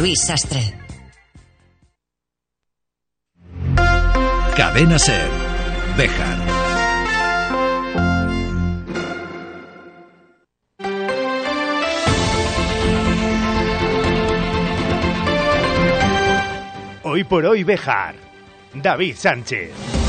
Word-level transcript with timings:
Luis 0.00 0.18
Sastre. 0.18 0.62
Cadena 4.56 4.98
Ser. 4.98 5.28
Bejar. 5.94 6.38
Hoy 17.02 17.24
por 17.24 17.44
hoy 17.44 17.62
Bejar. 17.64 18.14
David 18.72 19.16
Sánchez. 19.16 19.99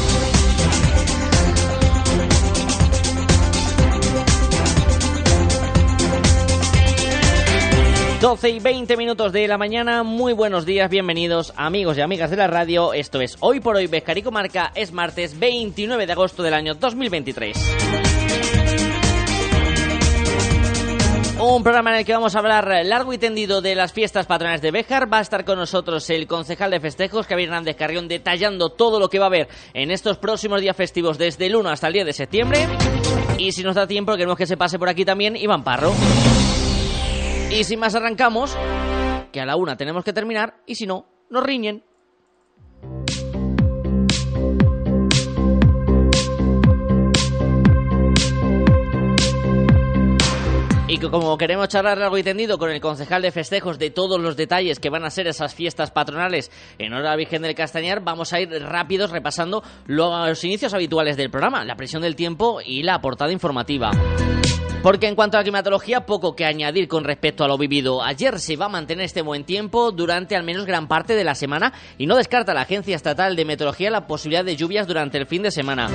12 8.21 8.49
y 8.51 8.59
20 8.59 8.97
minutos 8.97 9.33
de 9.33 9.47
la 9.47 9.57
mañana, 9.57 10.03
muy 10.03 10.33
buenos 10.33 10.63
días, 10.63 10.91
bienvenidos 10.91 11.53
amigos 11.55 11.97
y 11.97 12.01
amigas 12.01 12.29
de 12.29 12.37
la 12.37 12.45
radio, 12.45 12.93
esto 12.93 13.19
es 13.19 13.35
Hoy 13.39 13.61
por 13.61 13.75
Hoy 13.75 13.87
Becarico 13.87 14.29
Marca, 14.29 14.71
es 14.75 14.91
martes 14.91 15.39
29 15.39 16.05
de 16.05 16.11
agosto 16.11 16.43
del 16.43 16.53
año 16.53 16.75
2023. 16.75 17.57
Un 21.39 21.63
programa 21.63 21.93
en 21.93 21.97
el 21.97 22.05
que 22.05 22.13
vamos 22.13 22.35
a 22.35 22.39
hablar 22.39 22.85
largo 22.85 23.11
y 23.11 23.17
tendido 23.17 23.59
de 23.59 23.73
las 23.73 23.91
fiestas 23.91 24.27
patronales 24.27 24.61
de 24.61 24.69
Béjar. 24.69 25.11
Va 25.11 25.17
a 25.17 25.21
estar 25.21 25.43
con 25.43 25.57
nosotros 25.57 26.07
el 26.11 26.27
concejal 26.27 26.69
de 26.69 26.79
festejos, 26.79 27.25
Javier 27.25 27.49
Hernández 27.49 27.75
Carrión, 27.75 28.07
detallando 28.07 28.69
todo 28.69 28.99
lo 28.99 29.09
que 29.09 29.17
va 29.17 29.25
a 29.25 29.29
haber 29.29 29.47
en 29.73 29.89
estos 29.89 30.19
próximos 30.19 30.61
días 30.61 30.77
festivos 30.77 31.17
desde 31.17 31.47
el 31.47 31.55
1 31.55 31.67
hasta 31.71 31.87
el 31.87 31.93
10 31.93 32.05
de 32.05 32.13
septiembre. 32.13 32.67
Y 33.39 33.53
si 33.53 33.63
nos 33.63 33.73
da 33.73 33.87
tiempo, 33.87 34.13
queremos 34.13 34.37
que 34.37 34.45
se 34.45 34.57
pase 34.57 34.77
por 34.77 34.89
aquí 34.89 35.05
también 35.05 35.35
Iván 35.35 35.63
Parro. 35.63 35.91
Y 37.53 37.65
sin 37.65 37.79
más 37.79 37.95
arrancamos, 37.95 38.57
que 39.33 39.41
a 39.41 39.45
la 39.45 39.57
una 39.57 39.75
tenemos 39.75 40.05
que 40.05 40.13
terminar 40.13 40.55
y 40.65 40.75
si 40.75 40.87
no, 40.87 41.05
nos 41.29 41.43
riñen. 41.43 41.83
Y 50.91 50.97
que 50.97 51.09
como 51.09 51.37
queremos 51.37 51.69
charlar 51.69 51.97
largo 51.97 52.17
y 52.17 52.23
tendido 52.23 52.57
con 52.57 52.69
el 52.69 52.81
concejal 52.81 53.21
de 53.21 53.31
festejos 53.31 53.79
de 53.79 53.91
todos 53.91 54.19
los 54.19 54.35
detalles 54.35 54.77
que 54.77 54.89
van 54.89 55.05
a 55.05 55.09
ser 55.09 55.25
esas 55.25 55.55
fiestas 55.55 55.89
patronales 55.89 56.51
en 56.77 56.91
hora 56.91 57.15
Virgen 57.15 57.43
del 57.43 57.55
Castañar, 57.55 58.01
vamos 58.03 58.33
a 58.33 58.41
ir 58.41 58.49
rápidos 58.61 59.09
repasando 59.09 59.63
los 59.85 60.43
inicios 60.43 60.73
habituales 60.73 61.15
del 61.15 61.31
programa, 61.31 61.63
la 61.63 61.77
presión 61.77 62.01
del 62.01 62.17
tiempo 62.17 62.59
y 62.61 62.83
la 62.83 62.99
portada 62.99 63.31
informativa. 63.31 63.91
Porque 64.83 65.07
en 65.07 65.15
cuanto 65.15 65.37
a 65.37 65.39
la 65.39 65.43
climatología, 65.45 66.05
poco 66.05 66.35
que 66.35 66.43
añadir 66.43 66.89
con 66.89 67.05
respecto 67.05 67.45
a 67.45 67.47
lo 67.47 67.57
vivido. 67.57 68.03
Ayer 68.03 68.37
se 68.37 68.57
va 68.57 68.65
a 68.65 68.69
mantener 68.69 69.05
este 69.05 69.21
buen 69.21 69.45
tiempo 69.45 69.93
durante 69.93 70.35
al 70.35 70.43
menos 70.43 70.65
gran 70.65 70.89
parte 70.89 71.15
de 71.15 71.23
la 71.23 71.35
semana 71.35 71.71
y 71.97 72.05
no 72.05 72.17
descarta 72.17 72.53
la 72.53 72.63
Agencia 72.63 72.97
Estatal 72.97 73.37
de 73.37 73.45
Meteorología 73.45 73.91
la 73.91 74.07
posibilidad 74.07 74.43
de 74.43 74.57
lluvias 74.57 74.87
durante 74.87 75.17
el 75.17 75.25
fin 75.25 75.43
de 75.43 75.51
semana 75.51 75.87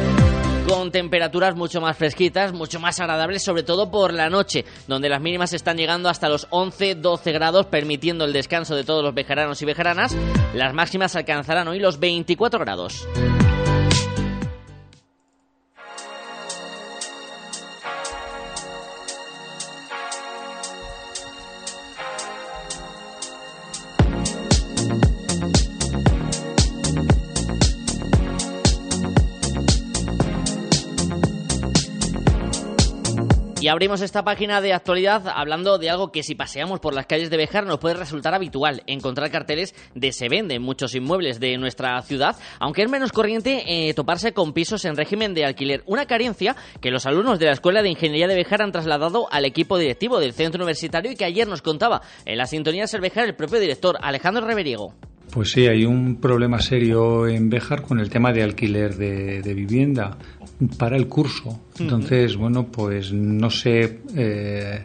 con 0.66 0.90
temperaturas 0.90 1.54
mucho 1.54 1.80
más 1.80 1.96
fresquitas, 1.96 2.52
mucho 2.52 2.80
más 2.80 2.98
agradables, 3.00 3.42
sobre 3.42 3.62
todo 3.62 3.90
por 3.90 4.12
la 4.12 4.28
noche, 4.28 4.64
donde 4.86 5.08
las 5.08 5.20
mínimas 5.20 5.52
están 5.52 5.76
llegando 5.76 6.08
hasta 6.08 6.28
los 6.28 6.48
11-12 6.50 7.32
grados, 7.32 7.66
permitiendo 7.66 8.24
el 8.24 8.32
descanso 8.32 8.74
de 8.74 8.84
todos 8.84 9.02
los 9.02 9.14
vejaranos 9.14 9.62
y 9.62 9.64
vejaranas. 9.64 10.16
Las 10.54 10.74
máximas 10.74 11.14
alcanzarán 11.16 11.68
hoy 11.68 11.78
los 11.78 12.00
24 12.00 12.58
grados. 12.60 13.06
Abrimos 33.68 34.00
esta 34.00 34.22
página 34.22 34.60
de 34.60 34.72
actualidad 34.72 35.22
hablando 35.28 35.78
de 35.78 35.90
algo 35.90 36.12
que 36.12 36.22
si 36.22 36.34
paseamos 36.34 36.80
por 36.80 36.94
las 36.94 37.06
calles 37.06 37.30
de 37.30 37.36
Bejar 37.36 37.66
nos 37.66 37.78
puede 37.78 37.94
resultar 37.94 38.34
habitual, 38.34 38.82
encontrar 38.86 39.30
carteles 39.30 39.74
de 39.94 40.12
se 40.12 40.28
venden 40.28 40.62
muchos 40.62 40.94
inmuebles 40.94 41.40
de 41.40 41.56
nuestra 41.58 42.00
ciudad, 42.02 42.36
aunque 42.58 42.82
es 42.82 42.90
menos 42.90 43.12
corriente 43.12 43.64
eh, 43.66 43.94
toparse 43.94 44.32
con 44.32 44.52
pisos 44.52 44.84
en 44.84 44.96
régimen 44.96 45.34
de 45.34 45.44
alquiler, 45.44 45.82
una 45.86 46.06
carencia 46.06 46.54
que 46.80 46.90
los 46.90 47.06
alumnos 47.06 47.38
de 47.38 47.46
la 47.46 47.52
Escuela 47.52 47.82
de 47.82 47.90
Ingeniería 47.90 48.28
de 48.28 48.34
Bejar 48.34 48.62
han 48.62 48.72
trasladado 48.72 49.26
al 49.30 49.44
equipo 49.44 49.78
directivo 49.78 50.20
del 50.20 50.32
centro 50.32 50.62
universitario 50.62 51.10
y 51.12 51.16
que 51.16 51.24
ayer 51.24 51.48
nos 51.48 51.62
contaba. 51.62 52.02
En 52.24 52.38
la 52.38 52.46
sintonía 52.46 52.86
de 52.86 53.00
Bejar 53.00 53.24
el 53.24 53.34
propio 53.34 53.60
director 53.60 53.96
Alejandro 54.00 54.46
Reveriego. 54.46 54.94
Pues 55.32 55.50
sí, 55.50 55.66
hay 55.66 55.84
un 55.84 56.20
problema 56.20 56.60
serio 56.60 57.26
en 57.26 57.50
Bejar 57.50 57.82
con 57.82 57.98
el 57.98 58.10
tema 58.10 58.32
de 58.32 58.42
alquiler 58.42 58.94
de, 58.96 59.42
de 59.42 59.54
vivienda 59.54 60.16
para 60.78 60.96
el 60.96 61.08
curso. 61.08 61.60
Entonces, 61.78 62.36
bueno, 62.36 62.66
pues 62.66 63.12
no 63.12 63.50
sé 63.50 64.00
eh, 64.14 64.82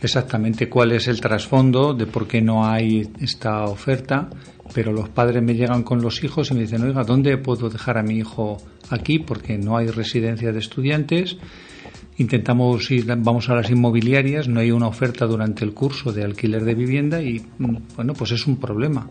exactamente 0.00 0.68
cuál 0.68 0.92
es 0.92 1.08
el 1.08 1.20
trasfondo 1.20 1.94
de 1.94 2.06
por 2.06 2.26
qué 2.26 2.40
no 2.40 2.66
hay 2.66 3.08
esta 3.20 3.64
oferta, 3.64 4.30
pero 4.74 4.92
los 4.92 5.08
padres 5.08 5.42
me 5.42 5.54
llegan 5.54 5.82
con 5.82 6.00
los 6.00 6.22
hijos 6.24 6.50
y 6.50 6.54
me 6.54 6.60
dicen, 6.60 6.82
oiga, 6.82 7.04
¿dónde 7.04 7.36
puedo 7.38 7.68
dejar 7.68 7.98
a 7.98 8.02
mi 8.02 8.18
hijo 8.18 8.58
aquí? 8.88 9.18
Porque 9.18 9.58
no 9.58 9.76
hay 9.76 9.88
residencia 9.88 10.52
de 10.52 10.58
estudiantes. 10.58 11.36
Intentamos 12.16 12.90
ir, 12.90 13.06
vamos 13.06 13.48
a 13.48 13.54
las 13.54 13.70
inmobiliarias, 13.70 14.46
no 14.46 14.60
hay 14.60 14.70
una 14.70 14.88
oferta 14.88 15.26
durante 15.26 15.64
el 15.64 15.72
curso 15.72 16.12
de 16.12 16.24
alquiler 16.24 16.64
de 16.64 16.74
vivienda 16.74 17.22
y, 17.22 17.40
mm, 17.58 17.76
bueno, 17.96 18.12
pues 18.14 18.32
es 18.32 18.46
un 18.46 18.56
problema. 18.56 19.08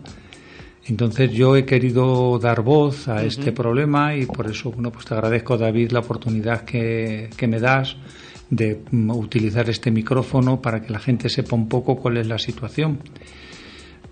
Entonces 0.86 1.32
yo 1.32 1.56
he 1.56 1.66
querido 1.66 2.40
dar 2.40 2.62
voz 2.62 3.08
a 3.08 3.24
este 3.24 3.52
problema 3.52 4.16
y 4.16 4.26
por 4.26 4.50
eso 4.50 4.72
bueno, 4.72 4.92
pues 4.92 5.06
te 5.06 5.14
agradezco 5.14 5.58
David 5.58 5.92
la 5.92 6.00
oportunidad 6.00 6.64
que, 6.64 7.30
que 7.38 7.48
me 7.48 7.60
das 7.60 7.96
de 8.50 8.82
mm, 8.92 9.12
utilizar 9.12 9.70
este 9.70 9.92
micrófono 9.92 10.62
para 10.62 10.82
que 10.82 10.92
la 10.92 11.00
gente 11.00 11.30
sepa 11.30 11.56
un 11.56 11.68
poco 11.68 11.96
cuál 11.96 12.18
es 12.18 12.28
la 12.28 12.40
situación. 12.40 13.00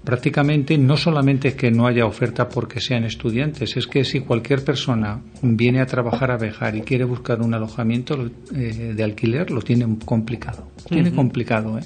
Prácticamente 0.04 0.78
no 0.78 0.96
solamente 0.96 1.50
es 1.50 1.56
que 1.56 1.70
no 1.70 1.86
haya 1.86 2.06
oferta 2.06 2.48
porque 2.48 2.80
sean 2.80 3.04
estudiantes, 3.04 3.76
es 3.76 3.88
que 3.88 4.06
si 4.06 4.22
cualquier 4.22 4.64
persona 4.64 5.20
viene 5.42 5.82
a 5.82 5.86
trabajar 5.86 6.32
a 6.32 6.38
Bejar 6.38 6.76
y 6.78 6.82
quiere 6.82 7.04
buscar 7.04 7.42
un 7.42 7.54
alojamiento 7.54 8.30
eh, 8.56 8.94
de 8.96 9.04
alquiler, 9.04 9.52
lo 9.52 9.62
tiene 9.62 9.98
complicado. 10.06 10.70
Tiene 10.88 11.12
complicado, 11.14 11.78
¿eh? 11.78 11.84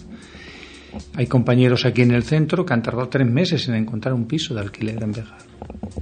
Hay 1.16 1.28
compañeros 1.28 1.86
aquí 1.86 2.02
en 2.02 2.12
el 2.12 2.24
centro 2.24 2.66
que 2.66 2.74
han 2.74 2.84
tardado 2.84 3.08
tres 3.08 3.28
meses 3.28 3.68
en 3.68 3.76
encontrar 3.76 4.14
un 4.14 4.26
piso 4.26 4.54
de 4.54 4.62
alquiler 4.62 5.02
en 5.02 5.12
Bejar. 5.12 5.40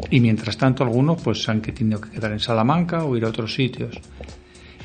Y 0.10 0.20
mientras 0.20 0.58
tanto 0.58 0.84
algunos 0.84 1.22
pues 1.22 1.48
han 1.50 1.62
tenido 1.62 2.02
que 2.02 2.10
quedar 2.10 2.32
en 2.32 2.40
Salamanca 2.40 3.04
o 3.04 3.16
ir 3.16 3.26
a 3.26 3.30
otros 3.30 3.54
sitios. 3.54 4.00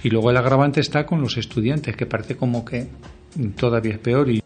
Y 0.03 0.11
luego 0.11 0.31
el 0.31 0.37
agravante 0.37 0.81
está 0.81 1.07
con 1.07 1.23
los 1.23 1.39
estudiantes, 1.39 1.97
que 1.97 2.05
parece 2.05 2.37
como 2.37 2.65
que 2.65 2.89
todavía 3.57 3.95
es 3.95 3.99
peor. 3.99 4.31
Y 4.31 4.44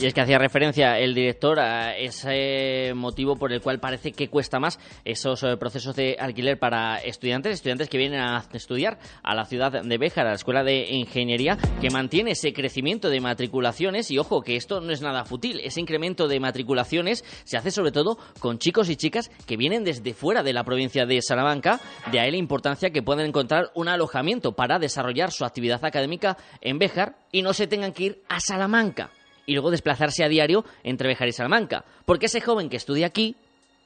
y 0.00 0.06
es 0.06 0.14
que 0.14 0.22
hacía 0.22 0.38
referencia 0.38 0.98
el 0.98 1.14
director 1.14 1.60
a 1.60 1.94
ese 1.94 2.94
motivo 2.94 3.36
por 3.36 3.52
el 3.52 3.60
cual 3.60 3.80
parece 3.80 4.12
que 4.12 4.28
cuesta 4.28 4.58
más 4.58 4.78
esos 5.04 5.42
eh, 5.42 5.58
procesos 5.58 5.94
de 5.94 6.16
alquiler 6.18 6.58
para 6.58 6.96
estudiantes, 6.96 7.52
estudiantes 7.52 7.90
que 7.90 7.98
vienen 7.98 8.20
a 8.20 8.42
estudiar 8.54 8.98
a 9.22 9.34
la 9.34 9.44
ciudad 9.44 9.82
de 9.82 9.98
Béjar, 9.98 10.26
a 10.26 10.30
la 10.30 10.36
Escuela 10.36 10.64
de 10.64 10.86
Ingeniería, 10.88 11.58
que 11.82 11.90
mantiene 11.90 12.30
ese 12.30 12.54
crecimiento 12.54 13.10
de 13.10 13.20
matriculaciones. 13.20 14.10
Y 14.10 14.16
ojo 14.16 14.40
que 14.40 14.56
esto 14.56 14.80
no 14.80 14.90
es 14.90 15.02
nada 15.02 15.26
fútil, 15.26 15.60
ese 15.60 15.82
incremento 15.82 16.28
de 16.28 16.40
matriculaciones 16.40 17.22
se 17.44 17.58
hace 17.58 17.70
sobre 17.70 17.92
todo 17.92 18.16
con 18.38 18.58
chicos 18.58 18.88
y 18.88 18.96
chicas 18.96 19.30
que 19.46 19.58
vienen 19.58 19.84
desde 19.84 20.14
fuera 20.14 20.42
de 20.42 20.54
la 20.54 20.64
provincia 20.64 21.04
de 21.04 21.20
Salamanca, 21.20 21.78
de 22.10 22.20
ahí 22.20 22.30
la 22.30 22.38
importancia 22.38 22.88
que 22.88 23.02
puedan 23.02 23.26
encontrar 23.26 23.70
un 23.74 23.88
alojamiento 23.88 24.52
para 24.52 24.78
desarrollar 24.78 25.30
su 25.30 25.44
actividad 25.44 25.84
académica 25.84 26.38
en 26.62 26.78
Béjar 26.78 27.18
y 27.32 27.42
no 27.42 27.52
se 27.52 27.66
tengan 27.66 27.92
que 27.92 28.04
ir 28.04 28.22
a 28.30 28.40
Salamanca 28.40 29.10
y 29.50 29.54
luego 29.54 29.72
desplazarse 29.72 30.22
a 30.22 30.28
diario 30.28 30.64
entre 30.84 31.08
Bejar 31.08 31.26
y 31.26 31.32
Salamanca. 31.32 31.84
Porque 32.06 32.26
ese 32.26 32.40
joven 32.40 32.68
que 32.68 32.76
estudia 32.76 33.08
aquí 33.08 33.34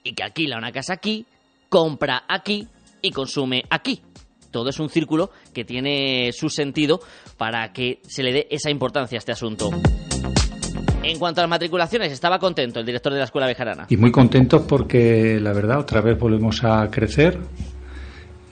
y 0.03 0.13
que 0.13 0.23
alquila 0.23 0.59
una 0.59 0.71
casa 0.73 0.93
aquí, 0.93 1.25
compra 1.71 2.25
aquí 2.29 2.69
y 3.01 3.11
consume 3.13 3.63
aquí. 3.71 4.03
Todo 4.51 4.69
es 4.69 4.79
un 4.79 4.91
círculo 4.91 5.31
que 5.55 5.65
tiene 5.65 6.33
su 6.35 6.51
sentido 6.51 7.01
para 7.39 7.73
que 7.73 8.01
se 8.03 8.23
le 8.23 8.35
dé 8.35 8.47
esa 8.51 8.69
importancia 8.69 9.17
a 9.17 9.21
este 9.21 9.33
asunto. 9.33 9.71
En 11.03 11.19
cuanto 11.19 11.41
a 11.41 11.45
las 11.45 11.51
matriculaciones, 11.51 12.13
estaba 12.13 12.39
contento 12.39 12.81
el 12.81 12.85
director 12.85 13.15
de 13.15 13.21
la 13.21 13.25
Escuela 13.25 13.47
Bejarana. 13.47 13.87
Y 13.89 13.97
muy 13.97 14.13
contento 14.13 14.67
porque, 14.67 15.41
la 15.41 15.55
verdad, 15.55 15.79
otra 15.79 16.03
vez 16.03 16.19
volvemos 16.19 16.63
a 16.63 16.91
crecer. 16.91 17.39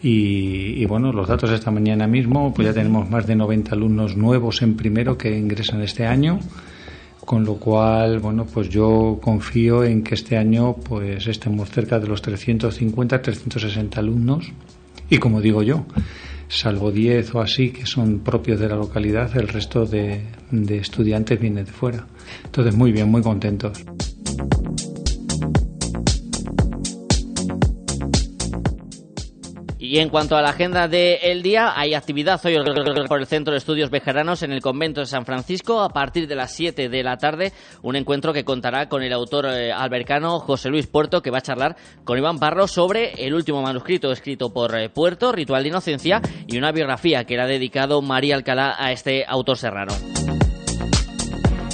Y, 0.03 0.83
y, 0.83 0.87
bueno, 0.87 1.13
los 1.13 1.29
datos 1.29 1.51
de 1.51 1.57
esta 1.57 1.71
mañana 1.71 2.07
mismo, 2.07 2.55
pues 2.55 2.69
ya 2.69 2.73
tenemos 2.73 3.11
más 3.11 3.27
de 3.27 3.37
90 3.37 3.75
alumnos 3.75 4.17
nuevos 4.17 4.63
en 4.63 4.77
primero 4.77 5.19
que 5.19 5.37
ingresan 5.37 5.83
este 5.83 6.07
año 6.07 6.41
con 7.25 7.45
lo 7.45 7.55
cual, 7.55 8.19
bueno, 8.19 8.45
pues 8.45 8.69
yo 8.69 9.19
confío 9.23 9.85
en 9.85 10.03
que 10.03 10.15
este 10.15 10.37
año 10.37 10.75
pues 10.75 11.27
estemos 11.27 11.71
cerca 11.71 11.99
de 11.99 12.09
los 12.09 12.21
350, 12.21 13.23
360 13.23 14.01
alumnos 14.01 14.53
y 15.09 15.19
como 15.19 15.41
digo 15.41 15.63
yo, 15.63 15.85
salvo 16.49 16.91
10 16.91 17.35
o 17.35 17.41
así 17.41 17.71
que 17.71 17.87
son 17.87 18.21
propios 18.21 18.61
de 18.61 18.69
la 18.69 18.77
localidad, 18.77 19.37
el 19.37 19.49
resto 19.49 19.87
de, 19.87 20.23
estudiantes 20.71 21.41
vienen 21.41 21.65
de 21.65 21.73
fuera. 21.73 22.07
Entonces, 22.45 22.75
muy 22.75 22.93
bien, 22.93 23.11
muy 23.11 23.23
contentos. 23.23 23.85
Y 29.93 29.99
en 29.99 30.09
cuanto 30.09 30.39
a 30.39 30.41
la 30.41 30.49
agenda 30.49 30.89
del 30.89 31.43
día, 31.43 31.79
hay 31.79 31.93
actividad 31.93 32.41
hoy 32.47 32.57
por 33.07 33.21
el 33.21 33.27
Centro 33.27 33.53
de 33.53 33.59
Estudios 33.59 33.91
Bejaranos 33.91 34.43
en 34.43 34.51
el 34.51 34.63
Convento 34.63 35.01
de 35.01 35.07
San 35.07 35.27
Francisco 35.27 35.83
a 35.83 35.91
partir 35.91 36.27
de 36.27 36.35
las 36.35 36.55
7 36.55 36.89
de 36.89 37.03
la 37.03 37.19
tarde. 37.19 37.53
Un 37.83 37.97
encuentro 37.97 38.33
que 38.33 38.43
contará 38.43 38.89
con 38.89 39.03
el 39.03 39.13
autor 39.13 39.49
eh, 39.51 39.71
albercano 39.71 40.41
José 40.41 40.71
Luis 40.71 40.87
Puerto, 40.87 41.21
que 41.21 41.31
va 41.31 41.41
a 41.41 41.43
charlar 41.43 41.77
con 42.05 42.17
Iván 42.17 42.39
Parro 42.39 42.67
sobre 42.69 43.13
el 43.23 43.35
último 43.35 43.61
manuscrito 43.61 44.11
escrito 44.11 44.51
por 44.51 44.75
eh, 44.75 44.89
Puerto, 44.89 45.31
Ritual 45.31 45.63
de 45.63 45.69
Inocencia, 45.69 46.23
y 46.47 46.57
una 46.57 46.73
biografía 46.73 47.25
que 47.25 47.37
le 47.37 47.43
ha 47.43 47.47
dedicado 47.47 48.01
María 48.01 48.37
Alcalá 48.37 48.75
a 48.79 48.93
este 48.93 49.27
autor 49.29 49.59
serrano. 49.59 49.93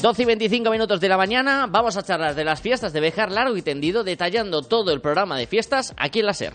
12 0.03 0.23
y 0.23 0.26
25 0.26 0.73
minutos 0.73 1.00
de 1.00 1.09
la 1.09 1.17
mañana, 1.17 1.69
vamos 1.71 1.97
a 1.97 2.03
charlar 2.03 2.35
de 2.35 2.43
las 2.43 2.61
fiestas 2.61 2.93
de 2.93 2.99
Bejar 2.99 3.31
largo 3.31 3.56
y 3.56 3.62
tendido, 3.62 4.03
detallando 4.03 4.62
todo 4.62 4.93
el 4.93 5.00
programa 5.00 5.38
de 5.38 5.47
fiestas 5.47 5.94
aquí 5.97 6.19
en 6.19 6.26
la 6.26 6.35
SER. 6.35 6.55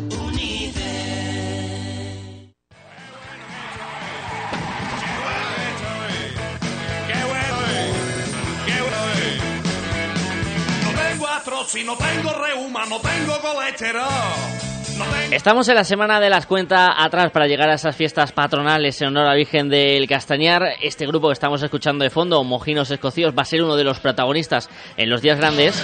Estamos 15.31 15.67
en 15.69 15.75
la 15.75 15.83
semana 15.83 16.19
de 16.19 16.29
las 16.29 16.45
cuentas 16.45 16.89
atrás 16.97 17.31
para 17.31 17.47
llegar 17.47 17.69
a 17.69 17.75
esas 17.75 17.95
fiestas 17.95 18.31
patronales 18.31 19.01
en 19.01 19.07
honor 19.07 19.25
a 19.25 19.29
la 19.29 19.35
Virgen 19.35 19.69
del 19.69 20.07
Castañar. 20.07 20.63
Este 20.81 21.07
grupo 21.07 21.27
que 21.27 21.33
estamos 21.33 21.63
escuchando 21.63 22.03
de 22.03 22.09
fondo, 22.09 22.43
Mojinos 22.43 22.91
Escocíos, 22.91 23.33
va 23.37 23.43
a 23.43 23.45
ser 23.45 23.63
uno 23.63 23.75
de 23.75 23.83
los 23.83 23.99
protagonistas 23.99 24.69
en 24.97 25.09
los 25.09 25.21
días 25.21 25.37
grandes. 25.37 25.83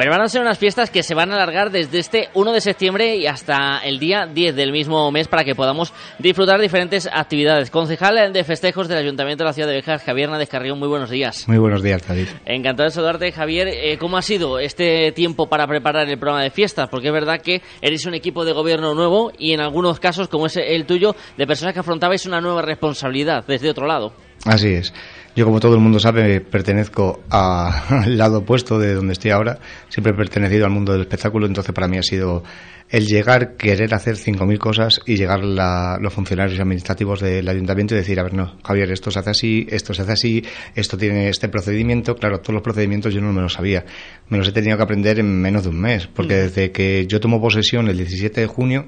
Pero 0.00 0.12
van 0.12 0.22
a 0.22 0.28
ser 0.30 0.40
unas 0.40 0.56
fiestas 0.56 0.88
que 0.88 1.02
se 1.02 1.14
van 1.14 1.30
a 1.30 1.34
alargar 1.34 1.70
desde 1.70 1.98
este 1.98 2.30
1 2.32 2.52
de 2.54 2.62
septiembre 2.62 3.16
y 3.16 3.26
hasta 3.26 3.80
el 3.84 3.98
día 3.98 4.24
10 4.24 4.56
del 4.56 4.72
mismo 4.72 5.10
mes 5.12 5.28
para 5.28 5.44
que 5.44 5.54
podamos 5.54 5.92
disfrutar 6.18 6.58
diferentes 6.58 7.06
actividades. 7.12 7.70
Concejal 7.70 8.32
de 8.32 8.42
festejos 8.42 8.88
del 8.88 8.96
Ayuntamiento 8.96 9.44
de 9.44 9.48
la 9.48 9.52
Ciudad 9.52 9.68
de 9.68 9.74
Bejar, 9.74 10.00
Javier 10.00 10.30
Nández 10.30 10.48
Carrión, 10.48 10.78
muy 10.78 10.88
buenos 10.88 11.10
días. 11.10 11.46
Muy 11.46 11.58
buenos 11.58 11.82
días, 11.82 12.00
David. 12.08 12.28
Encantado 12.46 12.88
de 12.88 12.94
saludarte, 12.94 13.30
Javier. 13.30 13.68
Eh, 13.68 13.98
¿Cómo 13.98 14.16
ha 14.16 14.22
sido 14.22 14.58
este 14.58 15.12
tiempo 15.12 15.50
para 15.50 15.66
preparar 15.66 16.08
el 16.08 16.18
programa 16.18 16.44
de 16.44 16.50
fiestas? 16.50 16.88
Porque 16.88 17.08
es 17.08 17.12
verdad 17.12 17.42
que 17.42 17.60
eres 17.82 18.06
un 18.06 18.14
equipo 18.14 18.46
de 18.46 18.52
gobierno 18.52 18.94
nuevo 18.94 19.32
y 19.38 19.52
en 19.52 19.60
algunos 19.60 20.00
casos, 20.00 20.28
como 20.28 20.46
es 20.46 20.56
el 20.56 20.86
tuyo, 20.86 21.14
de 21.36 21.46
personas 21.46 21.74
que 21.74 21.80
afrontabais 21.80 22.24
una 22.24 22.40
nueva 22.40 22.62
responsabilidad 22.62 23.44
desde 23.46 23.68
otro 23.68 23.86
lado. 23.86 24.14
Así 24.46 24.68
es. 24.68 24.94
Yo, 25.36 25.44
como 25.44 25.60
todo 25.60 25.74
el 25.74 25.80
mundo 25.80 26.00
sabe, 26.00 26.40
pertenezco 26.40 27.22
al 27.30 28.18
lado 28.18 28.38
opuesto 28.38 28.78
de 28.78 28.94
donde 28.94 29.12
estoy 29.12 29.30
ahora. 29.30 29.58
Siempre 29.88 30.12
he 30.12 30.16
pertenecido 30.16 30.64
al 30.64 30.72
mundo 30.72 30.92
del 30.92 31.02
espectáculo, 31.02 31.46
entonces 31.46 31.72
para 31.72 31.86
mí 31.86 31.98
ha 31.98 32.02
sido 32.02 32.42
el 32.90 33.06
llegar, 33.06 33.56
querer 33.56 33.94
hacer 33.94 34.16
5.000 34.16 34.58
cosas 34.58 35.00
y 35.06 35.16
llegar 35.16 35.44
los 35.44 36.12
funcionarios 36.12 36.58
administrativos 36.58 37.20
del 37.20 37.48
ayuntamiento 37.48 37.94
y 37.94 37.98
decir, 37.98 38.18
a 38.18 38.24
ver, 38.24 38.34
no, 38.34 38.56
Javier, 38.64 38.90
esto 38.90 39.12
se 39.12 39.20
hace 39.20 39.30
así, 39.30 39.66
esto 39.70 39.94
se 39.94 40.02
hace 40.02 40.12
así, 40.12 40.44
esto 40.74 40.98
tiene 40.98 41.28
este 41.28 41.48
procedimiento. 41.48 42.16
Claro, 42.16 42.40
todos 42.40 42.54
los 42.54 42.62
procedimientos 42.62 43.14
yo 43.14 43.20
no 43.20 43.32
me 43.32 43.40
los 43.40 43.52
sabía. 43.52 43.84
Me 44.28 44.38
los 44.38 44.48
he 44.48 44.52
tenido 44.52 44.76
que 44.76 44.82
aprender 44.82 45.20
en 45.20 45.40
menos 45.40 45.62
de 45.62 45.68
un 45.68 45.80
mes, 45.80 46.08
porque 46.08 46.34
mm. 46.34 46.38
desde 46.38 46.72
que 46.72 47.06
yo 47.06 47.20
tomo 47.20 47.40
posesión 47.40 47.88
el 47.88 47.96
17 47.96 48.40
de 48.40 48.46
junio, 48.48 48.86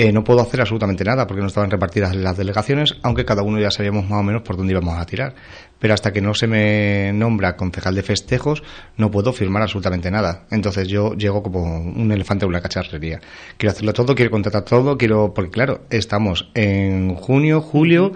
eh, 0.00 0.12
no 0.12 0.22
puedo 0.22 0.40
hacer 0.40 0.60
absolutamente 0.60 1.02
nada 1.02 1.26
porque 1.26 1.40
no 1.40 1.48
estaban 1.48 1.72
repartidas 1.72 2.14
las 2.14 2.36
delegaciones, 2.36 2.94
aunque 3.02 3.24
cada 3.24 3.42
uno 3.42 3.58
ya 3.58 3.72
sabíamos 3.72 4.08
más 4.08 4.20
o 4.20 4.22
menos 4.22 4.42
por 4.42 4.56
dónde 4.56 4.70
íbamos 4.70 4.96
a 4.96 5.04
tirar. 5.04 5.34
Pero 5.80 5.92
hasta 5.92 6.12
que 6.12 6.20
no 6.20 6.34
se 6.34 6.46
me 6.46 7.12
nombra 7.12 7.56
concejal 7.56 7.96
de 7.96 8.04
festejos, 8.04 8.62
no 8.96 9.10
puedo 9.10 9.32
firmar 9.32 9.62
absolutamente 9.62 10.08
nada. 10.08 10.46
Entonces 10.52 10.86
yo 10.86 11.14
llego 11.14 11.42
como 11.42 11.64
un 11.80 12.12
elefante 12.12 12.44
en 12.44 12.50
una 12.50 12.60
cacharrería. 12.60 13.18
Quiero 13.56 13.72
hacerlo 13.72 13.92
todo, 13.92 14.14
quiero 14.14 14.30
contratar 14.30 14.62
todo, 14.62 14.96
quiero. 14.96 15.34
Porque 15.34 15.50
claro, 15.50 15.80
estamos 15.90 16.48
en 16.54 17.16
junio, 17.16 17.60
julio 17.60 18.12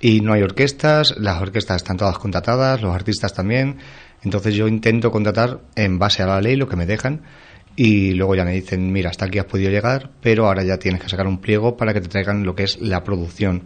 y 0.00 0.20
no 0.20 0.34
hay 0.34 0.42
orquestas, 0.42 1.16
las 1.18 1.42
orquestas 1.42 1.78
están 1.78 1.96
todas 1.96 2.16
contratadas, 2.16 2.80
los 2.80 2.94
artistas 2.94 3.34
también. 3.34 3.78
Entonces 4.22 4.54
yo 4.54 4.68
intento 4.68 5.10
contratar 5.10 5.62
en 5.74 5.98
base 5.98 6.22
a 6.22 6.26
la 6.26 6.40
ley 6.40 6.54
lo 6.54 6.68
que 6.68 6.76
me 6.76 6.86
dejan 6.86 7.22
y 7.76 8.12
luego 8.12 8.34
ya 8.36 8.44
me 8.44 8.52
dicen, 8.52 8.92
mira, 8.92 9.10
hasta 9.10 9.24
aquí 9.24 9.38
has 9.38 9.46
podido 9.46 9.70
llegar, 9.70 10.10
pero 10.20 10.46
ahora 10.46 10.62
ya 10.62 10.78
tienes 10.78 11.02
que 11.02 11.08
sacar 11.08 11.26
un 11.26 11.38
pliego 11.38 11.76
para 11.76 11.92
que 11.92 12.00
te 12.00 12.08
traigan 12.08 12.44
lo 12.44 12.54
que 12.54 12.64
es 12.64 12.80
la 12.80 13.02
producción, 13.02 13.64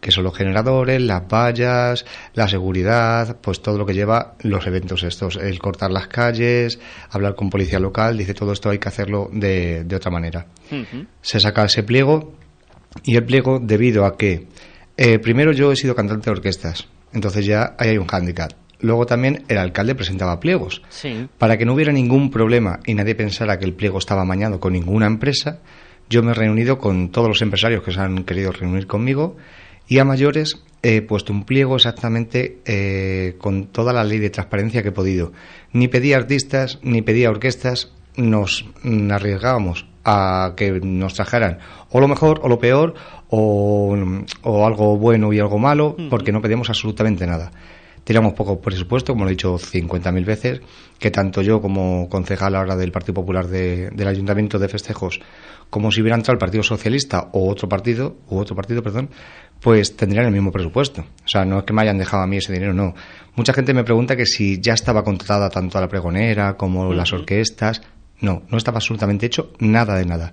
que 0.00 0.10
son 0.10 0.24
los 0.24 0.36
generadores, 0.36 1.00
las 1.00 1.22
vallas, 1.28 2.04
la 2.34 2.48
seguridad, 2.48 3.36
pues 3.40 3.62
todo 3.62 3.78
lo 3.78 3.86
que 3.86 3.94
lleva 3.94 4.34
los 4.42 4.66
eventos 4.66 5.04
estos, 5.04 5.36
el 5.36 5.58
cortar 5.60 5.92
las 5.92 6.08
calles, 6.08 6.80
hablar 7.10 7.36
con 7.36 7.50
policía 7.50 7.78
local, 7.78 8.18
dice 8.18 8.34
todo 8.34 8.52
esto 8.52 8.70
hay 8.70 8.78
que 8.78 8.88
hacerlo 8.88 9.30
de, 9.32 9.84
de 9.84 9.96
otra 9.96 10.10
manera. 10.10 10.46
Se 11.22 11.38
saca 11.38 11.64
ese 11.64 11.84
pliego 11.84 12.34
y 13.04 13.16
el 13.16 13.24
pliego 13.24 13.60
debido 13.60 14.04
a 14.04 14.16
que, 14.16 14.48
eh, 14.96 15.18
primero 15.20 15.52
yo 15.52 15.70
he 15.70 15.76
sido 15.76 15.94
cantante 15.94 16.26
de 16.26 16.32
orquestas, 16.32 16.88
entonces 17.12 17.46
ya 17.46 17.76
ahí 17.78 17.90
hay 17.90 17.98
un 17.98 18.06
hándicap 18.06 18.63
Luego 18.80 19.06
también 19.06 19.44
el 19.48 19.58
alcalde 19.58 19.94
presentaba 19.94 20.40
pliegos. 20.40 20.82
Para 21.38 21.56
que 21.56 21.64
no 21.64 21.74
hubiera 21.74 21.92
ningún 21.92 22.30
problema 22.30 22.80
y 22.86 22.94
nadie 22.94 23.14
pensara 23.14 23.58
que 23.58 23.64
el 23.64 23.74
pliego 23.74 23.98
estaba 23.98 24.22
amañado 24.22 24.60
con 24.60 24.72
ninguna 24.72 25.06
empresa, 25.06 25.60
yo 26.10 26.22
me 26.22 26.32
he 26.32 26.34
reunido 26.34 26.78
con 26.78 27.10
todos 27.10 27.28
los 27.28 27.42
empresarios 27.42 27.82
que 27.82 27.92
se 27.92 28.00
han 28.00 28.24
querido 28.24 28.52
reunir 28.52 28.86
conmigo 28.86 29.36
y 29.88 29.98
a 29.98 30.04
mayores 30.04 30.62
he 30.82 31.02
puesto 31.02 31.32
un 31.32 31.44
pliego 31.44 31.76
exactamente 31.76 32.58
eh, 32.66 33.36
con 33.38 33.66
toda 33.66 33.92
la 33.92 34.04
ley 34.04 34.18
de 34.18 34.30
transparencia 34.30 34.82
que 34.82 34.88
he 34.88 34.92
podido. 34.92 35.32
Ni 35.72 35.88
pedí 35.88 36.12
artistas, 36.12 36.78
ni 36.82 37.02
pedí 37.02 37.24
orquestas, 37.26 37.92
nos 38.16 38.66
arriesgábamos 39.10 39.86
a 40.04 40.52
que 40.56 40.70
nos 40.82 41.14
trajeran 41.14 41.58
o 41.90 42.00
lo 42.00 42.08
mejor 42.08 42.40
o 42.42 42.48
lo 42.48 42.58
peor 42.58 42.94
o, 43.28 43.96
algo 44.66 44.96
bueno 44.98 45.32
y 45.32 45.40
algo 45.40 45.58
malo, 45.58 45.96
porque 46.10 46.30
no 46.30 46.40
pedíamos 46.40 46.68
absolutamente 46.68 47.26
nada. 47.26 47.50
Tiramos 48.04 48.34
poco 48.34 48.60
presupuesto, 48.60 49.12
como 49.12 49.24
lo 49.24 49.30
he 49.30 49.32
dicho 49.32 49.54
50.000 49.56 50.24
veces, 50.24 50.60
que 50.98 51.10
tanto 51.10 51.40
yo 51.40 51.60
como 51.60 52.08
concejal 52.10 52.54
ahora 52.54 52.76
del 52.76 52.92
Partido 52.92 53.14
Popular 53.14 53.48
del 53.48 54.06
Ayuntamiento 54.06 54.58
de 54.58 54.68
Festejos, 54.68 55.20
como 55.70 55.90
si 55.90 56.02
hubiera 56.02 56.16
entrado 56.16 56.34
el 56.34 56.38
Partido 56.38 56.62
Socialista 56.62 57.30
o 57.32 57.48
otro 57.48 57.68
partido, 57.68 58.16
u 58.28 58.38
otro 58.38 58.54
partido, 58.54 58.82
perdón, 58.82 59.08
pues 59.60 59.96
tendrían 59.96 60.26
el 60.26 60.32
mismo 60.32 60.52
presupuesto. 60.52 61.00
O 61.24 61.28
sea, 61.28 61.46
no 61.46 61.58
es 61.58 61.64
que 61.64 61.72
me 61.72 61.80
hayan 61.80 61.96
dejado 61.96 62.22
a 62.22 62.26
mí 62.26 62.36
ese 62.36 62.52
dinero, 62.52 62.74
no. 62.74 62.94
Mucha 63.36 63.54
gente 63.54 63.72
me 63.72 63.84
pregunta 63.84 64.16
que 64.16 64.26
si 64.26 64.60
ya 64.60 64.74
estaba 64.74 65.02
contratada 65.02 65.48
tanto 65.48 65.78
a 65.78 65.80
la 65.80 65.88
pregonera 65.88 66.56
como 66.58 66.92
las 66.92 67.12
orquestas. 67.12 67.80
No, 68.20 68.42
no 68.48 68.58
estaba 68.58 68.76
absolutamente 68.76 69.26
hecho 69.26 69.52
nada 69.58 69.96
de 69.96 70.04
nada. 70.04 70.32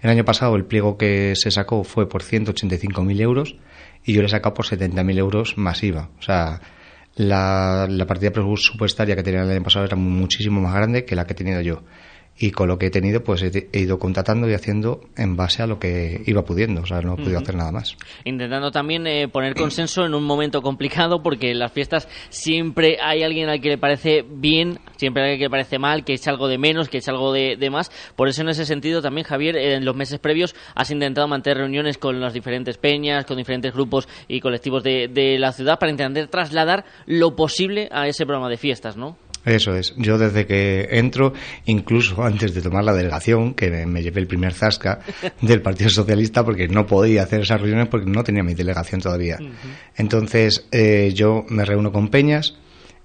El 0.00 0.10
año 0.10 0.24
pasado 0.24 0.54
el 0.56 0.66
pliego 0.66 0.96
que 0.96 1.34
se 1.34 1.50
sacó 1.50 1.82
fue 1.82 2.08
por 2.08 2.22
185.000 2.22 3.20
euros 3.20 3.56
y 4.04 4.12
yo 4.12 4.20
le 4.20 4.26
he 4.26 4.30
sacado 4.30 4.54
por 4.54 4.66
70.000 4.66 5.18
euros 5.18 5.58
masiva. 5.58 6.10
O 6.18 6.22
sea, 6.22 6.60
la, 7.16 7.88
partida 8.06 8.30
presupuestaria 8.30 9.16
que 9.16 9.22
tenía 9.22 9.42
el 9.42 9.50
año 9.50 9.62
pasado 9.62 9.84
era 9.84 9.96
muchísimo 9.96 10.60
más 10.60 10.74
grande 10.74 11.04
que 11.04 11.16
la 11.16 11.26
que 11.26 11.32
he 11.32 11.36
tenido 11.36 11.60
yo. 11.60 11.82
Y 12.38 12.50
con 12.50 12.68
lo 12.68 12.78
que 12.78 12.86
he 12.86 12.90
tenido 12.90 13.22
pues 13.22 13.42
he, 13.42 13.68
ido 13.72 13.98
contratando 13.98 14.48
y 14.48 14.54
haciendo 14.54 15.00
en 15.16 15.36
base 15.36 15.62
a 15.62 15.66
lo 15.66 15.78
que 15.78 16.22
iba 16.26 16.44
pudiendo, 16.44 16.82
o 16.82 16.86
sea, 16.86 17.00
no 17.00 17.14
he 17.14 17.16
podido 17.16 17.38
hacer 17.38 17.54
nada 17.54 17.72
más. 17.72 17.96
Intentando 18.24 18.70
también 18.70 19.06
eh, 19.06 19.28
poner 19.28 19.54
consenso 19.54 20.04
en 20.04 20.14
un 20.14 20.24
momento 20.24 20.62
complicado 20.62 21.22
porque 21.22 21.50
en 21.50 21.58
las 21.58 21.72
fiestas 21.72 22.08
siempre 22.28 22.98
hay 23.02 23.22
alguien 23.22 23.48
al 23.48 23.60
que 23.60 23.70
le 23.70 23.78
parece 23.78 24.24
bien, 24.28 24.78
siempre 24.96 25.22
hay 25.22 25.30
alguien 25.30 25.38
que 25.38 25.46
le 25.46 25.50
parece 25.50 25.78
mal, 25.78 26.04
que 26.04 26.12
echa 26.12 26.30
algo 26.30 26.48
de 26.48 26.58
menos, 26.58 26.88
que 26.88 26.98
echa 26.98 27.10
algo 27.10 27.32
de, 27.32 27.56
más. 27.70 27.90
Por 28.14 28.28
eso 28.28 28.42
en 28.42 28.48
ese 28.50 28.66
sentido 28.66 29.02
también, 29.02 29.26
Javier, 29.26 29.56
en 29.56 29.84
los 29.84 29.96
meses 29.96 30.18
previos 30.18 30.54
has 30.74 30.90
intentado 30.90 31.26
mantener 31.28 31.58
reuniones 31.58 31.98
con 31.98 32.20
las 32.20 32.34
diferentes 32.34 32.76
peñas, 32.78 33.24
con 33.24 33.38
diferentes 33.38 33.72
grupos 33.72 34.08
y 34.28 34.40
colectivos 34.40 34.82
de, 34.82 35.08
de 35.08 35.38
la 35.38 35.52
ciudad 35.52 35.78
para 35.78 35.90
intentar 35.90 36.28
trasladar 36.28 36.84
lo 37.06 37.34
posible 37.34 37.88
a 37.90 38.06
ese 38.06 38.24
programa 38.24 38.48
de 38.48 38.56
fiestas, 38.56 38.96
¿no? 38.96 39.16
Eso 39.46 39.76
es. 39.76 39.94
Yo 39.96 40.18
desde 40.18 40.44
que 40.44 40.88
entro, 40.90 41.32
incluso 41.66 42.24
antes 42.24 42.52
de 42.52 42.60
tomar 42.60 42.82
la 42.82 42.92
delegación, 42.92 43.54
que 43.54 43.86
me, 43.86 44.02
llevé 44.02 44.20
el 44.20 44.26
primer 44.26 44.52
zasca 44.52 44.98
del 45.40 45.62
Partido 45.62 45.88
Socialista 45.88 46.44
porque 46.44 46.66
no 46.66 46.84
podía 46.84 47.22
hacer 47.22 47.42
esas 47.42 47.60
reuniones 47.60 47.86
porque 47.88 48.10
no 48.10 48.24
tenía 48.24 48.42
mi 48.42 48.54
delegación 48.54 49.00
todavía. 49.00 49.38
Entonces 49.96 50.66
eh, 50.72 51.12
yo 51.14 51.44
me 51.48 51.64
reúno 51.64 51.92
con 51.92 52.08
peñas 52.08 52.56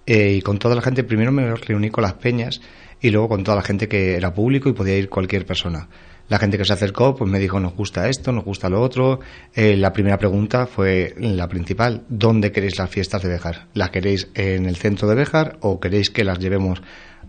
eh, 0.07 0.33
y 0.38 0.41
con 0.41 0.57
toda 0.57 0.74
la 0.74 0.81
gente. 0.81 1.03
Primero 1.03 1.31
me 1.31 1.55
reuní 1.55 1.91
con 1.91 2.01
las 2.01 2.13
peñas 2.13 2.60
y 3.00 3.12
luego 3.12 3.29
con 3.29 3.43
toda 3.43 3.57
la 3.57 3.63
gente 3.63 3.88
que 3.88 4.15
era 4.15 4.33
público 4.33 4.67
y 4.67 4.74
podía 4.74 4.98
ir 4.98 5.10
cualquier 5.10 5.45
persona 5.45 5.88
la 6.31 6.39
gente 6.39 6.57
que 6.57 6.63
se 6.63 6.71
acercó 6.71 7.13
pues 7.13 7.29
me 7.29 7.39
dijo 7.39 7.59
nos 7.59 7.75
gusta 7.75 8.07
esto, 8.07 8.31
nos 8.31 8.45
gusta 8.45 8.69
lo 8.69 8.81
otro. 8.81 9.19
Eh, 9.53 9.75
la 9.75 9.91
primera 9.91 10.17
pregunta 10.17 10.65
fue 10.65 11.13
la 11.17 11.50
principal, 11.50 12.03
¿dónde 12.07 12.53
queréis 12.53 12.77
las 12.79 12.89
fiestas 12.89 13.21
de 13.21 13.27
Bejar? 13.27 13.67
¿Las 13.73 13.89
queréis 13.89 14.29
en 14.33 14.65
el 14.65 14.77
centro 14.77 15.09
de 15.09 15.15
Bejar 15.15 15.57
o 15.59 15.81
queréis 15.81 16.09
que 16.09 16.23
las 16.23 16.39
llevemos 16.39 16.81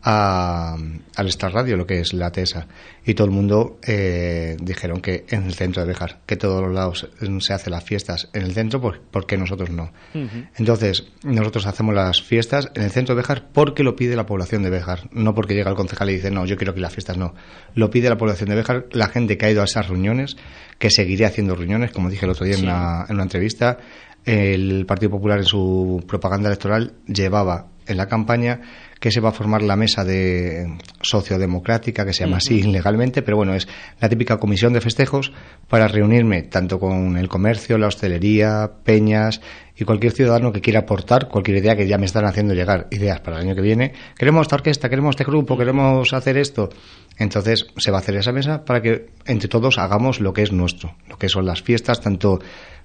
a, 0.03 0.77
al 1.17 1.29
Star 1.29 1.53
Radio, 1.53 1.77
lo 1.77 1.87
que 1.87 2.01
es 2.01 2.13
la 2.13 2.31
TESA. 2.33 2.67
Y 3.05 3.15
todo 3.15 3.27
el 3.27 3.33
mundo 3.33 3.79
eh, 3.87 4.57
dijeron 4.61 5.01
que 5.01 5.25
en 5.29 5.45
el 5.45 5.55
centro 5.55 5.83
de 5.83 5.89
Bejar, 5.89 6.21
que 6.27 6.37
todos 6.37 6.63
los 6.63 6.73
lados 6.73 7.09
se 7.41 7.53
hacen 7.53 7.73
las 7.73 7.85
fiestas 7.85 8.29
en 8.33 8.43
el 8.43 8.53
centro, 8.53 8.81
¿por, 8.81 9.27
qué 9.27 9.37
nosotros 9.37 9.71
no? 9.71 9.93
Entonces, 10.57 11.09
nosotros 11.25 11.67
hacemos 11.67 11.95
las 11.95 12.23
fiestas 12.23 12.71
en 12.75 12.83
el 12.83 12.91
centro 12.91 13.15
de 13.15 13.23
Bejar 13.23 13.49
porque 13.53 13.83
lo 13.83 13.97
pide 13.97 14.17
la 14.17 14.27
población 14.27 14.63
de 14.63 14.71
Bejar, 14.71 15.09
no 15.13 15.35
porque 15.35 15.55
llega 15.55 15.71
el 15.71 15.77
concejal 15.77 16.11
y 16.11 16.15
dice, 16.15 16.31
no, 16.31 16.47
yo 16.47 16.57
quiero 16.57 16.75
que 16.75 16.81
las 16.81 16.93
fiestas 16.93 17.17
no. 17.17 17.35
Lo 17.75 17.91
pide 17.91 18.09
la 18.09 18.19
población 18.19 18.51
de 18.51 18.57
Bejar, 18.57 18.87
la 18.93 19.09
gente 19.09 19.37
que 19.37 19.47
ha 19.47 19.51
ido 19.51 19.63
a 19.63 19.65
esas 19.65 19.89
reuniones, 19.89 20.37
que 20.79 20.91
seguiré 20.91 21.27
haciendo 21.27 21.55
reuniones, 21.55 21.91
como 21.91 22.09
dije 22.09 22.25
el 22.25 22.31
otro 22.31 22.47
día 22.47 22.57
en, 22.57 22.65
una, 22.65 23.07
en 23.09 23.15
una 23.15 23.25
entrevista, 23.25 23.79
el 24.25 24.87
Partido 24.87 25.11
Popular 25.11 25.39
en 25.39 25.45
su 25.45 26.05
propaganda 26.07 26.49
electoral 26.49 26.95
llevaba 27.07 27.67
en 27.87 27.97
la 27.97 28.07
campaña 28.07 28.61
que 29.03 29.11
se 29.11 29.19
va 29.19 29.31
a 29.31 29.33
formar 29.33 29.63
la 29.63 29.75
mesa 29.75 30.05
de 30.05 30.79
sociodemocrática, 31.01 32.07
que 32.07 32.13
se 32.13 32.23
llama 32.23 32.37
así 32.37 32.63
legalmente, 32.63 33.21
pero 33.23 33.37
bueno, 33.37 33.53
es 33.53 33.67
la 34.01 34.09
típica 34.09 34.39
comisión 34.39 34.73
de 34.73 34.81
festejos 34.81 35.33
para 35.67 35.89
reunirme 35.89 36.43
tanto 36.43 36.79
con 36.79 37.17
el 37.17 37.27
comercio, 37.27 37.79
la 37.79 37.89
hostelería, 37.89 38.71
peñas 38.85 39.41
y 39.77 39.85
cualquier 39.85 40.13
ciudadano 40.13 40.53
que 40.53 40.61
quiera 40.61 40.81
aportar 40.81 41.27
cualquier 41.27 41.57
idea 41.57 41.75
que 41.75 41.89
ya 41.89 41.99
me 41.99 42.07
están 42.07 42.27
haciendo 42.27 42.55
llegar, 42.55 42.87
ideas 42.93 43.19
para 43.19 43.39
el 43.39 43.43
año 43.43 43.57
que 43.57 43.61
viene. 43.61 43.93
Queremos 44.17 44.43
esta 44.43 44.55
orquesta, 44.55 44.89
queremos 44.89 45.15
este 45.15 45.25
grupo, 45.25 45.59
queremos 45.59 46.13
hacer 46.13 46.37
esto. 46.37 46.69
Entonces 47.19 47.67
se 47.77 47.91
va 47.91 47.99
a 47.99 48.01
hacer 48.03 48.15
esa 48.15 48.31
mesa 48.31 48.65
para 48.65 48.83
que 48.83 49.07
entre 49.27 49.49
todos 49.49 49.79
hagamos 49.79 50.21
lo 50.21 50.33
que 50.33 50.43
es 50.43 50.53
nuestro, 50.53 50.95
lo 51.09 51.19
que 51.19 51.29
son 51.29 51.45
las 51.45 51.61
fiestas, 51.61 52.01
tanto 52.01 52.39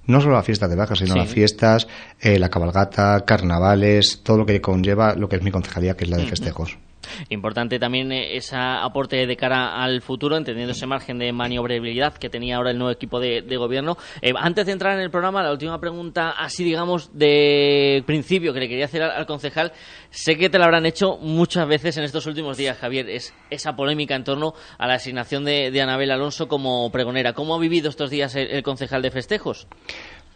no 0.08 0.20
solo 0.20 0.34
la 0.34 0.42
fiesta 0.42 0.66
de 0.66 0.74
Baja, 0.74 0.96
sino 0.96 1.14
las 1.14 1.28
fiestas, 1.28 1.86
eh, 2.18 2.38
la 2.38 2.48
cabalgata, 2.48 3.24
carnavales, 3.24 4.22
todo 4.24 4.38
lo 4.38 4.46
que 4.46 4.60
conlleva 4.60 5.14
lo 5.14 5.28
que 5.28 5.36
es 5.36 5.42
mi 5.42 5.52
concejalía, 5.52 5.96
que 5.96 6.04
es 6.04 6.10
la 6.10 6.16
de 6.16 6.26
festejos. 6.26 6.78
Importante 7.28 7.78
también 7.78 8.12
eh, 8.12 8.36
ese 8.36 8.56
aporte 8.56 9.26
de 9.26 9.36
cara 9.36 9.82
al 9.82 10.02
futuro, 10.02 10.36
entendiendo 10.36 10.72
ese 10.72 10.86
margen 10.86 11.18
de 11.18 11.32
maniobrabilidad 11.32 12.14
que 12.14 12.28
tenía 12.28 12.56
ahora 12.56 12.70
el 12.70 12.78
nuevo 12.78 12.92
equipo 12.92 13.20
de, 13.20 13.42
gobierno. 13.58 13.96
Eh, 14.22 14.32
antes 14.36 14.66
de 14.66 14.72
entrar 14.72 14.94
en 14.94 15.00
el 15.00 15.10
programa, 15.10 15.42
la 15.42 15.50
última 15.50 15.80
pregunta, 15.80 16.30
así 16.30 16.62
digamos, 16.62 17.10
de 17.12 18.02
principio 18.06 18.52
que 18.52 18.60
le 18.60 18.68
quería 18.68 18.84
hacer 18.84 19.02
al, 19.02 19.26
concejal. 19.26 19.72
Sé 20.10 20.36
que 20.36 20.48
te 20.48 20.58
la 20.58 20.66
habrán 20.66 20.86
hecho 20.86 21.18
muchas 21.18 21.66
veces 21.66 21.96
en 21.96 22.04
estos 22.04 22.26
últimos 22.26 22.56
días, 22.56 22.78
Javier, 22.78 23.08
es 23.08 23.34
esa 23.50 23.74
polémica 23.74 24.14
en 24.14 24.24
torno 24.24 24.54
a 24.78 24.86
la 24.86 24.94
asignación 24.94 25.44
de, 25.44 25.78
Anabel 25.80 26.10
Alonso 26.10 26.48
como 26.48 26.90
pregonera. 26.90 27.32
¿Cómo 27.32 27.54
ha 27.54 27.58
vivido 27.58 27.88
estos 27.88 28.10
días 28.10 28.34
el, 28.34 28.62
concejal 28.62 29.02
de 29.02 29.10
festejos? 29.10 29.68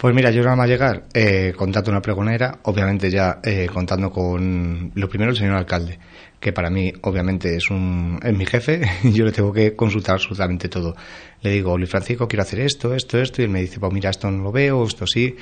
Pues 0.02 0.16
mira, 0.16 0.32
yo 0.32 0.42
nada 0.42 0.56
más 0.56 0.68
llegar, 0.68 1.04
eh, 1.14 1.54
contacto 1.56 1.92
una 1.92 2.02
pregonera, 2.02 2.59
obviamente 2.64 3.09
ya 3.09 3.38
eh, 3.40 3.68
contando 3.73 4.11
con 4.11 4.90
lo 4.97 5.09
primero 5.09 5.30
el 5.30 5.37
señor 5.37 5.54
alcalde 5.54 5.97
que 6.40 6.52
para 6.52 6.71
mí 6.71 6.92
obviamente 7.02 7.54
es, 7.54 7.71
un, 7.71 8.18
es 8.21 8.37
mi 8.37 8.44
jefe 8.44 8.80
y 9.04 9.12
yo 9.12 9.25
le 9.25 9.30
tengo 9.30 9.52
que 9.52 9.76
consultar 9.76 10.16
absolutamente 10.16 10.68
todo. 10.68 10.97
Le 11.40 11.50
digo, 11.50 11.78
Luis 11.78 11.88
Francisco, 11.88 12.26
quiero 12.26 12.42
hacer 12.42 12.59
esto, 12.59 12.97
esto, 12.97 13.21
esto, 13.21 13.42
y 13.42 13.44
él 13.44 13.50
me 13.52 13.61
dice, 13.61 13.78
pues 13.78 13.92
mira, 13.92 14.11
esto 14.11 14.28
no 14.28 14.42
lo 14.42 14.50
veo, 14.50 14.85
esto 14.85 15.06
sí, 15.06 15.37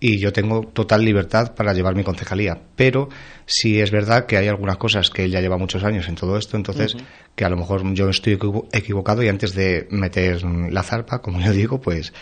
y 0.00 0.18
yo 0.18 0.32
tengo 0.32 0.62
total 0.62 1.04
libertad 1.04 1.54
para 1.54 1.74
llevar 1.74 1.94
mi 1.94 2.02
concejalía. 2.02 2.58
Pero 2.74 3.10
sí 3.44 3.80
es 3.80 3.90
verdad 3.90 4.24
que 4.24 4.38
hay 4.38 4.48
algunas 4.48 4.78
cosas 4.78 5.10
que 5.10 5.24
él 5.24 5.30
ya 5.30 5.42
lleva 5.42 5.58
muchos 5.58 5.84
años 5.84 6.08
en 6.08 6.14
todo 6.14 6.38
esto, 6.38 6.56
entonces 6.56 6.96
que 7.34 7.44
a 7.44 7.50
lo 7.50 7.58
mejor 7.58 7.82
yo 7.92 8.08
estoy 8.08 8.38
equivocado 8.72 9.22
y 9.22 9.28
antes 9.28 9.54
de 9.54 9.86
meter 9.90 10.42
la 10.42 10.82
zarpa, 10.82 11.20
como 11.20 11.40
yo 11.40 11.52
digo, 11.52 11.82
pues 11.82 12.14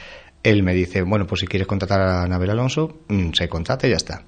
él 0.44 0.62
me 0.62 0.74
dice, 0.74 1.02
bueno, 1.02 1.26
pues 1.26 1.40
si 1.40 1.46
quieres 1.46 1.66
contratar 1.66 2.00
a 2.00 2.22
Anabel 2.22 2.50
Alonso, 2.50 3.00
mm, 3.08 3.32
se 3.32 3.48
contrata 3.48 3.86
y 3.88 3.90
ya 3.90 3.96
está. 3.96 4.22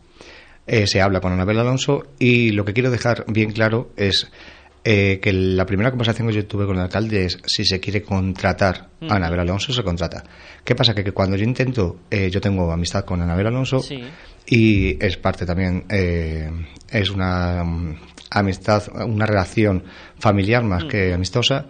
Eh, 0.67 0.87
se 0.89 1.01
habla 1.01 1.21
con 1.21 1.33
Anabel 1.33 1.61
Alonso 1.61 2.09
y 2.19 2.51
lo 2.51 2.65
que 2.65 2.73
quiero 2.73 2.91
dejar 2.91 3.25
bien 3.29 3.53
claro 3.53 3.91
es 3.97 4.29
eh, 4.83 5.21
que 5.23 5.33
la 5.33 5.67
primera 5.67 5.91
conversación 5.91 6.27
que 6.27 6.35
yo 6.35 6.47
tuve 6.47 6.67
con 6.67 6.77
el 6.77 6.83
alcalde 6.83 7.27
es 7.27 7.39
si 7.45 7.65
se 7.65 7.79
quiere 7.79 8.03
contratar 8.03 8.89
a 9.09 9.15
Anabel 9.15 9.41
Alonso, 9.41 9.73
se 9.73 9.85
contrata. 9.85 10.25
¿Qué 10.65 10.75
pasa? 10.75 10.95
Que, 10.95 11.13
cuando 11.13 11.37
yo 11.37 11.45
intento, 11.45 12.01
eh, 12.11 12.31
yo 12.31 12.41
tengo 12.41 12.73
amistad 12.73 13.05
con 13.05 13.21
Anabel 13.21 13.49
Alonso 13.49 13.81
y 14.47 15.05
es 15.05 15.17
parte 15.19 15.45
también, 15.45 15.85
es 15.89 17.11
una 17.11 17.63
mm, 17.63 17.97
amistad, 18.31 18.83
una 19.07 19.27
relación 19.27 19.85
familiar 20.19 20.65
más 20.65 20.85
que 20.85 21.13
amistosa 21.13 21.67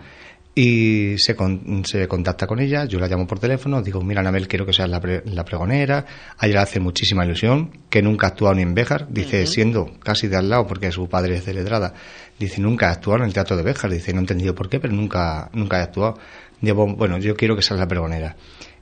y 0.58 1.18
se, 1.18 1.36
se 1.84 2.08
contacta 2.08 2.46
con 2.46 2.60
ella, 2.60 2.86
yo 2.86 2.98
la 2.98 3.08
llamo 3.08 3.26
por 3.26 3.38
teléfono, 3.38 3.82
digo, 3.82 4.00
mira 4.00 4.20
Anabel, 4.22 4.48
quiero 4.48 4.64
que 4.64 4.72
seas 4.72 4.88
la, 4.88 5.44
pregonera, 5.44 6.06
a 6.38 6.46
ella 6.46 6.54
le 6.54 6.60
hace 6.62 6.80
muchísima 6.80 7.26
ilusión, 7.26 7.82
que 7.90 8.00
nunca 8.00 8.26
ha 8.26 8.30
actuado 8.30 8.54
ni 8.54 8.62
en 8.62 8.72
Béjar, 8.72 9.06
dice, 9.10 9.46
siendo 9.46 9.92
casi 10.02 10.28
de 10.28 10.36
al 10.38 10.48
lado, 10.48 10.66
porque 10.66 10.90
su 10.92 11.10
padre 11.10 11.36
es 11.36 11.44
de 11.44 11.52
Ledrada, 11.52 11.92
dice, 12.38 12.62
nunca 12.62 12.88
ha 12.88 12.92
actuado 12.92 13.18
en 13.18 13.26
el 13.26 13.34
teatro 13.34 13.54
de 13.54 13.64
Béjar, 13.64 13.90
dice, 13.90 14.14
no 14.14 14.20
he 14.20 14.22
entendido 14.22 14.54
por 14.54 14.70
qué, 14.70 14.80
pero 14.80 14.94
nunca, 14.94 15.50
nunca 15.52 15.76
ha 15.76 15.82
actuado. 15.82 16.18
Digo, 16.62 16.86
bueno, 16.86 17.18
yo 17.18 17.36
quiero 17.36 17.54
que 17.54 17.60
seas 17.60 17.78
la 17.78 17.86
pregonera. 17.86 18.36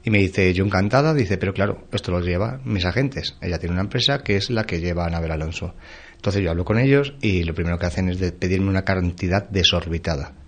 Y 0.04 0.10
me 0.10 0.18
dice, 0.18 0.54
yo 0.54 0.64
encantada, 0.64 1.12
dice, 1.12 1.38
pero 1.38 1.52
claro, 1.52 1.88
esto 1.90 2.12
lo 2.12 2.20
lleva 2.20 2.60
mis 2.64 2.84
agentes. 2.84 3.36
Ella 3.40 3.58
tiene 3.58 3.72
una 3.72 3.82
empresa 3.82 4.22
que 4.22 4.36
es 4.36 4.48
la 4.48 4.62
que 4.62 4.78
lleva 4.78 5.02
a 5.02 5.06
Anabel 5.08 5.32
Alonso. 5.32 5.74
Entonces 6.14 6.40
yo 6.40 6.52
hablo 6.52 6.64
con 6.64 6.78
ellos 6.78 7.14
y 7.20 7.42
lo 7.42 7.52
primero 7.52 7.78
que 7.78 7.86
hacen 7.86 8.10
es 8.10 8.18
pedirme 8.30 8.68
una 8.68 8.84
cantidad 8.84 9.48
desorbitada 9.48 10.43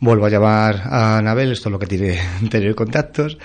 Vuelvo 0.00 0.26
a 0.26 0.30
llamar 0.30 0.82
a 0.84 1.18
Anabel, 1.18 1.52
esto 1.52 1.68
es 1.68 1.72
lo 1.72 1.78
que 1.78 1.86
tiene 1.86 2.18
tener 2.50 2.74
contactos, 2.74 3.36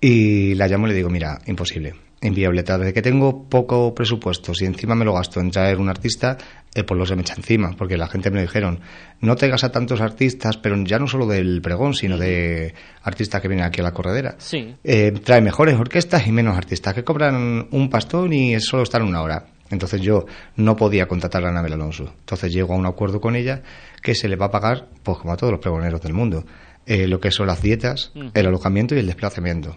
y 0.00 0.54
la 0.54 0.68
llamo 0.68 0.86
y 0.86 0.90
le 0.90 0.96
digo, 0.96 1.10
mira, 1.10 1.40
imposible, 1.46 1.94
inviable, 2.22 2.62
de 2.62 2.92
que 2.92 3.02
tengo 3.02 3.48
poco 3.48 3.92
presupuesto, 3.92 4.54
si 4.54 4.66
encima 4.66 4.94
me 4.94 5.04
lo 5.04 5.14
gasto 5.14 5.40
en 5.40 5.50
traer 5.50 5.78
un 5.78 5.88
artista, 5.88 6.38
eh, 6.72 6.84
pues 6.84 6.96
lo 6.96 7.06
se 7.06 7.16
me 7.16 7.22
echa 7.22 7.34
encima, 7.34 7.74
porque 7.76 7.96
la 7.96 8.06
gente 8.06 8.30
me 8.30 8.40
dijeron, 8.40 8.80
no 9.20 9.34
tengas 9.34 9.64
a 9.64 9.72
tantos 9.72 10.00
artistas, 10.00 10.58
pero 10.58 10.76
ya 10.84 11.00
no 11.00 11.08
solo 11.08 11.26
del 11.26 11.60
pregón, 11.60 11.94
sino 11.94 12.18
de 12.18 12.72
artistas 13.02 13.40
que 13.40 13.48
vienen 13.48 13.66
aquí 13.66 13.80
a 13.80 13.84
la 13.84 13.92
corredera. 13.92 14.36
Sí. 14.38 14.76
Eh, 14.84 15.12
trae 15.24 15.40
mejores 15.40 15.74
orquestas 15.74 16.26
y 16.26 16.30
menos 16.32 16.56
artistas, 16.56 16.94
que 16.94 17.02
cobran 17.02 17.66
un 17.70 17.90
pastón 17.90 18.32
y 18.32 18.60
solo 18.60 18.84
están 18.84 19.02
una 19.02 19.22
hora. 19.22 19.55
Entonces 19.70 20.00
yo 20.00 20.26
no 20.56 20.76
podía 20.76 21.08
contratar 21.08 21.44
a 21.44 21.48
Anabel 21.48 21.74
Alonso. 21.74 22.12
Entonces 22.20 22.52
llego 22.52 22.74
a 22.74 22.76
un 22.76 22.86
acuerdo 22.86 23.20
con 23.20 23.36
ella 23.36 23.62
que 24.02 24.14
se 24.14 24.28
le 24.28 24.36
va 24.36 24.46
a 24.46 24.50
pagar, 24.50 24.88
pues 25.02 25.18
como 25.18 25.32
a 25.32 25.36
todos 25.36 25.52
los 25.52 25.60
pregoneros 25.60 26.00
del 26.00 26.12
mundo, 26.12 26.44
eh, 26.86 27.06
lo 27.08 27.20
que 27.20 27.30
son 27.30 27.48
las 27.48 27.62
dietas, 27.62 28.12
el 28.34 28.46
alojamiento 28.46 28.94
y 28.94 28.98
el 28.98 29.06
desplazamiento. 29.06 29.76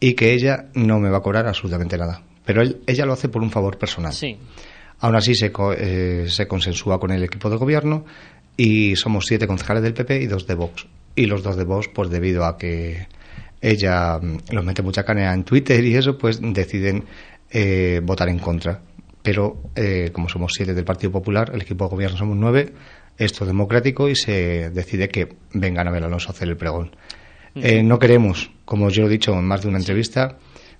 Y 0.00 0.14
que 0.14 0.32
ella 0.32 0.66
no 0.74 0.98
me 0.98 1.10
va 1.10 1.18
a 1.18 1.22
cobrar 1.22 1.46
absolutamente 1.46 1.98
nada. 1.98 2.22
Pero 2.44 2.62
él, 2.62 2.80
ella 2.86 3.04
lo 3.06 3.12
hace 3.12 3.28
por 3.28 3.42
un 3.42 3.50
favor 3.50 3.76
personal. 3.78 4.12
Sí. 4.12 4.38
Aún 5.00 5.16
así 5.16 5.34
se, 5.34 5.52
eh, 5.78 6.26
se 6.28 6.48
consensúa 6.48 6.98
con 6.98 7.10
el 7.10 7.22
equipo 7.22 7.50
de 7.50 7.56
gobierno 7.56 8.04
y 8.56 8.96
somos 8.96 9.26
siete 9.26 9.46
concejales 9.46 9.82
del 9.82 9.92
PP 9.92 10.22
y 10.22 10.26
dos 10.26 10.46
de 10.46 10.54
Vox. 10.54 10.86
Y 11.14 11.26
los 11.26 11.42
dos 11.42 11.56
de 11.56 11.64
Vox, 11.64 11.88
pues 11.88 12.08
debido 12.08 12.44
a 12.46 12.56
que 12.56 13.06
ella 13.60 14.18
mm, 14.18 14.52
los 14.52 14.64
mete 14.64 14.82
mucha 14.82 15.04
canea 15.04 15.34
en 15.34 15.44
Twitter 15.44 15.84
y 15.84 15.96
eso, 15.96 16.16
pues 16.16 16.40
deciden 16.40 17.04
eh, 17.50 18.00
votar 18.02 18.28
en 18.28 18.38
contra 18.38 18.80
pero 19.26 19.56
eh, 19.74 20.10
como 20.12 20.28
somos 20.28 20.52
siete 20.54 20.72
del 20.72 20.84
Partido 20.84 21.10
Popular, 21.10 21.50
el 21.52 21.60
equipo 21.60 21.82
de 21.82 21.90
gobierno 21.90 22.16
somos 22.16 22.36
nueve, 22.36 22.72
esto 23.18 23.42
es 23.42 23.48
democrático 23.48 24.08
y 24.08 24.14
se 24.14 24.70
decide 24.70 25.08
que 25.08 25.34
vengan 25.52 25.88
a 25.88 25.90
ver 25.90 26.04
Alonso 26.04 26.28
a 26.28 26.30
hacer 26.30 26.46
el 26.46 26.56
pregón. 26.56 26.94
Eh, 27.56 27.82
no 27.82 27.98
queremos, 27.98 28.52
como 28.64 28.88
yo 28.88 29.02
lo 29.02 29.08
he 29.08 29.10
dicho 29.10 29.32
en 29.32 29.44
más 29.44 29.62
de 29.62 29.68
una 29.68 29.78
entrevista, 29.78 30.38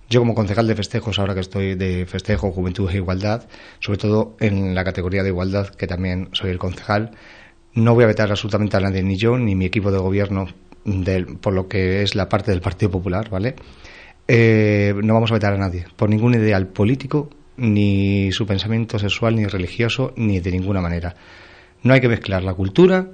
yo 0.09 0.21
como 0.21 0.37
concejal 0.37 0.69
de 0.69 0.77
festejos, 0.77 1.19
ahora 1.19 1.35
que 1.35 1.41
estoy 1.41 1.75
de 1.75 2.07
festejo, 2.07 2.53
juventud 2.53 2.89
e 2.89 2.99
igualdad, 2.99 3.49
sobre 3.81 3.99
todo 3.99 4.37
en 4.39 4.77
la 4.77 4.85
categoría 4.85 5.25
de 5.25 5.31
igualdad, 5.31 5.67
que 5.71 5.89
también 5.89 6.29
soy 6.31 6.51
el 6.51 6.59
concejal, 6.59 7.11
No 7.75 7.95
voy 7.95 8.05
a 8.05 8.07
vetar 8.07 8.31
absolutamente 8.31 8.77
a 8.77 8.81
nadie, 8.81 9.03
ni 9.03 9.17
yo, 9.17 9.37
ni 9.39 9.57
mi 9.57 9.65
equipo 9.65 9.91
de 9.91 9.99
gobierno, 9.99 10.47
del, 10.85 11.27
por 11.39 11.53
lo 11.53 11.67
que 11.67 12.03
es 12.03 12.15
la 12.15 12.29
parte 12.29 12.53
del 12.53 12.61
Partido 12.61 12.93
Popular, 12.93 13.29
¿vale? 13.29 13.57
Eh, 14.29 14.95
no 15.03 15.15
vamos 15.15 15.33
a 15.33 15.35
vetar 15.35 15.53
a 15.53 15.59
nadie, 15.59 15.87
por 15.97 16.09
ningún 16.09 16.35
ideal 16.35 16.69
político, 16.69 17.29
ni 17.57 18.33
su 18.33 18.47
pensamiento 18.47 18.99
sexual, 18.99 19.37
ni 19.37 19.47
religioso, 19.47 20.13
ni 20.17 20.41
de 20.41 20.51
ninguna 20.53 20.81
manera. 20.81 21.15
No 21.83 21.95
hay 21.95 22.01
que 22.01 22.09
mezclar 22.09 22.43
la 22.43 22.55
cultura 22.55 23.09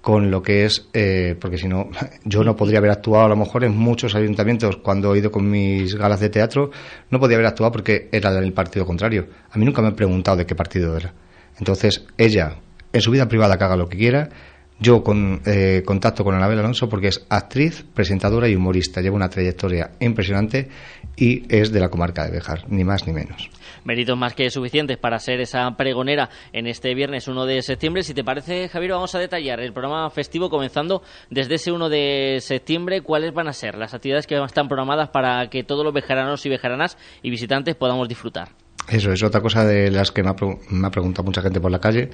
con 0.00 0.30
lo 0.30 0.40
que 0.40 0.64
es, 0.64 0.88
eh, 0.92 1.34
porque 1.40 1.58
si 1.58 1.66
no, 1.66 1.90
yo 2.24 2.44
no 2.44 2.54
podría 2.54 2.78
haber 2.78 2.92
actuado 2.92 3.24
a 3.24 3.28
lo 3.28 3.36
mejor 3.36 3.64
en 3.64 3.76
muchos 3.76 4.14
ayuntamientos 4.14 4.76
cuando 4.76 5.14
he 5.14 5.18
ido 5.18 5.32
con 5.32 5.50
mis 5.50 5.96
galas 5.96 6.20
de 6.20 6.28
teatro, 6.28 6.70
no 7.10 7.18
podía 7.18 7.36
haber 7.36 7.48
actuado 7.48 7.72
porque 7.72 8.08
era 8.12 8.32
del 8.32 8.52
partido 8.52 8.86
contrario. 8.86 9.26
A 9.50 9.58
mí 9.58 9.64
nunca 9.64 9.82
me 9.82 9.88
han 9.88 9.96
preguntado 9.96 10.36
de 10.36 10.46
qué 10.46 10.54
partido 10.54 10.96
era. 10.96 11.12
Entonces, 11.58 12.06
ella, 12.18 12.56
en 12.92 13.00
su 13.00 13.10
vida 13.10 13.26
privada, 13.26 13.58
que 13.58 13.64
haga 13.64 13.76
lo 13.76 13.88
que 13.88 13.96
quiera, 13.96 14.28
yo 14.78 15.02
con 15.02 15.40
eh, 15.46 15.82
contacto 15.86 16.22
con 16.22 16.34
Anabel 16.34 16.58
Alonso 16.58 16.88
porque 16.88 17.08
es 17.08 17.26
actriz, 17.30 17.84
presentadora 17.94 18.48
y 18.48 18.54
humorista. 18.54 19.00
Lleva 19.00 19.16
una 19.16 19.30
trayectoria 19.30 19.92
impresionante 20.00 20.68
y 21.16 21.42
es 21.54 21.72
de 21.72 21.80
la 21.80 21.88
comarca 21.88 22.24
de 22.24 22.32
Bejar, 22.32 22.64
ni 22.68 22.84
más 22.84 23.06
ni 23.06 23.12
menos. 23.12 23.48
Méritos 23.84 24.18
más 24.18 24.34
que 24.34 24.50
suficientes 24.50 24.98
para 24.98 25.18
ser 25.18 25.40
esa 25.40 25.70
pregonera 25.76 26.28
en 26.52 26.66
este 26.66 26.94
viernes 26.94 27.28
1 27.28 27.46
de 27.46 27.62
septiembre. 27.62 28.02
Si 28.02 28.12
te 28.12 28.24
parece, 28.24 28.68
Javier, 28.68 28.92
vamos 28.92 29.14
a 29.14 29.18
detallar 29.18 29.60
el 29.60 29.72
programa 29.72 30.10
festivo 30.10 30.50
comenzando 30.50 31.02
desde 31.30 31.54
ese 31.54 31.72
1 31.72 31.88
de 31.88 32.38
septiembre. 32.40 33.00
¿Cuáles 33.00 33.32
van 33.32 33.48
a 33.48 33.52
ser 33.52 33.78
las 33.78 33.94
actividades 33.94 34.26
que 34.26 34.36
están 34.42 34.68
programadas 34.68 35.08
para 35.08 35.48
que 35.48 35.64
todos 35.64 35.84
los 35.84 35.94
bejaranos 35.94 36.44
y 36.44 36.50
bejaranas 36.50 36.98
y 37.22 37.30
visitantes 37.30 37.76
podamos 37.76 38.08
disfrutar? 38.08 38.65
Eso 38.88 39.12
es 39.12 39.22
otra 39.22 39.40
cosa 39.40 39.64
de 39.64 39.90
las 39.90 40.12
que 40.12 40.22
me 40.22 40.30
ha, 40.30 40.90
preguntado 40.90 41.24
mucha 41.24 41.42
gente 41.42 41.60
por 41.60 41.70
la 41.70 41.80
calle, 41.80 42.10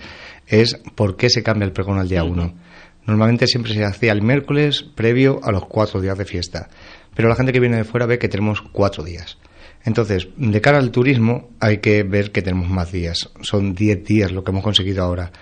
es 0.46 0.80
por 0.94 1.16
qué 1.16 1.28
se 1.28 1.42
cambia 1.42 1.66
el 1.66 1.72
pregón 1.72 1.98
al 1.98 2.08
día 2.08 2.24
1. 2.24 2.54
Normalmente 3.06 3.46
siempre 3.46 3.74
se 3.74 3.84
hacía 3.84 4.12
el 4.12 4.22
miércoles 4.22 4.84
previo 4.94 5.40
a 5.42 5.52
los 5.52 5.66
cuatro 5.66 6.00
días 6.00 6.16
de 6.16 6.24
fiesta, 6.24 6.70
pero 7.14 7.28
la 7.28 7.34
gente 7.34 7.52
que 7.52 7.60
viene 7.60 7.76
de 7.76 7.84
fuera 7.84 8.06
ve 8.06 8.18
que 8.18 8.28
tenemos 8.28 8.62
cuatro 8.62 9.02
días. 9.04 9.38
Entonces, 9.84 10.28
de 10.36 10.60
cara 10.60 10.78
al 10.78 10.92
turismo 10.92 11.50
hay 11.60 11.78
que 11.78 12.04
ver 12.04 12.30
que 12.30 12.40
tenemos 12.40 12.70
más 12.70 12.92
días. 12.92 13.30
Son 13.40 13.74
diez 13.74 14.04
días 14.04 14.30
lo 14.30 14.44
que 14.44 14.52
hemos 14.52 14.62
conseguido 14.62 15.02
ahora. 15.02 15.32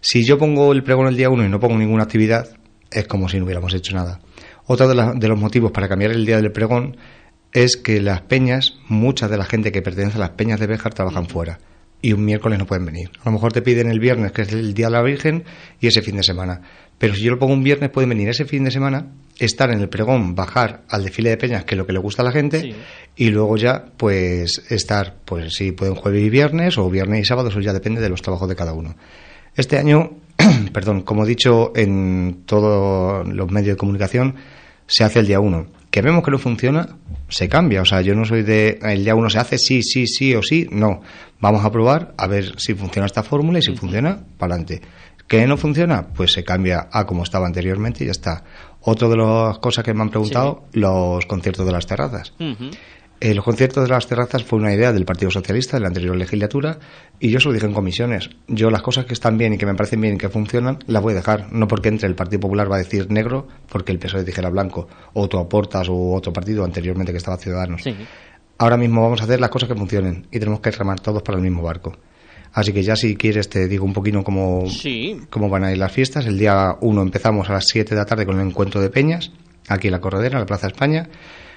Si 0.00 0.24
yo 0.24 0.38
pongo 0.38 0.72
el 0.72 0.84
pregón 0.84 1.08
el 1.08 1.16
día 1.16 1.30
1 1.30 1.46
y 1.46 1.48
no 1.48 1.58
pongo 1.58 1.78
ninguna 1.78 2.04
actividad, 2.04 2.46
es 2.92 3.08
como 3.08 3.28
si 3.28 3.38
no 3.38 3.44
hubiéramos 3.44 3.72
hecho 3.74 3.94
nada. 3.94 4.20
Otro 4.66 4.86
de, 4.86 5.18
de 5.18 5.28
los 5.28 5.38
motivos 5.38 5.72
para 5.72 5.88
cambiar 5.88 6.10
el 6.10 6.26
día 6.26 6.36
del 6.36 6.52
pregón 6.52 6.96
es 7.52 7.76
que 7.76 8.00
las 8.00 8.22
peñas, 8.22 8.74
mucha 8.88 9.28
de 9.28 9.38
la 9.38 9.44
gente 9.44 9.72
que 9.72 9.82
pertenece 9.82 10.16
a 10.16 10.20
las 10.20 10.30
peñas 10.30 10.60
de 10.60 10.66
Béjar 10.66 10.94
trabajan 10.94 11.26
fuera 11.26 11.58
y 12.02 12.12
un 12.12 12.24
miércoles 12.24 12.58
no 12.58 12.66
pueden 12.66 12.84
venir. 12.84 13.10
A 13.22 13.24
lo 13.26 13.32
mejor 13.32 13.52
te 13.52 13.62
piden 13.62 13.90
el 13.90 13.98
viernes, 13.98 14.32
que 14.32 14.42
es 14.42 14.52
el 14.52 14.74
Día 14.74 14.86
de 14.86 14.92
la 14.92 15.02
Virgen, 15.02 15.44
y 15.80 15.86
ese 15.86 16.02
fin 16.02 16.16
de 16.16 16.22
semana. 16.22 16.60
Pero 16.98 17.14
si 17.14 17.22
yo 17.22 17.32
lo 17.32 17.38
pongo 17.38 17.52
un 17.52 17.64
viernes, 17.64 17.90
pueden 17.90 18.10
venir 18.10 18.28
ese 18.28 18.44
fin 18.44 18.64
de 18.64 18.70
semana, 18.70 19.06
estar 19.38 19.70
en 19.70 19.80
el 19.80 19.88
pregón, 19.88 20.34
bajar 20.34 20.82
al 20.88 21.04
desfile 21.04 21.30
de 21.30 21.36
peñas, 21.36 21.64
que 21.64 21.74
es 21.74 21.78
lo 21.78 21.86
que 21.86 21.92
le 21.92 21.98
gusta 21.98 22.22
a 22.22 22.24
la 22.24 22.32
gente, 22.32 22.74
y 23.16 23.30
luego 23.30 23.56
ya, 23.56 23.86
pues, 23.96 24.62
estar, 24.70 25.16
pues 25.24 25.54
si 25.54 25.72
pueden 25.72 25.94
jueves 25.94 26.22
y 26.22 26.30
viernes, 26.30 26.78
o 26.78 26.88
viernes 26.88 27.20
y 27.20 27.24
sábado, 27.24 27.48
eso 27.48 27.60
ya 27.60 27.72
depende 27.72 28.00
de 28.00 28.08
los 28.08 28.22
trabajos 28.22 28.48
de 28.48 28.56
cada 28.56 28.72
uno. 28.72 28.94
Este 29.56 29.78
año, 29.78 30.18
perdón, 30.72 31.02
como 31.02 31.24
he 31.24 31.28
dicho 31.28 31.72
en 31.74 32.42
todos 32.46 33.26
los 33.26 33.50
medios 33.50 33.74
de 33.74 33.78
comunicación, 33.78 34.36
se 34.86 35.02
hace 35.02 35.18
el 35.18 35.26
día 35.26 35.40
1 35.40 35.76
que 35.96 36.02
vemos 36.02 36.22
que 36.22 36.30
no 36.30 36.38
funciona, 36.38 36.90
se 37.28 37.48
cambia. 37.48 37.82
O 37.82 37.84
sea, 37.84 38.00
yo 38.00 38.14
no 38.14 38.24
soy 38.24 38.42
de 38.42 38.78
el 38.82 39.04
día 39.04 39.14
uno 39.14 39.30
se 39.30 39.38
hace 39.38 39.58
sí, 39.58 39.82
sí, 39.82 40.06
sí 40.06 40.34
o 40.34 40.42
sí. 40.42 40.68
No. 40.70 41.00
Vamos 41.40 41.64
a 41.64 41.70
probar 41.70 42.14
a 42.16 42.26
ver 42.26 42.58
si 42.58 42.74
funciona 42.74 43.06
esta 43.06 43.22
fórmula 43.22 43.58
y 43.58 43.62
si 43.62 43.74
funciona, 43.76 44.20
para 44.38 44.54
adelante. 44.54 44.82
¿Que 45.28 45.46
no 45.46 45.56
funciona? 45.56 46.08
Pues 46.08 46.32
se 46.32 46.44
cambia 46.44 46.88
a 46.90 47.04
como 47.04 47.24
estaba 47.24 47.46
anteriormente 47.46 48.04
y 48.04 48.06
ya 48.06 48.12
está. 48.12 48.44
Otra 48.80 49.08
de 49.08 49.16
las 49.16 49.58
cosas 49.58 49.84
que 49.84 49.92
me 49.92 50.02
han 50.02 50.10
preguntado, 50.10 50.64
los 50.72 51.26
conciertos 51.26 51.66
de 51.66 51.72
las 51.72 51.86
terrazas. 51.86 52.32
Eh, 53.18 53.34
los 53.34 53.44
conciertos 53.44 53.84
de 53.84 53.88
las 53.88 54.06
terrazas 54.06 54.44
fue 54.44 54.58
una 54.58 54.74
idea 54.74 54.92
del 54.92 55.06
Partido 55.06 55.30
Socialista 55.30 55.78
de 55.78 55.80
la 55.80 55.88
anterior 55.88 56.14
legislatura 56.14 56.78
y 57.18 57.30
yo 57.30 57.40
se 57.40 57.48
lo 57.48 57.54
dije 57.54 57.64
en 57.64 57.72
comisiones. 57.72 58.28
Yo 58.46 58.70
las 58.70 58.82
cosas 58.82 59.06
que 59.06 59.14
están 59.14 59.38
bien 59.38 59.54
y 59.54 59.58
que 59.58 59.64
me 59.64 59.74
parecen 59.74 60.02
bien 60.02 60.16
y 60.16 60.18
que 60.18 60.28
funcionan 60.28 60.80
las 60.86 61.02
voy 61.02 61.14
a 61.14 61.16
dejar. 61.16 61.50
No 61.50 61.66
porque 61.66 61.88
entre 61.88 62.08
el 62.08 62.14
Partido 62.14 62.40
Popular 62.40 62.70
va 62.70 62.76
a 62.76 62.80
decir 62.80 63.10
negro 63.10 63.48
porque 63.70 63.92
el 63.92 63.98
PSOE 63.98 64.22
dijera 64.22 64.50
blanco 64.50 64.86
o 65.14 65.28
tú 65.28 65.38
aportas 65.38 65.88
o 65.88 66.12
otro 66.12 66.30
partido 66.32 66.62
anteriormente 66.62 67.10
que 67.12 67.18
estaba 67.18 67.38
Ciudadanos. 67.38 67.84
Ahora 68.58 68.76
mismo 68.76 69.02
vamos 69.02 69.22
a 69.22 69.24
hacer 69.24 69.40
las 69.40 69.50
cosas 69.50 69.70
que 69.70 69.74
funcionen 69.74 70.26
y 70.30 70.38
tenemos 70.38 70.60
que 70.60 70.70
remar 70.70 71.00
todos 71.00 71.22
para 71.22 71.38
el 71.38 71.42
mismo 71.42 71.62
barco. 71.62 71.96
Así 72.52 72.72
que 72.72 72.82
ya 72.82 72.96
si 72.96 73.16
quieres 73.16 73.48
te 73.48 73.66
digo 73.66 73.86
un 73.86 73.94
poquito 73.94 74.22
cómo, 74.24 74.64
cómo 75.30 75.48
van 75.48 75.64
a 75.64 75.72
ir 75.72 75.78
las 75.78 75.92
fiestas. 75.92 76.26
El 76.26 76.38
día 76.38 76.76
1 76.82 77.02
empezamos 77.02 77.48
a 77.48 77.54
las 77.54 77.66
7 77.66 77.94
de 77.94 77.96
la 77.96 78.04
tarde 78.04 78.26
con 78.26 78.38
el 78.38 78.46
encuentro 78.46 78.80
de 78.80 78.90
Peñas, 78.90 79.32
aquí 79.68 79.88
en 79.88 79.92
la 79.92 80.00
Corredera, 80.00 80.34
en 80.34 80.40
la 80.40 80.46
Plaza 80.46 80.66
España 80.66 81.08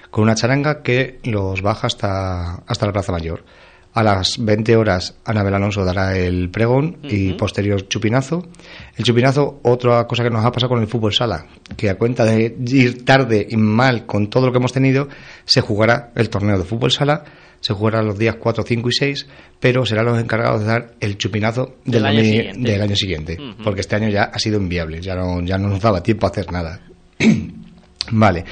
con 0.10 0.24
una 0.24 0.36
charanga 0.36 0.82
que 0.82 1.20
los 1.24 1.62
baja 1.62 1.88
hasta, 1.88 2.56
hasta 2.66 2.86
la 2.86 2.94
Plaza 2.94 3.12
Mayor. 3.12 3.44
A 3.92 4.04
las 4.04 4.38
20 4.38 4.76
horas 4.76 5.16
Anabel 5.26 5.56
Alonso 5.56 5.84
dará 5.84 6.16
el 6.16 6.50
pregón 6.52 6.98
y 7.04 7.34
posterior 7.34 7.88
chupinazo. 7.88 8.48
El 8.96 9.04
chupinazo, 9.04 9.60
otra 9.64 10.06
cosa 10.06 10.24
que 10.24 10.30
nos 10.30 10.46
ha 10.46 10.52
pasado 10.52 10.70
con 10.70 10.82
el 10.82 10.88
fútbol 10.88 11.12
sala, 11.12 11.48
que 11.76 11.90
a 11.90 11.98
cuenta 11.98 12.24
de 12.24 12.56
ir 12.68 13.04
tarde 13.04 13.48
y 13.50 13.58
mal 13.58 14.06
con 14.06 14.30
todo 14.30 14.46
lo 14.46 14.52
que 14.52 14.60
hemos 14.60 14.74
tenido, 14.74 15.10
se 15.46 15.62
jugará 15.62 16.12
el 16.16 16.30
torneo 16.30 16.58
de 16.58 16.66
fútbol 16.66 16.92
sala, 16.92 17.24
se 17.62 17.74
jugará 17.74 18.02
los 18.04 18.18
días 18.18 18.36
4, 18.36 18.64
5 18.64 18.90
y 18.90 18.94
6, 18.94 19.28
pero 19.60 19.86
serán 19.86 20.06
los 20.06 20.20
encargados 20.20 20.62
de 20.62 20.68
dar 20.68 20.94
el 21.00 21.18
chupinazo 21.18 21.76
del, 21.84 22.06
año, 22.06 22.22
siguiente, 22.22 22.72
del 22.72 22.82
año 22.82 22.96
siguiente 22.96 23.38
porque 23.64 23.82
este 23.82 23.96
año 23.96 24.10
ya 24.10 24.24
ha 24.24 24.40
sido 24.40 24.60
inviable, 24.60 25.02
ya 25.02 25.16
no, 25.16 25.42
ya 25.42 25.58
no 25.58 25.68
nos 25.68 25.82
daba 25.82 26.02
tiempo 26.02 26.28
a 26.28 26.30
hacer 26.30 26.52
nada. 26.52 26.80
vale. 28.12 28.46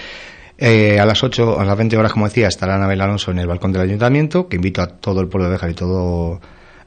Eh, 0.57 0.99
a 0.99 1.05
las 1.05 1.23
8, 1.23 1.59
a 1.59 1.65
las 1.65 1.77
20 1.77 1.97
horas, 1.97 2.13
como 2.13 2.27
decía, 2.27 2.47
estará 2.47 2.75
Anabel 2.75 3.01
Alonso 3.01 3.31
en 3.31 3.39
el 3.39 3.47
balcón 3.47 3.71
del 3.71 3.83
ayuntamiento, 3.83 4.47
que 4.47 4.55
invito 4.55 4.81
a 4.81 4.87
todo 4.87 5.21
el 5.21 5.27
pueblo 5.27 5.45
de 5.47 5.53
Béjar 5.53 5.69
y 5.69 5.73
toda 5.75 6.39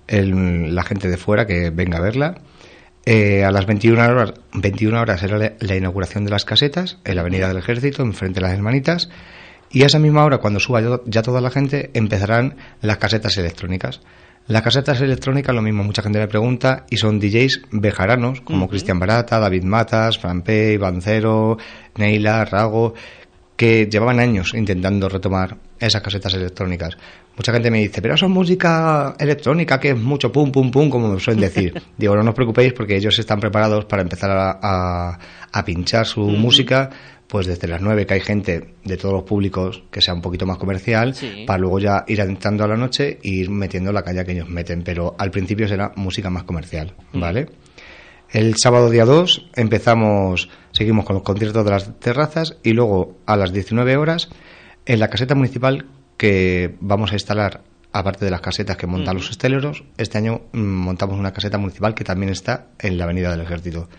la 0.09 0.83
gente 0.83 1.09
de 1.09 1.17
fuera 1.17 1.47
que 1.47 1.71
venga 1.71 1.99
a 1.99 2.01
verla. 2.01 2.35
Eh, 3.07 3.45
a 3.45 3.51
las 3.51 3.67
21 3.67 4.03
horas, 4.03 4.35
21 4.53 5.01
horas 5.01 5.21
será 5.21 5.39
la, 5.59 5.77
inauguración 5.77 6.25
de 6.25 6.31
las 6.31 6.45
casetas 6.45 6.99
en 7.05 7.15
la 7.15 7.23
Avenida 7.23 7.49
del 7.49 7.59
Ejército, 7.59 8.03
enfrente 8.03 8.41
de 8.41 8.47
las 8.47 8.53
Hermanitas. 8.53 9.09
Y 9.71 9.85
a 9.85 9.87
esa 9.87 10.01
misma 10.01 10.25
hora, 10.25 10.39
cuando 10.39 10.59
suba 10.59 11.01
ya 11.07 11.23
toda 11.23 11.41
la 11.41 11.51
gente, 11.51 11.91
empezarán 11.95 12.57
las 12.83 12.99
casetas 12.99 13.39
electrónicas. 13.39 14.01
Las 14.49 14.63
casetas 14.63 15.01
electrónicas, 15.01 15.55
lo 15.55 15.63
mismo, 15.63 15.85
mucha 15.85 16.03
gente 16.03 16.19
me 16.19 16.27
pregunta, 16.27 16.85
y 16.91 16.97
son 16.97 17.21
DJs 17.21 17.63
bejaranos, 17.71 18.41
como 18.41 18.69
Cristian 18.69 18.99
Barata, 18.99 19.39
David 19.39 19.63
Matas, 19.63 20.19
Fran 20.19 20.43
Pei, 20.43 20.77
Bancero, 20.77 21.57
Neila, 21.97 22.45
Rago, 22.45 22.95
que 23.61 23.90
llevaban 23.90 24.20
años 24.20 24.55
intentando 24.55 25.07
retomar 25.07 25.55
esas 25.79 26.01
casetas 26.01 26.33
electrónicas. 26.33 26.96
Mucha 27.37 27.53
gente 27.53 27.70
me 27.70 27.81
dice, 27.81 28.01
pero 28.01 28.14
eso 28.14 28.25
es 28.25 28.33
música 28.33 29.14
electrónica, 29.18 29.79
que 29.79 29.90
es 29.90 29.99
mucho 29.99 30.33
pum, 30.33 30.51
pum, 30.51 30.70
pum, 30.70 30.88
como 30.88 31.09
me 31.12 31.20
suelen 31.20 31.42
decir. 31.42 31.75
Digo, 31.99 32.16
no 32.16 32.31
os 32.31 32.35
preocupéis 32.35 32.73
porque 32.73 32.96
ellos 32.96 33.18
están 33.18 33.38
preparados 33.38 33.85
para 33.85 34.01
empezar 34.01 34.31
a, 34.33 35.18
pinchar 35.66 36.07
su 36.07 36.23
música, 36.23 36.88
pues 37.27 37.49
desde 37.49 37.68
las 37.68 37.83
nueve, 37.83 38.07
que 38.07 38.14
hay 38.14 38.20
gente 38.20 38.77
de 38.83 38.96
todos 38.96 39.12
los 39.12 39.25
públicos 39.25 39.83
que 39.90 40.01
sea 40.01 40.14
un 40.14 40.23
poquito 40.23 40.46
más 40.46 40.57
comercial, 40.57 41.14
para 41.46 41.59
luego 41.59 41.81
ya 41.81 42.05
ir 42.09 42.18
entrando 42.20 42.64
a 42.64 42.66
la 42.66 42.79
noche 42.79 43.18
e 43.23 43.29
ir 43.29 43.51
metiendo 43.51 43.92
la 43.92 44.03
calle 44.03 44.25
que 44.25 44.33
ellos 44.33 44.49
meten. 44.49 44.83
Pero 44.83 45.14
al 45.18 45.31
principio 45.31 45.68
será 45.68 45.92
música 45.96 46.31
más 46.31 46.44
comercial, 46.44 46.94
¿vale? 47.12 47.46
El 48.33 48.55
sábado 48.57 48.88
día 48.88 49.05
2 49.05 49.51
empezamos, 49.57 50.49
seguimos 50.81 51.05
con 51.05 51.12
los 51.12 51.25
conciertos 51.25 51.62
de 51.62 51.71
las 51.73 52.01
terrazas 52.01 52.57
y 52.62 52.73
luego 52.73 53.19
a 53.27 53.37
las 53.37 53.53
19 53.53 53.99
horas 53.99 54.31
en 54.87 54.99
la 54.99 55.09
caseta 55.09 55.35
municipal 55.35 55.85
que 56.16 56.75
vamos 56.81 57.12
a 57.12 57.16
instalar, 57.16 57.61
aparte 57.93 58.25
de 58.25 58.31
las 58.31 58.40
casetas 58.40 58.79
que 58.79 58.87
montan 58.87 59.14
los 59.14 59.29
esteleros, 59.29 59.85
este 59.99 60.16
año 60.16 60.40
mm, 60.53 60.59
montamos 60.59 61.19
una 61.19 61.35
caseta 61.35 61.59
municipal 61.59 61.95
que 61.95 62.03
también 62.03 62.33
está 62.33 62.69
en 62.79 62.97
la 62.97 63.05
Avenida 63.05 63.31
del 63.31 63.43
Ejército. 63.43 63.90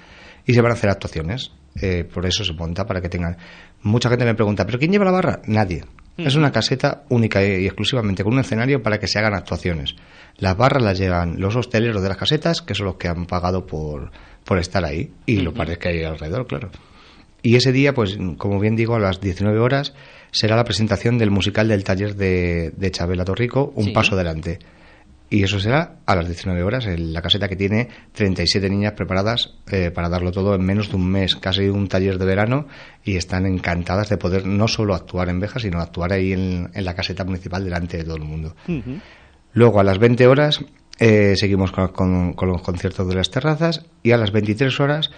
Y 0.48 0.56
se 0.56 0.62
van 0.62 0.72
a 0.72 0.74
hacer 0.74 0.90
actuaciones, 0.90 1.52
eh, 1.80 2.04
por 2.04 2.26
eso 2.26 2.44
se 2.44 2.54
monta, 2.54 2.88
para 2.88 3.00
que 3.00 3.10
tengan... 3.10 3.38
Mucha 3.84 4.10
gente 4.10 4.26
me 4.26 4.34
pregunta, 4.34 4.66
¿pero 4.66 4.80
quién 4.80 4.92
lleva 4.92 5.06
la 5.06 5.12
barra? 5.12 5.42
Nadie. 5.46 5.86
Es 6.18 6.34
una 6.34 6.52
caseta 6.52 7.04
única 7.10 7.44
y 7.44 7.66
exclusivamente 7.68 8.24
con 8.24 8.34
un 8.34 8.40
escenario 8.40 8.82
para 8.82 9.00
que 9.00 9.08
se 9.08 9.20
hagan 9.20 9.36
actuaciones. 9.36 9.96
Las 10.38 10.58
barras 10.58 10.82
las 10.82 10.98
llevan 10.98 11.40
los 11.40 11.56
hosteleros 11.56 12.02
de 12.02 12.10
las 12.10 12.18
casetas, 12.18 12.64
que 12.64 12.74
son 12.74 12.88
los 12.88 12.96
que 12.96 13.08
han 13.08 13.28
pagado 13.28 13.68
por, 13.68 14.12
por 14.52 14.60
estar 14.60 14.84
ahí, 14.84 15.14
y 15.26 15.38
lo 15.38 15.54
los 15.54 15.78
que 15.78 15.88
hay 15.88 16.04
alrededor, 16.04 16.46
claro. 16.46 16.72
Y 17.42 17.56
ese 17.56 17.72
día, 17.72 17.94
pues, 17.94 18.18
como 18.38 18.60
bien 18.60 18.76
digo, 18.76 18.96
a 18.96 19.00
las 19.00 19.22
19 19.22 19.58
horas 19.60 19.94
será 20.32 20.58
la 20.58 20.66
presentación 20.66 21.18
del 21.18 21.32
musical 21.32 21.70
del 21.70 21.86
taller 21.86 22.18
de, 22.18 22.74
de 22.76 22.92
Chabela 22.92 23.24
Torrico, 23.24 23.72
Un 23.78 23.94
Paso 23.94 24.16
Adelante. 24.16 24.60
Y 25.30 25.44
eso 25.44 25.58
será 25.58 26.00
a 26.06 26.16
las 26.18 26.28
19 26.28 26.64
horas 26.64 26.86
en 26.86 27.14
la 27.14 27.22
caseta 27.22 27.48
que 27.48 27.56
tiene 27.56 27.88
37 28.12 28.70
niñas 28.70 28.92
preparadas 28.92 29.54
eh, 29.72 29.90
para 29.90 30.10
darlo 30.10 30.34
todo 30.34 30.54
en 30.54 30.66
menos 30.66 30.90
de 30.90 30.98
un 30.98 31.10
mes, 31.10 31.38
casi 31.38 31.70
un 31.70 31.88
taller 31.88 32.18
de 32.18 32.26
verano, 32.26 32.68
y 33.06 33.16
están 33.16 33.46
encantadas 33.46 34.10
de 34.10 34.18
poder 34.18 34.46
no 34.46 34.68
solo 34.68 34.96
actuar 34.96 35.30
en 35.30 35.40
Beja, 35.40 35.62
sino 35.62 35.80
actuar 35.80 36.12
ahí 36.12 36.34
en, 36.34 36.70
la 36.74 36.94
caseta 36.94 37.24
municipal 37.24 37.64
delante 37.64 37.96
de 37.96 38.04
todo 38.04 38.18
el 38.18 38.24
mundo. 38.24 38.54
Luego, 39.54 39.80
a 39.80 39.86
las 39.86 39.98
20 39.98 40.28
horas, 40.28 40.60
eh, 41.00 41.34
seguimos 41.36 41.72
con, 41.72 42.34
con, 42.34 42.50
los 42.50 42.62
conciertos 42.62 43.08
de 43.08 43.16
las 43.16 43.32
terrazas 43.32 43.86
y 44.04 44.12
a 44.12 44.18
las 44.18 44.32
23 44.32 44.80
horas 44.80 45.12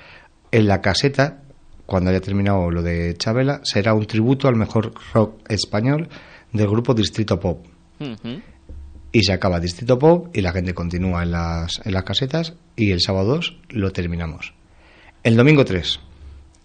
en 0.52 0.68
la 0.68 0.82
caseta, 0.82 1.42
cuando 1.86 2.10
haya 2.10 2.22
terminado 2.22 2.70
lo 2.72 2.82
de 2.82 3.16
Chabela, 3.18 3.60
será 3.64 3.94
un 3.94 4.06
tributo 4.06 4.48
al 4.48 4.56
mejor 4.56 4.94
rock 5.14 5.42
español 5.50 6.08
del 6.52 6.68
grupo 6.68 6.94
Distrito 6.94 7.40
Pop. 7.40 7.66
Y 9.12 9.24
se 9.24 9.34
acaba 9.34 9.60
Distrito 9.60 10.00
Pop 10.00 10.36
y 10.36 10.42
la 10.42 10.52
gente 10.52 10.74
continúa 10.74 11.24
en 11.24 11.32
las, 11.32 11.82
en 11.86 11.94
las 11.94 12.04
casetas 12.04 12.54
y 12.76 12.92
el 12.92 13.02
sábado 13.02 13.36
2 13.36 13.58
lo 13.70 13.92
terminamos. 13.92 14.54
El 15.24 15.36
domingo 15.36 15.66
3. 15.66 16.00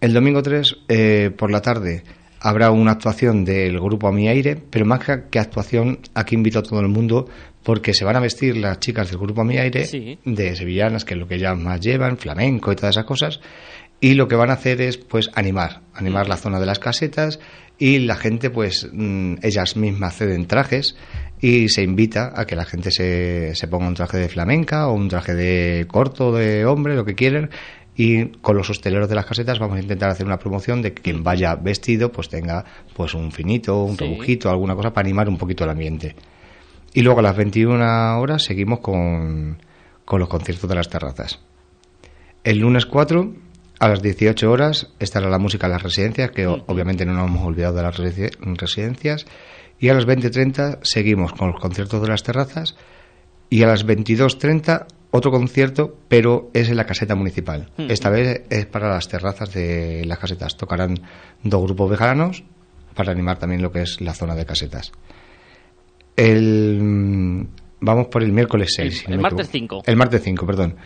El 0.01 0.13
domingo 0.13 0.43
3 0.43 0.77
eh, 0.89 1.31
por 1.37 1.51
la 1.51 1.63
tarde 1.63 2.05
habrá 2.41 2.71
una 2.71 2.93
actuación 2.93 3.45
del 3.45 3.81
grupo 3.81 4.09
A 4.09 4.13
Mi 4.13 4.29
Aire, 4.29 4.57
pero 4.57 4.85
más 4.85 5.01
que 5.31 5.39
actuación, 5.39 5.99
aquí 6.15 6.35
invito 6.35 6.59
a 6.59 6.63
todo 6.63 6.81
el 6.81 6.89
mundo 6.89 7.29
porque 7.69 7.93
se 7.93 8.07
van 8.07 8.17
a 8.17 8.21
vestir 8.21 8.57
las 8.57 8.81
chicas 8.81 9.11
del 9.11 9.19
grupo 9.19 9.43
A 9.43 9.45
Mi 9.45 9.59
Aire 9.59 9.87
de 10.25 10.57
sevillanas, 10.57 11.05
que 11.05 11.13
es 11.13 11.21
lo 11.21 11.29
que 11.29 11.35
ellas 11.35 11.55
más 11.59 11.79
llevan, 11.81 12.17
flamenco 12.17 12.73
y 12.73 12.77
todas 12.77 12.97
esas 12.97 13.05
cosas, 13.05 13.41
y 14.01 14.15
lo 14.15 14.27
que 14.27 14.37
van 14.37 14.49
a 14.49 14.55
hacer 14.55 14.81
es 14.81 14.97
pues 14.97 15.29
animar, 15.35 15.83
animar 15.93 16.29
la 16.29 16.39
zona 16.39 16.61
de 16.61 16.65
las 16.65 16.79
casetas 16.79 17.41
y 17.77 17.99
la 17.99 18.17
gente 18.17 18.49
pues 18.49 18.89
mm, 18.91 19.35
ellas 19.43 19.77
mismas 19.77 20.17
ceden 20.17 20.47
trajes 20.47 20.97
y 21.43 21.69
se 21.69 21.83
invita 21.83 22.33
a 22.35 22.47
que 22.47 22.57
la 22.57 22.65
gente 22.65 22.91
se, 22.91 23.55
se 23.55 23.69
ponga 23.69 23.87
un 23.87 23.95
traje 23.95 24.17
de 24.17 24.31
flamenca 24.31 24.89
o 24.89 24.95
un 24.95 25.11
traje 25.11 25.35
de 25.35 25.85
corto 25.89 26.33
de 26.33 26.65
hombre, 26.65 26.97
lo 26.97 27.05
que 27.05 27.17
quieran, 27.17 27.51
y 27.95 28.29
con 28.41 28.57
los 28.57 28.71
hosteleros 28.71 29.11
de 29.11 29.15
las 29.15 29.27
casetas 29.27 29.59
vamos 29.59 29.77
a 29.77 29.83
intentar 29.83 30.09
hacer 30.09 30.25
una 30.25 30.39
promoción 30.39 30.81
de 30.81 30.95
que 30.95 31.03
quien 31.03 31.23
vaya 31.23 31.55
vestido 31.55 32.11
pues 32.13 32.31
tenga 32.31 32.65
pues 32.95 33.13
un 33.13 33.31
finito, 33.31 33.85
un 33.85 33.99
sí. 33.99 34.39
alguna 34.45 34.75
cosa 34.75 34.95
para 34.95 35.07
animar 35.07 35.29
un 35.29 35.37
poquito 35.37 35.65
el 35.65 35.71
ambiente. 35.71 36.17
Y 36.95 37.03
luego 37.03 37.21
a 37.21 37.23
las 37.23 37.37
21 37.37 38.19
horas 38.21 38.45
seguimos 38.45 38.81
con, 38.81 39.59
con 40.05 40.21
los 40.21 40.29
conciertos 40.29 40.69
de 40.69 40.77
las 40.77 40.89
terrazas. 40.89 41.41
El 42.45 42.59
lunes 42.59 42.87
4 42.87 43.35
a 43.79 43.89
las 43.89 44.03
18 44.03 44.51
horas 44.51 44.89
estará 44.99 45.29
la 45.29 45.39
música 45.39 45.67
en 45.67 45.73
las 45.73 45.83
residencias, 45.83 46.31
que 46.33 46.47
obviamente 46.47 47.05
no 47.05 47.13
nos 47.13 47.29
hemos 47.29 47.47
olvidado 47.47 47.77
de 47.77 47.83
las 47.83 47.97
residencias. 47.97 49.27
Y 49.79 49.89
a 49.89 49.95
las 49.95 50.07
20.30 50.07 50.81
seguimos 50.83 51.33
con 51.33 51.53
los 51.53 51.61
conciertos 51.61 52.03
de 52.03 52.09
las 52.09 52.23
terrazas. 52.23 52.77
Y 53.51 53.63
a 53.63 53.69
las 53.69 53.87
22.30 53.87 54.87
otro 55.11 55.31
concierto, 55.31 55.97
pero 56.09 56.51
es 56.53 56.69
en 56.69 56.77
la 56.77 56.85
caseta 56.85 57.15
municipal. 57.15 57.71
Esta 57.79 58.11
vez 58.11 58.43
es 58.51 58.67
para 58.67 58.91
las 58.91 59.09
terrazas 59.09 59.55
de 59.55 60.05
las 60.05 60.19
casetas. 60.19 60.57
Tocarán 60.57 61.01
dos 61.43 61.63
grupos 61.63 61.91
vegetanos 61.91 62.45
para 62.95 63.13
animar 63.13 63.39
también 63.39 63.63
lo 63.63 63.73
que 63.73 63.83
es 63.83 64.01
la 64.01 64.13
zona 64.13 64.35
de 64.35 64.45
casetas. 64.45 64.93
El, 66.19 67.47
vamos 67.81 68.09
por 68.09 68.25
el 68.25 68.33
miércoles 68.33 68.73
6. 68.75 69.05
El, 69.09 69.21
martes 69.21 69.49
5. 69.51 69.83
El 69.87 69.97
martes 69.97 70.21
5, 70.25 70.47
perdón. 70.47 70.77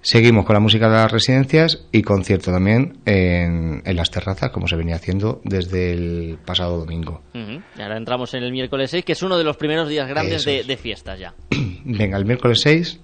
Seguimos 0.00 0.44
con 0.44 0.54
la 0.54 0.60
música 0.60 0.88
de 0.88 0.96
las 0.96 1.12
residencias 1.12 1.86
y 1.92 2.02
concierto 2.02 2.50
también 2.50 2.98
en, 3.06 3.82
las 3.84 4.10
terrazas, 4.10 4.50
como 4.50 4.66
se 4.66 4.74
venía 4.74 4.96
haciendo 4.96 5.40
desde 5.44 5.92
el 5.92 6.38
pasado 6.44 6.78
domingo. 6.78 7.22
Y 7.32 7.80
ahora 7.80 7.96
entramos 7.96 8.34
en 8.34 8.42
el 8.42 8.50
miércoles 8.50 8.90
6, 8.90 9.04
que 9.04 9.12
es 9.12 9.22
uno 9.22 9.38
de 9.38 9.44
los 9.44 9.56
primeros 9.56 9.88
días 9.88 10.08
grandes 10.08 10.44
de, 10.44 10.64
de 10.64 10.76
fiestas 10.76 11.20
ya. 11.20 11.32
Venga, 11.84 12.18
el 12.18 12.24
miércoles 12.24 12.60
6 12.62 12.98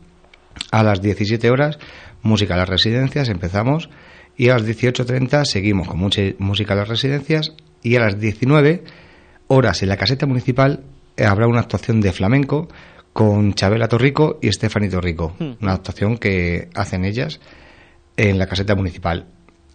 a 0.72 0.82
las 0.82 1.00
17 1.00 1.48
horas, 1.48 1.78
música 2.22 2.54
a 2.54 2.56
las 2.56 2.68
residencias, 2.68 3.28
empezamos. 3.28 3.88
Y 4.36 4.48
a 4.48 4.54
las 4.54 4.66
18.30 4.66 5.44
seguimos 5.44 5.86
con 5.86 6.00
mucha 6.00 6.22
música 6.38 6.74
a 6.74 6.78
las 6.78 6.88
residencias. 6.88 7.54
Y 7.84 7.94
a 7.94 8.00
las 8.00 8.18
19 8.18 8.82
horas 9.46 9.82
en 9.84 9.88
la 9.88 9.96
caseta 9.96 10.26
municipal 10.26 10.82
habrá 11.26 11.46
una 11.46 11.60
actuación 11.60 12.00
de 12.00 12.12
flamenco 12.12 12.68
con 13.12 13.54
Chabela 13.54 13.88
Torrico 13.88 14.38
y 14.40 14.52
Stephanie 14.52 14.88
Torrico. 14.88 15.34
Hmm. 15.38 15.54
Una 15.60 15.72
actuación 15.72 16.18
que 16.18 16.68
hacen 16.74 17.04
ellas 17.04 17.40
en 18.16 18.38
la 18.38 18.46
caseta 18.46 18.74
municipal. 18.74 19.26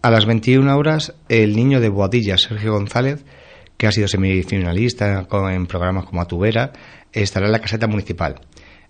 A 0.02 0.10
las 0.10 0.26
21 0.26 0.76
horas, 0.76 1.14
el 1.28 1.56
niño 1.56 1.80
de 1.80 1.88
Boadilla, 1.88 2.36
Sergio 2.36 2.72
González, 2.72 3.24
que 3.76 3.86
ha 3.86 3.92
sido 3.92 4.08
semifinalista 4.08 5.26
en 5.50 5.66
programas 5.66 6.04
como 6.04 6.20
Atubera, 6.20 6.72
estará 7.12 7.46
en 7.46 7.52
la 7.52 7.58
caseta 7.60 7.86
municipal. 7.86 8.40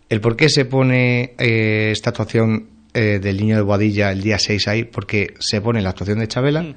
El 0.09 0.21
por 0.21 0.37
qué 0.37 0.49
se 0.49 0.65
pone 0.65 1.35
eh, 1.39 1.91
esta 1.91 2.11
actuación 2.11 2.69
eh, 2.93 3.19
del 3.21 3.39
niño 3.39 3.57
de 3.57 3.63
Boadilla 3.63 4.13
el 4.13 4.23
día 4.23 4.39
6 4.39 4.69
ahí, 4.69 4.85
porque 4.85 5.35
se 5.39 5.61
pone 5.61 5.83
la 5.83 5.91
actuación 5.91 6.19
de 6.19 6.29
Chabela, 6.29 6.75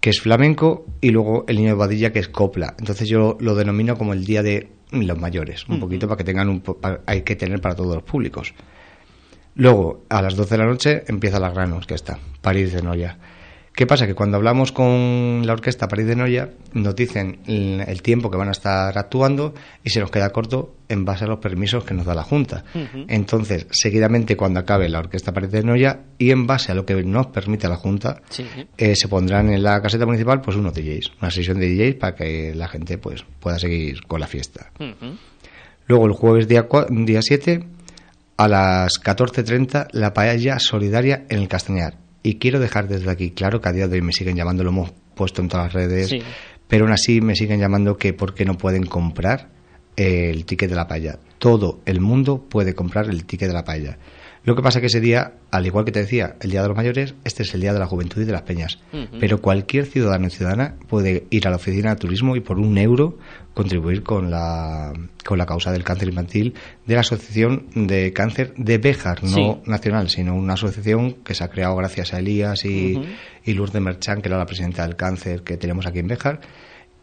que 0.00 0.10
es 0.10 0.20
flamenco, 0.20 0.86
y 1.00 1.10
luego 1.10 1.44
el 1.48 1.56
niño 1.56 1.68
de 1.68 1.74
Boadilla, 1.74 2.12
que 2.12 2.20
es 2.20 2.28
copla. 2.28 2.74
Entonces 2.78 3.08
yo 3.08 3.36
lo 3.40 3.54
denomino 3.54 3.96
como 3.96 4.12
el 4.12 4.24
día 4.24 4.42
de 4.42 4.68
los 4.92 5.18
mayores, 5.18 5.66
un 5.68 5.80
poquito 5.80 6.06
para 6.08 6.18
que 6.18 6.24
tengan 6.24 6.48
un 6.48 6.62
hay 7.06 7.22
que 7.22 7.36
tener 7.36 7.60
para 7.60 7.74
todos 7.74 7.94
los 7.94 8.02
públicos. 8.02 8.54
Luego, 9.54 10.04
a 10.08 10.22
las 10.22 10.36
12 10.36 10.50
de 10.54 10.58
la 10.58 10.66
noche, 10.66 11.04
empieza 11.06 11.38
la 11.40 11.50
gran 11.50 11.72
orquesta, 11.72 12.18
París 12.40 12.72
de 12.72 12.82
Noya. 12.82 13.18
¿Qué 13.80 13.86
pasa? 13.86 14.06
Que 14.06 14.14
cuando 14.14 14.36
hablamos 14.36 14.72
con 14.72 15.40
la 15.46 15.54
orquesta 15.54 15.88
París 15.88 16.06
de 16.06 16.14
Noya, 16.14 16.50
nos 16.74 16.94
dicen 16.94 17.38
el 17.46 18.02
tiempo 18.02 18.30
que 18.30 18.36
van 18.36 18.48
a 18.48 18.50
estar 18.50 18.98
actuando 18.98 19.54
y 19.82 19.88
se 19.88 20.00
nos 20.00 20.10
queda 20.10 20.28
corto 20.28 20.74
en 20.90 21.06
base 21.06 21.24
a 21.24 21.28
los 21.28 21.38
permisos 21.38 21.82
que 21.84 21.94
nos 21.94 22.04
da 22.04 22.14
la 22.14 22.22
Junta. 22.22 22.62
Entonces, 23.08 23.66
seguidamente, 23.70 24.36
cuando 24.36 24.60
acabe 24.60 24.90
la 24.90 24.98
orquesta 24.98 25.32
París 25.32 25.50
de 25.50 25.62
Noya 25.62 26.00
y 26.18 26.30
en 26.30 26.46
base 26.46 26.72
a 26.72 26.74
lo 26.74 26.84
que 26.84 27.02
nos 27.02 27.28
permite 27.28 27.70
la 27.70 27.76
Junta, 27.76 28.20
eh, 28.76 28.94
se 28.94 29.08
pondrán 29.08 29.48
en 29.50 29.62
la 29.62 29.80
caseta 29.80 30.04
municipal 30.04 30.42
pues 30.42 30.58
unos 30.58 30.74
DJs, 30.74 31.12
una 31.22 31.30
sesión 31.30 31.58
de 31.58 31.74
DJs 31.74 31.94
para 31.94 32.14
que 32.14 32.54
la 32.54 32.68
gente 32.68 32.98
pues 32.98 33.24
pueda 33.40 33.58
seguir 33.58 34.02
con 34.06 34.20
la 34.20 34.26
fiesta. 34.26 34.72
Luego, 35.86 36.04
el 36.04 36.12
jueves 36.12 36.46
día, 36.48 36.66
día 36.90 37.22
7, 37.22 37.64
a 38.36 38.46
las 38.46 39.02
14.30, 39.02 39.88
la 39.92 40.12
paella 40.12 40.58
solidaria 40.58 41.24
en 41.30 41.38
el 41.38 41.48
Castañar 41.48 41.99
y 42.22 42.36
quiero 42.36 42.60
dejar 42.60 42.88
desde 42.88 43.10
aquí 43.10 43.30
claro 43.30 43.60
que 43.60 43.68
a 43.68 43.72
día 43.72 43.88
de 43.88 43.96
hoy 43.96 44.02
me 44.02 44.12
siguen 44.12 44.36
llamando, 44.36 44.64
lo 44.64 44.70
hemos 44.70 44.92
puesto 45.14 45.42
en 45.42 45.48
todas 45.48 45.66
las 45.66 45.72
redes, 45.72 46.14
pero 46.68 46.84
aún 46.84 46.92
así 46.92 47.20
me 47.20 47.34
siguen 47.34 47.60
llamando 47.60 47.96
que 47.96 48.12
por 48.12 48.34
qué 48.34 48.44
no 48.44 48.56
pueden 48.56 48.84
comprar 48.86 49.48
el 49.96 50.44
ticket 50.44 50.70
de 50.70 50.76
la 50.76 50.86
paella. 50.86 51.18
Todo 51.38 51.80
el 51.84 52.00
mundo 52.00 52.46
puede 52.48 52.74
comprar 52.74 53.08
el 53.08 53.24
ticket 53.24 53.48
de 53.48 53.54
la 53.54 53.64
paella. 53.64 53.98
Lo 54.42 54.56
que 54.56 54.62
pasa 54.62 54.78
es 54.78 54.80
que 54.80 54.86
ese 54.86 55.00
día, 55.00 55.34
al 55.50 55.66
igual 55.66 55.84
que 55.84 55.92
te 55.92 56.00
decía, 56.00 56.36
el 56.40 56.50
Día 56.50 56.62
de 56.62 56.68
los 56.68 56.76
Mayores, 56.76 57.14
este 57.24 57.42
es 57.42 57.52
el 57.54 57.60
Día 57.60 57.74
de 57.74 57.78
la 57.78 57.86
Juventud 57.86 58.22
y 58.22 58.24
de 58.24 58.32
las 58.32 58.42
Peñas. 58.42 58.78
Pero 59.18 59.42
cualquier 59.42 59.84
ciudadano 59.84 60.28
y 60.28 60.30
ciudadana 60.30 60.76
puede 60.88 61.24
ir 61.30 61.46
a 61.46 61.50
la 61.50 61.56
oficina 61.56 61.90
de 61.90 61.96
turismo 61.96 62.36
y 62.36 62.40
por 62.40 62.58
un 62.58 62.78
euro 62.78 63.18
contribuir 63.52 64.02
con 64.02 64.30
la, 64.30 64.92
con 65.26 65.36
la 65.36 65.44
causa 65.44 65.72
del 65.72 65.84
cáncer 65.84 66.08
infantil 66.08 66.54
de 66.86 66.94
la 66.94 67.00
Asociación 67.00 67.66
de 67.74 68.14
Cáncer 68.14 68.54
de 68.56 68.78
Béjar, 68.78 69.22
no 69.24 69.60
nacional, 69.66 70.08
sino 70.08 70.34
una 70.34 70.54
asociación 70.54 71.14
que 71.22 71.34
se 71.34 71.44
ha 71.44 71.48
creado 71.48 71.76
gracias 71.76 72.14
a 72.14 72.18
Elías 72.20 72.64
y, 72.64 72.98
y 73.44 73.52
Lourdes 73.52 73.82
Merchán, 73.82 74.22
que 74.22 74.28
era 74.28 74.38
la 74.38 74.46
presidenta 74.46 74.86
del 74.86 74.96
cáncer 74.96 75.42
que 75.42 75.58
tenemos 75.58 75.86
aquí 75.86 75.98
en 75.98 76.06
Béjar 76.06 76.40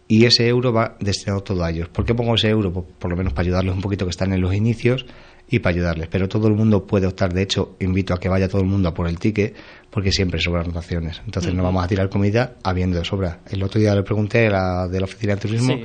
y 0.07 0.25
ese 0.25 0.47
euro 0.47 0.71
va 0.71 0.95
destinado 0.99 1.43
todo 1.43 1.63
a 1.63 1.69
ellos. 1.69 1.89
¿Por 1.89 2.05
qué 2.05 2.15
pongo 2.15 2.35
ese 2.35 2.49
euro? 2.49 2.71
Por, 2.71 2.85
por, 2.85 3.11
lo 3.11 3.17
menos 3.17 3.33
para 3.33 3.45
ayudarles 3.45 3.75
un 3.75 3.81
poquito 3.81 4.05
que 4.05 4.11
están 4.11 4.31
en 4.33 4.41
los 4.41 4.53
inicios 4.53 5.05
y 5.49 5.59
para 5.59 5.75
ayudarles. 5.75 6.07
Pero 6.09 6.27
todo 6.27 6.47
el 6.47 6.53
mundo 6.53 6.85
puede 6.85 7.07
optar, 7.07 7.33
de 7.33 7.43
hecho, 7.43 7.75
invito 7.79 8.13
a 8.13 8.19
que 8.19 8.29
vaya 8.29 8.47
todo 8.47 8.61
el 8.61 8.67
mundo 8.67 8.89
a 8.89 8.93
por 8.93 9.07
el 9.07 9.17
ticket, 9.19 9.55
porque 9.89 10.11
siempre 10.11 10.39
sobran 10.39 10.67
donaciones. 10.67 11.21
Entonces 11.25 11.53
no 11.53 11.63
vamos 11.63 11.83
a 11.83 11.87
tirar 11.87 12.09
comida 12.09 12.55
habiendo 12.63 12.97
de 12.97 13.05
sobra. 13.05 13.39
El 13.49 13.63
otro 13.63 13.79
día 13.79 13.95
le 13.95 14.03
pregunté 14.03 14.47
a 14.47 14.51
la 14.51 14.87
de 14.87 14.99
la 14.99 15.05
oficina 15.05 15.35
de 15.35 15.41
turismo 15.41 15.75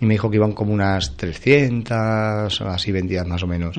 y 0.00 0.06
me 0.06 0.14
dijo 0.14 0.30
que 0.30 0.36
iban 0.36 0.52
como 0.52 0.72
unas 0.72 1.16
300, 1.16 2.60
así 2.62 2.92
vendidas 2.92 3.26
más 3.26 3.42
o 3.42 3.46
menos. 3.46 3.76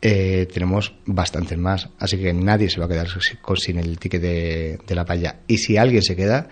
Eh, 0.00 0.46
tenemos 0.52 0.94
bastantes 1.06 1.56
más, 1.56 1.88
así 1.98 2.18
que 2.18 2.32
nadie 2.34 2.68
se 2.68 2.78
va 2.78 2.86
a 2.86 2.88
quedar 2.88 3.08
sin 3.56 3.78
el 3.78 3.98
ticket 3.98 4.20
de, 4.20 4.78
de 4.86 4.94
la 4.94 5.04
paella. 5.04 5.40
Y 5.46 5.58
si 5.58 5.76
alguien 5.76 6.02
se 6.02 6.14
queda, 6.14 6.48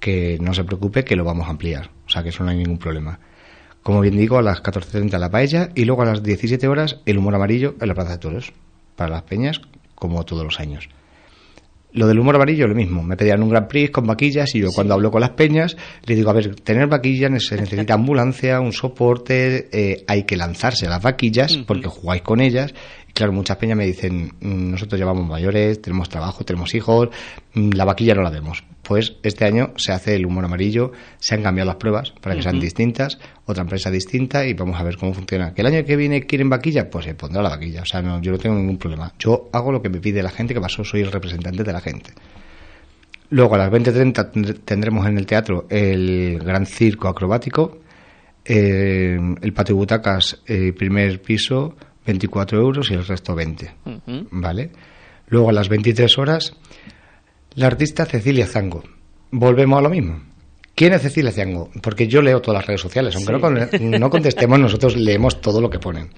que 0.00 0.38
no 0.40 0.54
se 0.54 0.64
preocupe, 0.64 1.04
que 1.04 1.16
lo 1.16 1.24
vamos 1.24 1.46
a 1.46 1.50
ampliar. 1.50 1.90
O 2.06 2.10
sea 2.10 2.22
que 2.22 2.30
eso 2.30 2.44
no 2.44 2.50
hay 2.50 2.58
ningún 2.58 2.78
problema. 2.78 3.18
Como 3.86 4.00
bien 4.00 4.16
digo, 4.16 4.36
a 4.36 4.42
las 4.42 4.64
14.30 4.64 5.16
la 5.16 5.30
paella 5.30 5.68
y 5.76 5.84
luego 5.84 6.02
a 6.02 6.06
las 6.06 6.20
17 6.20 6.66
horas 6.66 6.98
el 7.06 7.18
humor 7.18 7.36
amarillo 7.36 7.76
en 7.80 7.86
la 7.86 7.94
Plaza 7.94 8.10
de 8.10 8.18
Toros, 8.18 8.52
para 8.96 9.10
las 9.10 9.22
peñas, 9.22 9.60
como 9.94 10.24
todos 10.24 10.42
los 10.42 10.58
años. 10.58 10.88
Lo 11.92 12.08
del 12.08 12.18
humor 12.18 12.34
amarillo, 12.34 12.66
lo 12.66 12.74
mismo. 12.74 13.04
Me 13.04 13.16
pedían 13.16 13.44
un 13.44 13.48
Gran 13.48 13.68
Prix 13.68 13.92
con 13.92 14.04
vaquillas 14.04 14.52
y 14.56 14.60
yo 14.60 14.70
cuando 14.74 14.94
hablo 14.94 15.12
con 15.12 15.20
las 15.20 15.30
peñas 15.30 15.76
le 16.04 16.16
digo, 16.16 16.30
a 16.30 16.32
ver, 16.32 16.56
tener 16.56 16.88
vaquillas 16.88 17.30
se 17.44 17.54
necesita 17.54 17.94
ambulancia, 17.94 18.58
un 18.58 18.72
soporte, 18.72 19.68
eh, 19.70 20.04
hay 20.08 20.24
que 20.24 20.36
lanzarse 20.36 20.86
a 20.86 20.90
las 20.90 21.02
vaquillas 21.02 21.56
porque 21.58 21.86
jugáis 21.86 22.22
con 22.22 22.40
ellas 22.40 22.74
claro, 23.16 23.32
muchas 23.32 23.56
peñas 23.56 23.78
me 23.78 23.86
dicen, 23.86 24.30
mm, 24.40 24.70
nosotros 24.72 25.00
llevamos 25.00 25.26
mayores, 25.26 25.80
tenemos 25.80 26.08
trabajo, 26.08 26.44
tenemos 26.44 26.74
hijos, 26.74 27.08
mm, 27.54 27.70
la 27.70 27.86
vaquilla 27.86 28.14
no 28.14 28.22
la 28.22 28.30
vemos. 28.30 28.62
Pues 28.82 29.16
este 29.22 29.46
año 29.46 29.72
se 29.76 29.92
hace 29.92 30.14
el 30.14 30.26
humor 30.26 30.44
amarillo, 30.44 30.92
se 31.18 31.34
han 31.34 31.42
cambiado 31.42 31.68
las 31.68 31.76
pruebas 31.76 32.12
para 32.20 32.36
que 32.36 32.42
sean 32.42 32.60
distintas, 32.60 33.18
otra 33.46 33.62
empresa 33.62 33.90
distinta 33.90 34.44
y 34.44 34.54
vamos 34.54 34.78
a 34.78 34.82
ver 34.82 34.96
cómo 34.96 35.14
funciona. 35.14 35.54
¿Que 35.54 35.62
el 35.62 35.68
año 35.68 35.84
que 35.84 35.96
viene 35.96 36.22
quieren 36.26 36.50
vaquilla? 36.50 36.90
Pues 36.90 37.04
se 37.04 37.14
pondrá 37.14 37.42
la 37.42 37.50
vaquilla. 37.50 37.82
O 37.82 37.86
sea, 37.86 38.02
no, 38.02 38.20
yo 38.20 38.32
no 38.32 38.38
tengo 38.38 38.56
ningún 38.56 38.76
problema. 38.76 39.12
Yo 39.18 39.48
hago 39.52 39.72
lo 39.72 39.80
que 39.80 39.88
me 39.88 39.98
pide 39.98 40.22
la 40.22 40.30
gente, 40.30 40.52
que 40.52 40.60
pasó, 40.60 40.84
soy 40.84 41.02
el 41.02 41.12
representante 41.12 41.62
de 41.62 41.72
la 41.72 41.80
gente. 41.80 42.12
Luego 43.30 43.54
a 43.54 43.58
las 43.58 43.70
20.30 43.70 44.60
tendremos 44.64 45.06
en 45.06 45.18
el 45.18 45.26
teatro 45.26 45.66
el 45.68 46.38
gran 46.38 46.66
circo 46.66 47.08
acrobático, 47.08 47.78
eh, 48.44 49.18
el 49.40 49.52
patio 49.52 49.76
butacas, 49.76 50.42
eh, 50.46 50.72
primer 50.72 51.22
piso, 51.22 51.76
24 52.04 52.58
euros 52.60 52.90
y 52.90 52.94
el 52.94 53.06
resto 53.06 53.34
20. 53.34 53.74
Ujú. 53.84 54.28
¿Vale? 54.30 54.70
Luego 55.28 55.50
a 55.50 55.52
las 55.52 55.68
23 55.68 56.18
horas, 56.18 56.56
la 57.54 57.66
artista 57.66 58.06
Cecilia 58.06 58.46
Zango. 58.46 58.84
Volvemos 59.30 59.78
a 59.78 59.82
lo 59.82 59.90
mismo. 59.90 60.20
¿Quién 60.76 60.92
es 60.92 61.02
Cecilia 61.02 61.32
Zango? 61.32 61.70
Porque 61.82 62.06
yo 62.06 62.22
leo 62.22 62.40
todas 62.40 62.60
las 62.60 62.66
redes 62.66 62.80
sociales, 62.82 63.16
aunque 63.16 63.32
no, 63.32 63.40
con- 63.40 63.58
no 63.98 64.10
contestemos, 64.10 64.60
nosotros 64.60 64.94
leemos 64.96 65.40
todo 65.40 65.60
lo 65.60 65.68
que 65.68 65.78
ponen. 65.80 66.10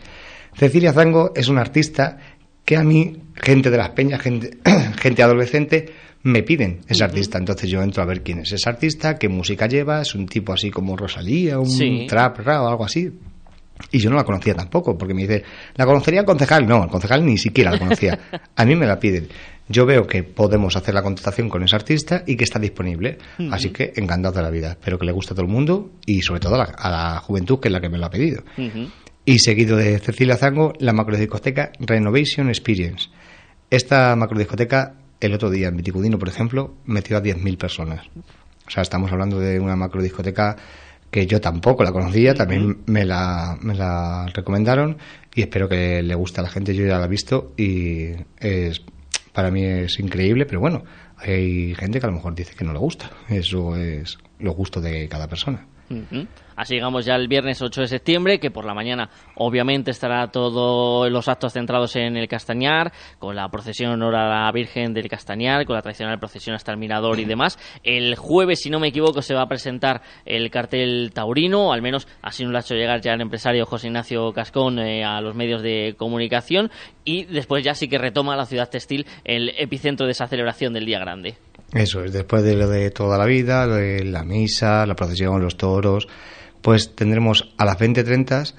Cecilia 0.54 0.92
Zango 0.92 1.32
es 1.34 1.48
una 1.48 1.60
artista 1.62 2.18
que 2.64 2.76
a 2.76 2.82
mí, 2.84 3.16
gente 3.36 3.70
de 3.70 3.76
las 3.78 3.90
peñas, 3.90 4.20
gente, 4.20 4.58
gente 5.00 5.22
adolescente, 5.22 5.86
me 6.24 6.42
piden 6.42 6.80
esa 6.88 7.04
artista. 7.06 7.38
Entonces 7.38 7.70
yo 7.70 7.80
entro 7.80 8.02
a 8.02 8.06
ver 8.06 8.22
quién 8.22 8.40
es 8.40 8.52
esa 8.52 8.70
artista, 8.70 9.16
qué 9.16 9.28
música 9.28 9.66
lleva, 9.68 10.02
es 10.02 10.14
un 10.14 10.26
tipo 10.26 10.52
así 10.52 10.70
como 10.70 10.96
Rosalía, 10.96 11.58
un 11.58 11.70
Sí. 11.70 12.06
trap, 12.08 12.40
rap 12.40 12.62
o 12.64 12.68
algo 12.68 12.84
así. 12.84 13.10
Y 13.92 14.00
yo 14.00 14.10
no 14.10 14.16
la 14.16 14.24
conocía 14.24 14.54
tampoco, 14.54 14.98
porque 14.98 15.14
me 15.14 15.22
dice, 15.22 15.44
¿la 15.76 15.86
conocería 15.86 16.20
el 16.20 16.26
concejal? 16.26 16.66
No, 16.66 16.82
el 16.82 16.90
concejal 16.90 17.24
ni 17.24 17.38
siquiera 17.38 17.70
la 17.70 17.78
conocía. 17.78 18.18
A 18.56 18.64
mí 18.64 18.74
me 18.74 18.86
la 18.86 18.98
piden. 18.98 19.28
Yo 19.68 19.84
veo 19.84 20.06
que 20.06 20.22
podemos 20.22 20.76
hacer 20.76 20.94
la 20.94 21.02
contratación 21.02 21.48
con 21.48 21.62
esa 21.62 21.76
artista 21.76 22.22
y 22.26 22.36
que 22.36 22.44
está 22.44 22.58
disponible. 22.58 23.18
Así 23.50 23.70
que 23.70 23.92
encantado 23.96 24.36
de 24.36 24.42
la 24.42 24.50
vida. 24.50 24.70
Espero 24.70 24.98
que 24.98 25.06
le 25.06 25.12
guste 25.12 25.32
a 25.32 25.36
todo 25.36 25.46
el 25.46 25.52
mundo 25.52 25.90
y 26.06 26.22
sobre 26.22 26.40
todo 26.40 26.54
a 26.54 26.58
la, 26.58 26.64
a 26.64 26.90
la 26.90 27.20
juventud, 27.20 27.60
que 27.60 27.68
es 27.68 27.72
la 27.72 27.80
que 27.80 27.88
me 27.88 27.98
lo 27.98 28.06
ha 28.06 28.10
pedido. 28.10 28.42
Y 29.24 29.38
seguido 29.40 29.76
de 29.76 29.98
Cecilia 29.98 30.36
Zango, 30.36 30.72
la 30.78 30.92
macrodiscoteca 30.92 31.72
Renovation 31.80 32.48
Experience. 32.48 33.10
Esta 33.70 34.16
macrodiscoteca, 34.16 34.94
el 35.20 35.34
otro 35.34 35.50
día 35.50 35.68
en 35.68 35.76
Viticudino, 35.76 36.18
por 36.18 36.28
ejemplo, 36.28 36.76
metió 36.86 37.18
a 37.18 37.22
10.000 37.22 37.58
personas. 37.58 38.06
O 38.66 38.70
sea, 38.70 38.82
estamos 38.82 39.12
hablando 39.12 39.38
de 39.38 39.60
una 39.60 39.76
macrodiscoteca 39.76 40.56
que 41.10 41.26
yo 41.26 41.40
tampoco 41.40 41.84
la 41.84 41.92
conocía, 41.92 42.34
también 42.34 42.78
me 42.86 43.04
la, 43.04 43.58
me 43.60 43.74
la 43.74 44.26
recomendaron 44.34 44.98
y 45.34 45.42
espero 45.42 45.68
que 45.68 46.02
le 46.02 46.14
guste 46.14 46.40
a 46.40 46.44
la 46.44 46.50
gente. 46.50 46.74
Yo 46.74 46.86
ya 46.86 46.98
la 46.98 47.06
he 47.06 47.08
visto 47.08 47.52
y 47.56 48.10
es, 48.38 48.82
para 49.32 49.50
mí 49.50 49.64
es 49.64 49.98
increíble, 49.98 50.46
pero 50.46 50.60
bueno, 50.60 50.84
hay 51.16 51.74
gente 51.74 52.00
que 52.00 52.06
a 52.06 52.10
lo 52.10 52.16
mejor 52.16 52.34
dice 52.34 52.54
que 52.54 52.64
no 52.64 52.72
le 52.72 52.78
gusta. 52.78 53.10
Eso 53.28 53.76
es 53.76 54.18
los 54.38 54.54
gustos 54.54 54.82
de 54.82 55.08
cada 55.08 55.28
persona. 55.28 55.66
Así 56.58 56.74
llegamos 56.74 57.04
ya 57.04 57.14
el 57.14 57.28
viernes 57.28 57.62
8 57.62 57.82
de 57.82 57.86
septiembre, 57.86 58.40
que 58.40 58.50
por 58.50 58.64
la 58.64 58.74
mañana 58.74 59.08
obviamente 59.36 59.92
estará 59.92 60.26
todos 60.32 61.08
los 61.08 61.28
actos 61.28 61.52
centrados 61.52 61.94
en 61.94 62.16
el 62.16 62.26
Castañar, 62.26 62.92
con 63.20 63.36
la 63.36 63.48
procesión 63.48 63.92
en 63.92 64.02
honor 64.02 64.16
a 64.16 64.44
la 64.44 64.50
Virgen 64.50 64.92
del 64.92 65.08
Castañar, 65.08 65.64
con 65.66 65.76
la 65.76 65.82
tradicional 65.82 66.18
procesión 66.18 66.56
hasta 66.56 66.72
el 66.72 66.78
Mirador 66.78 67.20
y 67.20 67.26
demás. 67.26 67.60
El 67.84 68.16
jueves, 68.16 68.60
si 68.60 68.70
no 68.70 68.80
me 68.80 68.88
equivoco, 68.88 69.22
se 69.22 69.34
va 69.34 69.42
a 69.42 69.48
presentar 69.48 70.02
el 70.26 70.50
cartel 70.50 71.12
taurino, 71.14 71.68
o 71.68 71.72
al 71.72 71.80
menos 71.80 72.08
así 72.22 72.42
nos 72.42 72.50
lo 72.50 72.58
ha 72.58 72.62
hecho 72.62 72.74
llegar 72.74 73.00
ya 73.02 73.12
el 73.12 73.20
empresario 73.20 73.64
José 73.64 73.86
Ignacio 73.86 74.32
Cascón 74.32 74.80
eh, 74.80 75.04
a 75.04 75.20
los 75.20 75.36
medios 75.36 75.62
de 75.62 75.94
comunicación, 75.96 76.72
y 77.04 77.22
después 77.26 77.62
ya 77.62 77.76
sí 77.76 77.86
que 77.86 77.98
retoma 77.98 78.34
la 78.34 78.46
ciudad 78.46 78.68
textil 78.68 79.06
el 79.22 79.50
epicentro 79.56 80.06
de 80.06 80.12
esa 80.12 80.26
celebración 80.26 80.72
del 80.72 80.86
Día 80.86 80.98
Grande. 80.98 81.36
Eso 81.72 82.02
es, 82.02 82.12
después 82.12 82.42
de 82.42 82.56
lo 82.56 82.68
de 82.68 82.90
toda 82.90 83.16
la 83.16 83.26
vida, 83.26 83.64
la 83.66 84.24
misa, 84.24 84.86
la 84.86 84.96
procesión, 84.96 85.40
los 85.40 85.56
toros, 85.56 86.08
pues 86.62 86.94
tendremos 86.94 87.54
a 87.58 87.64
las 87.64 87.78
20.30 87.78 88.54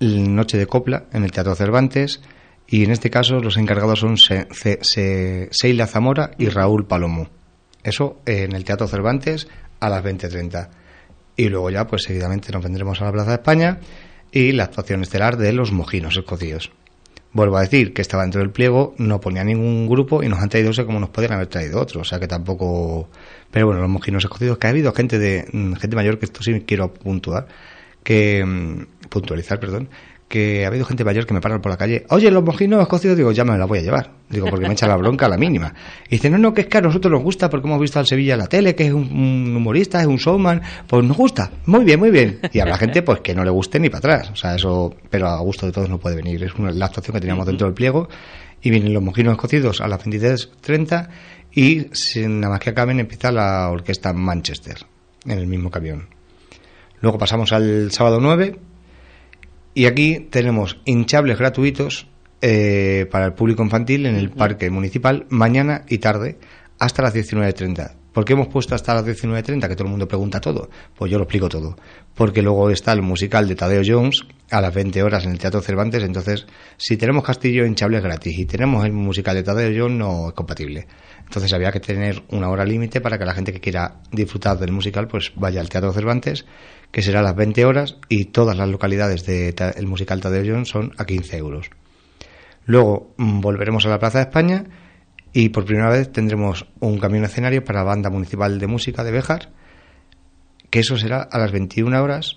la 0.00 0.28
noche 0.28 0.58
de 0.58 0.66
copla 0.66 1.04
en 1.12 1.24
el 1.24 1.30
Teatro 1.32 1.54
Cervantes 1.54 2.22
y 2.66 2.84
en 2.84 2.90
este 2.90 3.10
caso 3.10 3.40
los 3.40 3.56
encargados 3.56 4.00
son 4.00 4.16
Se- 4.16 4.48
Seila 5.50 5.86
Zamora 5.86 6.32
y 6.38 6.48
Raúl 6.48 6.86
Palomo. 6.86 7.28
Eso 7.82 8.20
en 8.26 8.52
el 8.54 8.64
Teatro 8.64 8.86
Cervantes 8.88 9.48
a 9.80 9.88
las 9.88 10.02
20.30. 10.04 10.68
Y 11.36 11.48
luego 11.48 11.70
ya, 11.70 11.86
pues 11.86 12.02
seguidamente 12.02 12.52
nos 12.52 12.62
vendremos 12.62 13.00
a 13.00 13.06
la 13.06 13.12
Plaza 13.12 13.30
de 13.30 13.36
España 13.36 13.80
y 14.30 14.52
la 14.52 14.64
actuación 14.64 15.02
estelar 15.02 15.36
de 15.36 15.52
los 15.52 15.72
mojinos 15.72 16.16
escocidos. 16.16 16.70
Vuelvo 17.34 17.56
a 17.56 17.62
decir 17.62 17.94
que 17.94 18.02
estaba 18.02 18.24
dentro 18.24 18.40
del 18.40 18.50
pliego, 18.50 18.94
no 18.98 19.20
ponía 19.20 19.42
ningún 19.42 19.88
grupo 19.88 20.22
y 20.22 20.28
nos 20.28 20.40
han 20.40 20.50
traído 20.50 20.70
ese 20.70 20.84
como 20.84 21.00
nos 21.00 21.08
podrían 21.08 21.34
haber 21.34 21.46
traído 21.46 21.80
otros. 21.80 22.02
O 22.02 22.04
sea 22.04 22.20
que 22.20 22.28
tampoco. 22.28 23.08
Pero 23.50 23.66
bueno, 23.66 23.80
los 23.80 23.90
mojinos 23.90 24.24
escocidos, 24.24 24.58
que 24.58 24.66
ha 24.66 24.70
habido 24.70 24.92
gente 24.92 25.18
de 25.18 25.46
mm, 25.52 25.74
gente 25.74 25.96
mayor, 25.96 26.18
que 26.18 26.26
esto 26.26 26.42
sí 26.42 26.62
quiero 26.66 26.92
puntuar, 26.92 27.46
que. 28.02 28.44
mm, 28.44 29.08
puntualizar, 29.08 29.60
perdón, 29.60 29.88
que 30.32 30.64
ha 30.64 30.68
habido 30.68 30.86
gente 30.86 31.04
mayor 31.04 31.26
que 31.26 31.34
me 31.34 31.42
paran 31.42 31.60
por 31.60 31.70
la 31.70 31.76
calle. 31.76 32.06
Oye, 32.08 32.30
los 32.30 32.42
mojinos 32.42 32.80
escocidos, 32.80 33.18
digo, 33.18 33.32
ya 33.32 33.44
me 33.44 33.58
la 33.58 33.66
voy 33.66 33.80
a 33.80 33.82
llevar. 33.82 34.12
Digo, 34.30 34.46
porque 34.48 34.66
me 34.66 34.72
echa 34.72 34.86
la 34.86 34.96
bronca 34.96 35.26
a 35.26 35.28
la 35.28 35.36
mínima. 35.36 35.74
Y 36.08 36.12
dice, 36.12 36.30
no, 36.30 36.38
no, 36.38 36.54
que 36.54 36.62
es 36.62 36.68
que 36.68 36.78
a 36.78 36.80
nosotros 36.80 37.12
nos 37.12 37.22
gusta 37.22 37.50
porque 37.50 37.68
hemos 37.68 37.78
visto 37.78 37.98
al 37.98 38.06
Sevilla 38.06 38.32
en 38.32 38.38
la 38.38 38.46
tele, 38.46 38.74
que 38.74 38.86
es 38.86 38.94
un, 38.94 39.54
humorista, 39.54 40.00
es 40.00 40.06
un 40.06 40.16
showman. 40.16 40.62
Pues 40.86 41.04
nos 41.04 41.18
gusta. 41.18 41.50
Muy 41.66 41.84
bien, 41.84 42.00
muy 42.00 42.10
bien. 42.10 42.40
Y 42.50 42.60
habrá 42.60 42.78
gente 42.78 43.02
pues 43.02 43.20
que 43.20 43.34
no 43.34 43.44
le 43.44 43.50
guste 43.50 43.78
ni 43.78 43.90
para 43.90 43.98
atrás. 43.98 44.30
O 44.30 44.36
sea, 44.36 44.54
eso, 44.54 44.94
pero 45.10 45.28
a 45.28 45.38
gusto 45.40 45.66
de 45.66 45.72
todos 45.72 45.90
no 45.90 45.98
puede 45.98 46.16
venir. 46.16 46.42
Es 46.42 46.54
una, 46.54 46.70
la 46.70 46.86
actuación 46.86 47.12
que 47.12 47.20
teníamos 47.20 47.44
dentro 47.44 47.66
del 47.66 47.74
pliego. 47.74 48.08
Y 48.62 48.70
vienen 48.70 48.94
los 48.94 49.02
mojinos 49.02 49.32
escocidos 49.32 49.82
a 49.82 49.86
las 49.86 50.02
23.30 50.02 51.08
y 51.52 51.88
nada 52.26 52.54
más 52.54 52.60
que 52.60 52.70
acaben 52.70 53.00
empieza 53.00 53.30
la 53.30 53.68
orquesta 53.68 54.14
Manchester 54.14 54.78
en 55.26 55.38
el 55.38 55.46
mismo 55.46 55.70
camión. 55.70 56.06
Luego 57.02 57.18
pasamos 57.18 57.52
al 57.52 57.92
sábado 57.92 58.18
9 58.18 58.71
y 59.74 59.86
aquí 59.86 60.26
tenemos 60.30 60.78
hinchables 60.84 61.38
gratuitos 61.38 62.06
eh, 62.40 63.06
para 63.10 63.26
el 63.26 63.34
público 63.34 63.62
infantil 63.62 64.06
en 64.06 64.16
el 64.16 64.30
parque 64.30 64.70
municipal 64.70 65.26
mañana 65.28 65.84
y 65.88 65.98
tarde 65.98 66.38
hasta 66.78 67.02
las 67.02 67.14
19.30. 67.14 67.94
¿Por 68.12 68.26
qué 68.26 68.34
hemos 68.34 68.48
puesto 68.48 68.74
hasta 68.74 68.94
las 68.94 69.06
19.30? 69.06 69.68
Que 69.68 69.74
todo 69.74 69.84
el 69.84 69.90
mundo 69.90 70.06
pregunta 70.06 70.40
todo. 70.40 70.68
Pues 70.94 71.10
yo 71.10 71.16
lo 71.16 71.24
explico 71.24 71.48
todo. 71.48 71.76
Porque 72.14 72.42
luego 72.42 72.68
está 72.68 72.92
el 72.92 73.00
musical 73.00 73.48
de 73.48 73.54
Tadeo 73.54 73.82
Jones 73.86 74.24
a 74.50 74.60
las 74.60 74.74
20 74.74 75.02
horas 75.02 75.24
en 75.24 75.30
el 75.30 75.38
Teatro 75.38 75.62
Cervantes. 75.62 76.02
Entonces, 76.02 76.46
si 76.76 76.98
tenemos 76.98 77.24
Castillo 77.24 77.64
hinchables 77.64 78.02
gratis 78.02 78.38
y 78.38 78.44
tenemos 78.44 78.84
el 78.84 78.92
musical 78.92 79.34
de 79.36 79.42
Tadeo 79.42 79.84
Jones, 79.84 79.98
no 79.98 80.28
es 80.28 80.34
compatible. 80.34 80.86
Entonces 81.24 81.50
había 81.54 81.72
que 81.72 81.80
tener 81.80 82.22
una 82.28 82.50
hora 82.50 82.66
límite 82.66 83.00
para 83.00 83.16
que 83.16 83.24
la 83.24 83.32
gente 83.32 83.52
que 83.52 83.60
quiera 83.60 84.02
disfrutar 84.10 84.58
del 84.58 84.72
musical 84.72 85.08
pues 85.08 85.32
vaya 85.34 85.62
al 85.62 85.70
Teatro 85.70 85.90
Cervantes, 85.94 86.44
que 86.92 87.02
será 87.02 87.20
a 87.20 87.22
las 87.22 87.34
20 87.34 87.64
horas 87.64 87.96
y 88.08 88.26
todas 88.26 88.56
las 88.56 88.68
localidades 88.68 89.24
del 89.26 89.86
musical 89.86 90.20
Tadeo 90.20 90.44
Jones 90.46 90.68
son 90.68 90.92
a 90.98 91.06
15 91.06 91.36
euros. 91.38 91.70
Luego 92.66 93.14
mm, 93.16 93.40
volveremos 93.40 93.84
a 93.86 93.88
la 93.88 93.98
Plaza 93.98 94.18
de 94.18 94.24
España 94.24 94.64
y 95.32 95.48
por 95.48 95.64
primera 95.64 95.90
vez 95.90 96.12
tendremos 96.12 96.66
un 96.78 96.98
camión 96.98 97.24
escenario 97.24 97.64
para 97.64 97.80
la 97.80 97.86
banda 97.86 98.10
municipal 98.10 98.58
de 98.58 98.66
música 98.66 99.02
de 99.02 99.10
Béjar, 99.10 99.50
que 100.70 100.80
eso 100.80 100.96
será 100.96 101.22
a 101.22 101.38
las 101.38 101.50
21 101.50 102.02
horas 102.02 102.36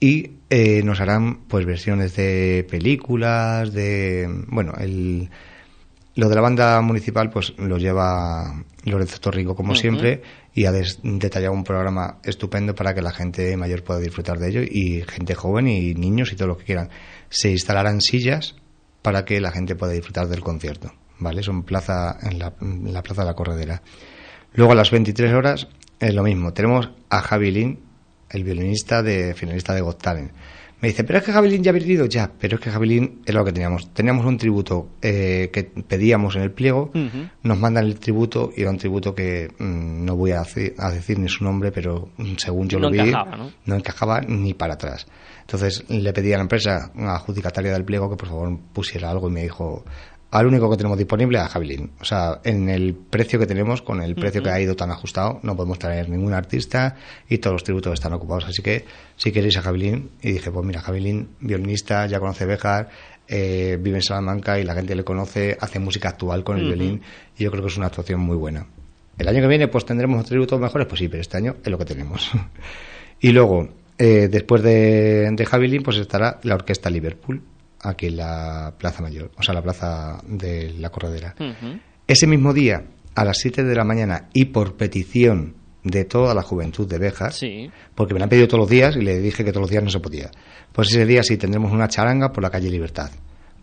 y 0.00 0.32
eh, 0.48 0.82
nos 0.82 1.00
harán 1.00 1.40
pues 1.48 1.66
versiones 1.66 2.16
de 2.16 2.66
películas, 2.68 3.72
de 3.72 4.26
bueno, 4.48 4.72
el 4.78 5.28
lo 6.18 6.28
de 6.28 6.34
la 6.34 6.40
banda 6.40 6.80
municipal 6.80 7.30
pues 7.30 7.54
lo 7.58 7.78
lleva 7.78 8.64
Lorenzo 8.82 9.20
Torrico 9.20 9.54
como 9.54 9.76
siempre 9.76 10.20
y 10.52 10.64
ha 10.64 10.72
detallado 10.72 11.52
un 11.52 11.62
programa 11.62 12.18
estupendo 12.24 12.74
para 12.74 12.92
que 12.92 13.00
la 13.02 13.12
gente 13.12 13.56
mayor 13.56 13.84
pueda 13.84 14.00
disfrutar 14.00 14.36
de 14.40 14.48
ello 14.48 14.62
y 14.68 15.04
gente 15.06 15.36
joven 15.36 15.68
y 15.68 15.94
niños 15.94 16.32
y 16.32 16.36
todo 16.36 16.48
lo 16.48 16.58
que 16.58 16.64
quieran. 16.64 16.90
Se 17.28 17.52
instalarán 17.52 18.00
sillas 18.00 18.56
para 19.00 19.24
que 19.24 19.40
la 19.40 19.52
gente 19.52 19.76
pueda 19.76 19.92
disfrutar 19.92 20.26
del 20.26 20.40
concierto, 20.40 20.92
¿vale? 21.20 21.44
Son 21.44 21.62
plaza 21.62 22.18
en 22.20 22.40
la, 22.40 22.52
en 22.60 22.92
la 22.92 23.04
plaza 23.04 23.22
de 23.22 23.28
la 23.28 23.34
Corredera. 23.34 23.80
Luego 24.54 24.72
a 24.72 24.74
las 24.74 24.90
23 24.90 25.32
horas 25.32 25.68
es 26.00 26.14
lo 26.14 26.24
mismo. 26.24 26.52
Tenemos 26.52 26.90
a 27.10 27.20
Javi 27.20 27.52
Lin, 27.52 27.78
el 28.28 28.42
violinista 28.42 29.04
de 29.04 29.34
finalista 29.34 29.72
de 29.72 29.82
Got 29.82 30.02
Talent. 30.02 30.32
Me 30.80 30.88
dice, 30.88 31.02
pero 31.02 31.18
es 31.18 31.24
que 31.24 31.32
Javilín 31.32 31.62
ya 31.62 31.70
ha 31.70 31.74
venido 31.74 32.06
ya, 32.06 32.30
pero 32.38 32.56
es 32.56 32.62
que 32.62 32.70
Javilín 32.70 33.22
es 33.26 33.34
lo 33.34 33.44
que 33.44 33.52
teníamos. 33.52 33.92
Teníamos 33.92 34.24
un 34.24 34.38
tributo 34.38 34.90
eh, 35.02 35.50
que 35.52 35.64
pedíamos 35.64 36.36
en 36.36 36.42
el 36.42 36.52
pliego, 36.52 36.92
nos 37.42 37.58
mandan 37.58 37.84
el 37.86 37.98
tributo 37.98 38.52
y 38.56 38.62
era 38.62 38.70
un 38.70 38.78
tributo 38.78 39.12
que 39.12 39.48
mm, 39.58 40.04
no 40.04 40.14
voy 40.14 40.32
a, 40.32 40.42
decir 40.92 41.18
ni 41.18 41.28
su 41.28 41.42
nombre, 41.42 41.72
pero 41.72 42.10
mm, 42.16 42.34
según 42.36 42.68
yo 42.68 42.78
No 42.78 42.86
lo 42.86 42.92
vi, 42.92 43.00
encajaba, 43.00 43.50
¿no? 43.64 43.74
encajaba 43.74 44.20
ni 44.20 44.54
para 44.54 44.74
atrás. 44.74 45.06
Entonces 45.40 45.84
le 45.88 46.12
pedí 46.12 46.32
a 46.32 46.36
la 46.36 46.42
empresa, 46.42 46.92
a 46.96 47.16
adjudicataria 47.16 47.72
del 47.72 47.84
pliego, 47.84 48.08
que 48.08 48.16
por 48.16 48.28
favor 48.28 48.56
pusiera 48.72 49.10
algo 49.10 49.28
y 49.28 49.32
me 49.32 49.42
dijo, 49.42 49.84
al 50.30 50.46
único 50.46 50.70
que 50.70 50.76
tenemos 50.76 50.98
disponible 50.98 51.38
es 51.38 51.44
a 51.44 51.48
Javilín. 51.48 51.90
O 52.00 52.04
sea, 52.04 52.40
en 52.44 52.68
el 52.68 52.94
precio 52.94 53.38
que 53.38 53.46
tenemos, 53.46 53.80
con 53.80 54.02
el 54.02 54.14
precio 54.14 54.42
que 54.42 54.50
ha 54.50 54.60
ido 54.60 54.76
tan 54.76 54.90
ajustado, 54.90 55.40
no 55.42 55.56
podemos 55.56 55.78
traer 55.78 56.10
ningún 56.10 56.34
artista 56.34 56.96
y 57.28 57.38
todos 57.38 57.54
los 57.54 57.64
tributos 57.64 57.94
están 57.94 58.12
ocupados. 58.12 58.44
Así 58.44 58.62
que 58.62 58.84
si 59.16 59.32
queréis 59.32 59.56
a 59.56 59.62
Javilín, 59.62 60.10
y 60.20 60.32
dije, 60.32 60.50
pues 60.50 60.66
mira, 60.66 60.80
Javilín, 60.82 61.30
violinista, 61.40 62.06
ya 62.06 62.20
conoce 62.20 62.44
Béjar, 62.44 62.90
eh, 63.26 63.78
vive 63.80 63.96
en 63.96 64.02
Salamanca 64.02 64.58
y 64.58 64.64
la 64.64 64.74
gente 64.74 64.94
le 64.94 65.04
conoce, 65.04 65.56
hace 65.60 65.78
música 65.78 66.10
actual 66.10 66.44
con 66.44 66.58
el 66.58 66.64
violín 66.64 67.02
y 67.36 67.44
yo 67.44 67.50
creo 67.50 67.62
que 67.62 67.68
es 67.68 67.76
una 67.76 67.86
actuación 67.86 68.20
muy 68.20 68.36
buena. 68.36 68.66
El 69.18 69.28
año 69.28 69.40
que 69.40 69.48
viene 69.48 69.68
pues 69.68 69.84
tendremos 69.84 70.24
tributos 70.26 70.60
mejores, 70.60 70.86
pues 70.86 70.98
sí, 70.98 71.08
pero 71.08 71.22
este 71.22 71.38
año 71.38 71.56
es 71.62 71.70
lo 71.70 71.78
que 71.78 71.84
tenemos. 71.86 72.30
y 73.20 73.32
luego, 73.32 73.68
eh, 73.96 74.28
después 74.30 74.62
de, 74.62 75.30
de 75.32 75.46
Javilín, 75.46 75.82
pues 75.82 75.96
estará 75.96 76.38
la 76.42 76.54
Orquesta 76.54 76.90
Liverpool, 76.90 77.42
aquí 77.80 78.06
en 78.06 78.16
la 78.16 78.74
Plaza 78.78 79.02
Mayor, 79.02 79.30
o 79.36 79.42
sea, 79.42 79.54
la 79.54 79.62
Plaza 79.62 80.20
de 80.26 80.72
la 80.78 80.90
Corredera. 80.90 81.34
Ese 82.06 82.26
mismo 82.26 82.52
día, 82.52 82.84
a 83.14 83.24
las 83.24 83.38
7 83.38 83.64
de 83.64 83.74
la 83.74 83.84
mañana, 83.84 84.28
y 84.32 84.46
por 84.46 84.76
petición 84.76 85.54
de 85.84 86.04
toda 86.04 86.34
la 86.34 86.42
juventud 86.42 86.88
de 86.88 86.98
Béjar, 86.98 87.32
Sí. 87.32 87.70
porque 87.94 88.12
me 88.14 88.20
la 88.20 88.24
han 88.24 88.30
pedido 88.30 88.48
todos 88.48 88.60
los 88.62 88.70
días 88.70 88.96
y 88.96 89.00
le 89.02 89.18
dije 89.20 89.44
que 89.44 89.52
todos 89.52 89.62
los 89.62 89.70
días 89.70 89.82
no 89.84 89.90
se 89.90 90.00
podía. 90.00 90.30
Pues 90.72 90.90
ese 90.90 91.06
día 91.06 91.22
sí 91.22 91.36
tendremos 91.36 91.72
una 91.72 91.88
charanga 91.88 92.32
por 92.32 92.42
la 92.42 92.50
calle 92.50 92.70
Libertad. 92.70 93.10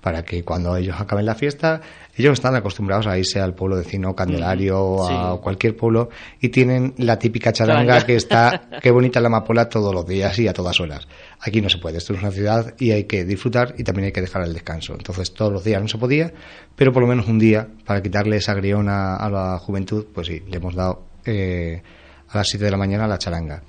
para 0.01 0.21
que 0.23 0.43
cuando 0.43 0.75
ellos 0.77 0.95
acaben 1.01 1.25
la 1.25 1.33
fiesta, 1.33 1.81
ellos 2.15 2.33
están 2.33 2.53
acostumbrados 2.55 3.07
a 3.07 3.17
irse 3.17 3.39
al 3.39 3.55
pueblo 3.55 3.77
vecino, 3.77 4.13
Candelario, 4.15 4.79
o 4.79 5.07
a 5.09 5.41
cualquier 5.41 5.75
pueblo, 5.75 6.09
y 6.39 6.49
tienen 6.49 6.93
la 6.97 7.17
típica 7.17 7.51
charanga 7.51 8.05
que 8.05 8.15
está, 8.15 8.69
qué 8.83 8.91
bonita 8.91 9.19
la 9.19 9.29
amapola 9.29 9.67
todos 9.67 9.91
los 9.95 10.05
días 10.05 10.37
y 10.37 10.47
a 10.47 10.53
todas 10.53 10.79
horas. 10.79 11.07
Aquí 11.39 11.61
no 11.61 11.69
se 11.69 11.77
puede, 11.77 11.97
esto 11.97 12.13
es 12.13 12.19
una 12.21 12.31
ciudad 12.31 12.73
y 12.79 12.91
hay 12.91 13.05
que 13.05 13.25
disfrutar 13.25 13.75
y 13.77 13.83
también 13.83 14.07
hay 14.07 14.11
que 14.11 14.21
dejar 14.21 14.43
el 14.43 14.53
descanso. 14.53 14.93
Entonces 14.93 15.33
todos 15.33 15.51
los 15.51 15.63
días 15.63 15.81
no 15.81 15.87
se 15.87 15.97
podía, 15.97 16.33
pero 16.75 16.91
por 16.91 17.01
lo 17.01 17.07
menos 17.07 17.27
un 17.27 17.39
día, 17.39 17.67
para 17.85 18.01
quitarle 18.01 18.37
esa 18.37 18.53
griona 18.53 19.15
a 19.15 19.29
la 19.29 19.59
juventud, 19.59 20.05
pues 20.13 20.27
sí, 20.27 20.43
le 20.47 20.57
hemos 20.57 20.75
dado 20.75 21.03
eh, 21.25 21.81
a 22.29 22.37
las 22.37 22.47
7 22.49 22.65
de 22.65 22.71
la 22.71 22.77
mañana 22.77 23.07
la 23.07 23.17
charanga. 23.17 23.61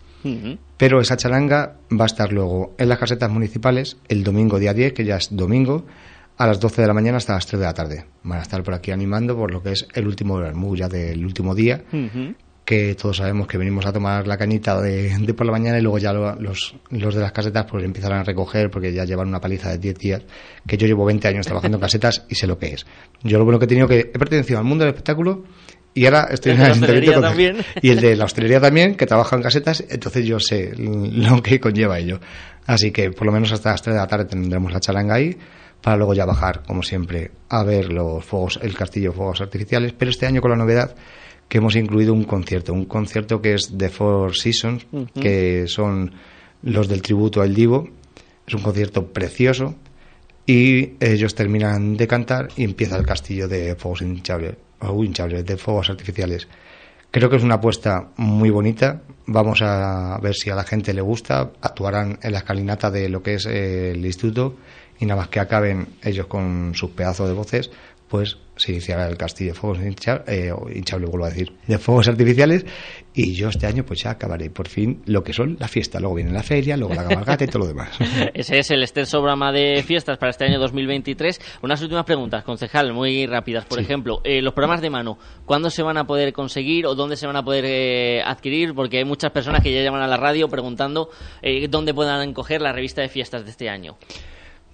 Pero 0.76 1.00
esa 1.00 1.16
charanga 1.16 1.76
va 1.92 2.04
a 2.04 2.06
estar 2.06 2.32
luego 2.32 2.74
en 2.78 2.88
las 2.88 2.98
casetas 2.98 3.30
municipales 3.30 3.96
el 4.08 4.24
domingo 4.24 4.58
día 4.58 4.74
10, 4.74 4.92
que 4.92 5.04
ya 5.04 5.16
es 5.16 5.28
domingo, 5.30 5.86
a 6.36 6.46
las 6.46 6.60
12 6.60 6.82
de 6.82 6.88
la 6.88 6.94
mañana 6.94 7.18
hasta 7.18 7.34
las 7.34 7.46
3 7.46 7.60
de 7.60 7.66
la 7.66 7.74
tarde. 7.74 8.04
Van 8.24 8.40
a 8.40 8.42
estar 8.42 8.62
por 8.62 8.74
aquí 8.74 8.90
animando 8.90 9.36
por 9.36 9.50
lo 9.50 9.62
que 9.62 9.72
es 9.72 9.86
el 9.94 10.06
último 10.06 10.36
vermú 10.36 10.74
ya 10.76 10.88
del 10.88 11.24
último 11.24 11.54
día, 11.54 11.84
que 12.66 12.96
todos 12.96 13.18
sabemos 13.18 13.46
que 13.46 13.56
venimos 13.58 13.86
a 13.86 13.92
tomar 13.92 14.26
la 14.26 14.36
cañita 14.36 14.80
de, 14.80 15.32
por 15.34 15.46
la 15.46 15.52
mañana 15.52 15.78
y 15.78 15.82
luego 15.82 15.98
ya 15.98 16.12
los, 16.12 16.74
los 16.90 17.14
de 17.14 17.20
las 17.20 17.30
casetas 17.30 17.64
pues 17.64 17.84
empiezan 17.84 18.12
a 18.12 18.24
recoger 18.24 18.70
porque 18.70 18.92
ya 18.92 19.04
llevan 19.04 19.28
una 19.28 19.40
paliza 19.40 19.70
de 19.70 19.78
10 19.78 19.98
días, 19.98 20.22
que 20.66 20.76
yo 20.76 20.88
llevo 20.88 21.04
20 21.04 21.28
años 21.28 21.46
trabajando 21.46 21.76
en 21.76 21.80
casetas 21.80 22.26
y 22.28 22.34
sé 22.34 22.48
lo 22.48 22.58
que 22.58 22.74
es. 22.74 22.84
Yo 23.22 23.38
lo 23.38 23.44
bueno 23.44 23.60
que 23.60 23.66
he 23.66 23.68
tenido 23.68 23.86
que 23.86 24.00
he 24.00 24.18
pertenecido 24.18 24.58
al 24.58 24.64
mundo 24.64 24.84
del 24.84 24.92
espectáculo 24.92 25.44
y 25.94 26.06
ahora 26.06 26.26
estoy 26.28 26.52
en 26.52 26.60
el 26.84 27.20
también. 27.20 27.56
y 27.80 27.90
el 27.90 28.00
de 28.00 28.16
la 28.16 28.24
hostelería 28.24 28.60
también, 28.60 28.96
que 28.96 29.06
trabaja 29.06 29.36
en 29.36 29.42
casetas, 29.42 29.84
entonces 29.88 30.26
yo 30.26 30.40
sé 30.40 30.72
lo 30.76 31.40
que 31.44 31.60
conlleva 31.60 32.00
ello. 32.00 32.18
Así 32.66 32.90
que 32.90 33.12
por 33.12 33.26
lo 33.26 33.32
menos 33.32 33.52
hasta 33.52 33.70
las 33.70 33.82
3 33.82 33.94
de 33.94 34.00
la 34.00 34.08
tarde 34.08 34.24
tendremos 34.24 34.72
la 34.72 34.80
charanga 34.80 35.14
ahí 35.14 35.38
para 35.80 35.96
luego 35.96 36.14
ya 36.14 36.24
bajar, 36.24 36.64
como 36.66 36.82
siempre, 36.82 37.30
a 37.48 37.62
ver 37.62 37.92
los 37.92 38.24
fuegos, 38.24 38.58
el 38.60 38.74
castillo 38.74 39.10
de 39.10 39.16
fuegos 39.16 39.40
artificiales, 39.40 39.94
pero 39.96 40.10
este 40.10 40.26
año 40.26 40.40
con 40.40 40.50
la 40.50 40.56
novedad 40.56 40.96
que 41.48 41.58
hemos 41.58 41.76
incluido 41.76 42.12
un 42.12 42.24
concierto, 42.24 42.72
un 42.72 42.86
concierto 42.86 43.40
que 43.40 43.54
es 43.54 43.72
The 43.76 43.88
Four 43.88 44.36
Seasons, 44.36 44.86
que 45.14 45.66
son 45.68 46.12
los 46.62 46.88
del 46.88 47.02
tributo 47.02 47.40
al 47.40 47.54
Divo, 47.54 47.88
es 48.46 48.54
un 48.54 48.62
concierto 48.62 49.12
precioso 49.12 49.74
y 50.46 50.94
ellos 51.00 51.34
terminan 51.34 51.96
de 51.96 52.06
cantar 52.06 52.48
y 52.56 52.64
empieza 52.64 52.96
el 52.96 53.06
castillo 53.06 53.48
de 53.48 53.74
fuegos 53.76 54.02
hinchables, 54.02 54.56
o 54.80 55.04
hinchables, 55.04 55.44
de 55.44 55.56
fuegos 55.56 55.90
artificiales. 55.90 56.48
Creo 57.10 57.30
que 57.30 57.36
es 57.36 57.42
una 57.42 57.56
apuesta 57.56 58.10
muy 58.16 58.50
bonita. 58.50 59.02
Vamos 59.26 59.62
a 59.62 60.18
ver 60.22 60.34
si 60.34 60.50
a 60.50 60.54
la 60.54 60.64
gente 60.64 60.92
le 60.92 61.00
gusta. 61.00 61.52
Actuarán 61.60 62.18
en 62.22 62.32
la 62.32 62.38
escalinata 62.38 62.90
de 62.90 63.08
lo 63.08 63.22
que 63.22 63.34
es 63.34 63.46
el 63.46 64.04
instituto 64.04 64.56
y 64.98 65.06
nada 65.06 65.20
más 65.22 65.28
que 65.28 65.40
acaben 65.40 65.88
ellos 66.02 66.26
con 66.26 66.74
sus 66.74 66.90
pedazos 66.90 67.28
de 67.28 67.34
voces, 67.34 67.70
pues 68.08 68.38
se 68.56 68.72
iniciará 68.72 69.06
el 69.06 69.16
castillo 69.16 69.52
de 69.52 69.58
fuegos 69.58 69.78
eh, 69.80 70.52
hinchable, 70.74 71.06
vuelvo 71.06 71.26
a 71.26 71.30
decir, 71.30 71.52
de 71.66 71.78
fuegos 71.78 72.08
artificiales 72.08 72.64
y 73.14 73.34
yo 73.34 73.48
este 73.48 73.66
año 73.66 73.84
pues 73.84 74.02
ya 74.02 74.10
acabaré 74.10 74.50
por 74.50 74.68
fin 74.68 75.02
lo 75.06 75.22
que 75.22 75.32
son 75.32 75.56
la 75.58 75.68
fiesta. 75.68 76.00
Luego 76.00 76.16
viene 76.16 76.32
la 76.32 76.42
feria, 76.42 76.76
luego 76.76 76.94
la 76.94 77.06
cabalgata 77.06 77.44
y 77.44 77.46
todo 77.46 77.60
lo 77.60 77.66
demás. 77.66 77.90
Ese 78.34 78.58
es 78.58 78.70
el 78.70 78.82
extenso 78.82 79.18
programa 79.18 79.52
de 79.52 79.82
fiestas 79.82 80.18
para 80.18 80.30
este 80.30 80.44
año 80.44 80.58
2023. 80.58 81.58
Unas 81.62 81.80
últimas 81.82 82.04
preguntas, 82.04 82.44
concejal, 82.44 82.92
muy 82.92 83.26
rápidas. 83.26 83.64
Por 83.66 83.80
ejemplo, 83.80 84.20
eh, 84.24 84.42
los 84.42 84.52
programas 84.52 84.82
de 84.82 84.90
mano, 84.90 85.18
¿cuándo 85.44 85.70
se 85.70 85.82
van 85.82 85.96
a 85.98 86.06
poder 86.06 86.32
conseguir 86.32 86.86
o 86.86 86.94
dónde 86.94 87.16
se 87.16 87.26
van 87.26 87.36
a 87.36 87.42
poder 87.42 87.64
eh, 87.66 88.22
adquirir? 88.24 88.74
Porque 88.74 88.98
hay 88.98 89.04
muchas 89.04 89.32
personas 89.32 89.62
que 89.62 89.72
ya 89.72 89.82
llaman 89.82 90.02
a 90.02 90.06
la 90.06 90.16
radio 90.16 90.48
preguntando 90.48 91.10
dónde 91.70 91.94
puedan 91.94 92.32
coger 92.32 92.60
la 92.60 92.72
revista 92.72 93.02
de 93.02 93.08
fiestas 93.08 93.44
de 93.44 93.50
este 93.50 93.68
año. 93.68 93.96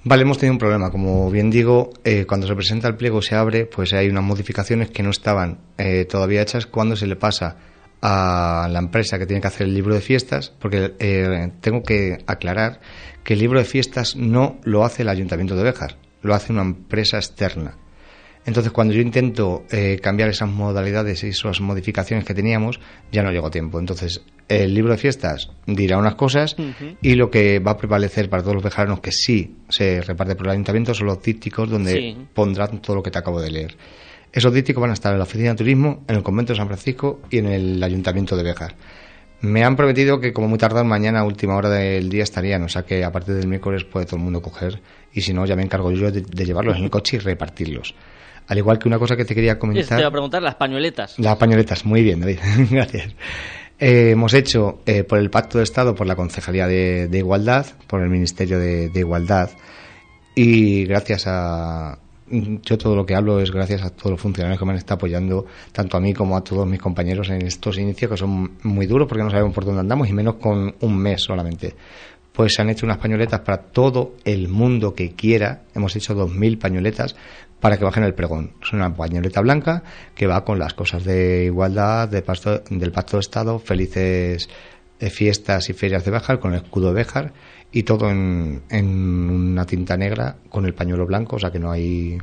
Vale, 0.04 0.22
hemos 0.22 0.38
tenido 0.38 0.54
un 0.54 0.58
problema. 0.58 0.90
Como 0.90 1.30
bien 1.30 1.50
digo, 1.50 1.92
eh, 2.02 2.24
cuando 2.26 2.48
se 2.48 2.54
presenta 2.56 2.88
el 2.88 2.96
pliego 2.96 3.22
se 3.22 3.36
abre, 3.36 3.66
pues 3.66 3.92
hay 3.92 4.08
unas 4.08 4.24
modificaciones 4.24 4.90
que 4.90 5.02
no 5.04 5.10
estaban 5.10 5.60
eh, 5.78 6.04
todavía 6.06 6.42
hechas 6.42 6.66
cuando 6.66 6.96
se 6.96 7.06
le 7.06 7.14
pasa 7.14 7.56
a 8.00 8.68
la 8.68 8.80
empresa 8.80 9.16
que 9.16 9.26
tiene 9.26 9.40
que 9.40 9.46
hacer 9.46 9.68
el 9.68 9.74
libro 9.74 9.94
de 9.94 10.00
fiestas, 10.00 10.52
porque 10.58 10.94
eh, 10.98 11.52
tengo 11.60 11.84
que 11.84 12.18
aclarar 12.26 12.80
que 13.22 13.34
el 13.34 13.38
libro 13.38 13.60
de 13.60 13.64
fiestas 13.64 14.16
no 14.16 14.58
lo 14.64 14.84
hace 14.84 15.02
el 15.02 15.08
Ayuntamiento 15.08 15.54
de 15.54 15.62
Béjar, 15.62 15.98
lo 16.20 16.34
hace 16.34 16.52
una 16.52 16.62
empresa 16.62 17.18
externa. 17.18 17.76
Entonces, 18.44 18.72
cuando 18.72 18.92
yo 18.92 19.00
intento 19.00 19.64
eh, 19.70 20.00
cambiar 20.02 20.28
esas 20.28 20.48
modalidades 20.48 21.22
y 21.22 21.28
esas 21.28 21.60
modificaciones 21.60 22.24
que 22.24 22.34
teníamos, 22.34 22.80
ya 23.12 23.22
no 23.22 23.30
llego 23.30 23.46
a 23.46 23.50
tiempo. 23.50 23.78
Entonces, 23.78 24.22
el 24.48 24.74
libro 24.74 24.92
de 24.92 24.98
fiestas 24.98 25.50
dirá 25.66 25.96
unas 25.96 26.16
cosas 26.16 26.56
y 27.00 27.14
lo 27.14 27.30
que 27.30 27.60
va 27.60 27.72
a 27.72 27.76
prevalecer 27.76 28.28
para 28.28 28.42
todos 28.42 28.56
los 28.56 28.64
vejaranos 28.64 29.00
que 29.00 29.12
sí 29.12 29.56
se 29.68 30.02
reparte 30.02 30.34
por 30.34 30.46
el 30.46 30.52
ayuntamiento 30.52 30.92
son 30.92 31.06
los 31.06 31.22
dípticos 31.22 31.70
donde 31.70 32.16
pondrán 32.34 32.82
todo 32.82 32.96
lo 32.96 33.02
que 33.02 33.10
te 33.10 33.18
acabo 33.18 33.40
de 33.40 33.50
leer. 33.50 33.76
Esos 34.32 34.52
dípticos 34.52 34.80
van 34.80 34.90
a 34.90 34.94
estar 34.94 35.12
en 35.12 35.18
la 35.18 35.24
oficina 35.24 35.50
de 35.50 35.56
turismo, 35.56 36.04
en 36.08 36.16
el 36.16 36.22
convento 36.22 36.52
de 36.52 36.56
San 36.56 36.66
Francisco 36.66 37.20
y 37.30 37.38
en 37.38 37.46
el 37.46 37.82
ayuntamiento 37.82 38.36
de 38.36 38.42
Bejar. 38.42 38.74
Me 39.42 39.64
han 39.64 39.76
prometido 39.76 40.20
que 40.20 40.32
como 40.32 40.48
muy 40.48 40.58
tardar 40.58 40.84
mañana 40.84 41.20
a 41.20 41.24
última 41.24 41.56
hora 41.56 41.68
del 41.68 42.08
día 42.08 42.22
estarían, 42.22 42.62
o 42.62 42.68
sea 42.68 42.84
que 42.84 43.04
a 43.04 43.10
partir 43.10 43.34
del 43.34 43.48
miércoles 43.48 43.84
puede 43.84 44.06
todo 44.06 44.16
el 44.16 44.22
mundo 44.22 44.40
coger 44.40 44.80
y 45.12 45.20
si 45.20 45.34
no 45.34 45.44
ya 45.46 45.56
me 45.56 45.62
encargo 45.62 45.90
yo 45.92 46.10
de, 46.10 46.22
de 46.22 46.44
llevarlos 46.44 46.76
en 46.76 46.84
el 46.84 46.90
coche 46.90 47.16
y 47.16 47.20
repartirlos. 47.20 47.94
Al 48.48 48.58
igual 48.58 48.78
que 48.78 48.88
una 48.88 48.98
cosa 48.98 49.16
que 49.16 49.24
te 49.24 49.34
quería 49.34 49.58
comentar. 49.58 49.96
Te 49.96 50.02
iba 50.02 50.08
a 50.08 50.12
preguntar 50.12 50.42
las 50.42 50.56
pañoletas. 50.56 51.18
Las 51.18 51.36
pañoletas, 51.36 51.84
muy 51.84 52.02
bien, 52.02 52.20
David. 52.20 52.38
Gracias. 52.70 53.14
Eh, 53.78 54.10
hemos 54.10 54.32
hecho 54.34 54.80
eh, 54.86 55.02
por 55.02 55.18
el 55.18 55.28
Pacto 55.28 55.58
de 55.58 55.64
Estado, 55.64 55.94
por 55.94 56.06
la 56.06 56.14
Concejalía 56.14 56.68
de, 56.68 57.08
Igualdad, 57.12 57.66
por 57.88 58.00
el 58.00 58.10
Ministerio 58.10 58.58
de, 58.58 58.90
Igualdad 58.94 59.50
y 60.36 60.84
gracias 60.84 61.24
a. 61.26 61.98
Yo 62.30 62.78
todo 62.78 62.94
lo 62.94 63.04
que 63.04 63.16
hablo 63.16 63.40
es 63.40 63.50
gracias 63.50 63.82
a 63.82 63.90
todos 63.90 64.12
los 64.12 64.20
funcionarios 64.20 64.58
que 64.58 64.64
me 64.64 64.70
han 64.70 64.78
estado 64.78 64.94
apoyando, 64.94 65.44
tanto 65.72 65.96
a 65.96 66.00
mí 66.00 66.14
como 66.14 66.36
a 66.36 66.44
todos 66.44 66.66
mis 66.66 66.80
compañeros 66.80 67.28
en 67.28 67.42
estos 67.42 67.76
inicios 67.76 68.10
que 68.10 68.16
son 68.16 68.52
muy 68.62 68.86
duros 68.86 69.08
porque 69.08 69.24
no 69.24 69.30
sabemos 69.30 69.52
por 69.52 69.64
dónde 69.64 69.80
andamos 69.80 70.08
y 70.08 70.12
menos 70.12 70.36
con 70.36 70.74
un 70.80 70.96
mes 70.96 71.20
solamente 71.20 71.74
pues 72.32 72.54
se 72.54 72.62
han 72.62 72.70
hecho 72.70 72.86
unas 72.86 72.98
pañoletas 72.98 73.40
para 73.40 73.58
todo 73.58 74.14
el 74.24 74.48
mundo 74.48 74.94
que 74.94 75.12
quiera. 75.12 75.64
Hemos 75.74 75.94
hecho 75.96 76.14
2.000 76.14 76.58
pañoletas 76.58 77.14
para 77.62 77.78
que 77.78 77.84
bajen 77.84 78.02
el 78.02 78.12
pregón. 78.12 78.54
Es 78.60 78.72
una 78.72 78.92
pañoleta 78.92 79.40
blanca 79.40 79.84
que 80.16 80.26
va 80.26 80.44
con 80.44 80.58
las 80.58 80.74
cosas 80.74 81.04
de 81.04 81.44
igualdad, 81.44 82.08
de 82.08 82.24
del 82.70 82.90
Pacto 82.90 83.18
de 83.18 83.20
Estado, 83.20 83.60
felices 83.60 84.48
eh, 84.98 85.10
fiestas 85.10 85.70
y 85.70 85.72
ferias 85.72 86.04
de 86.04 86.10
Béjar, 86.10 86.40
con 86.40 86.54
el 86.54 86.62
escudo 86.64 86.88
de 86.88 86.94
Béjar 86.94 87.32
y 87.70 87.84
todo 87.84 88.10
en, 88.10 88.62
una 88.68 89.64
tinta 89.64 89.96
negra 89.96 90.38
con 90.48 90.66
el 90.66 90.74
pañuelo 90.74 91.06
blanco, 91.06 91.36
o 91.36 91.38
sea 91.38 91.52
que 91.52 91.60
no 91.60 91.70
hay 91.70 92.18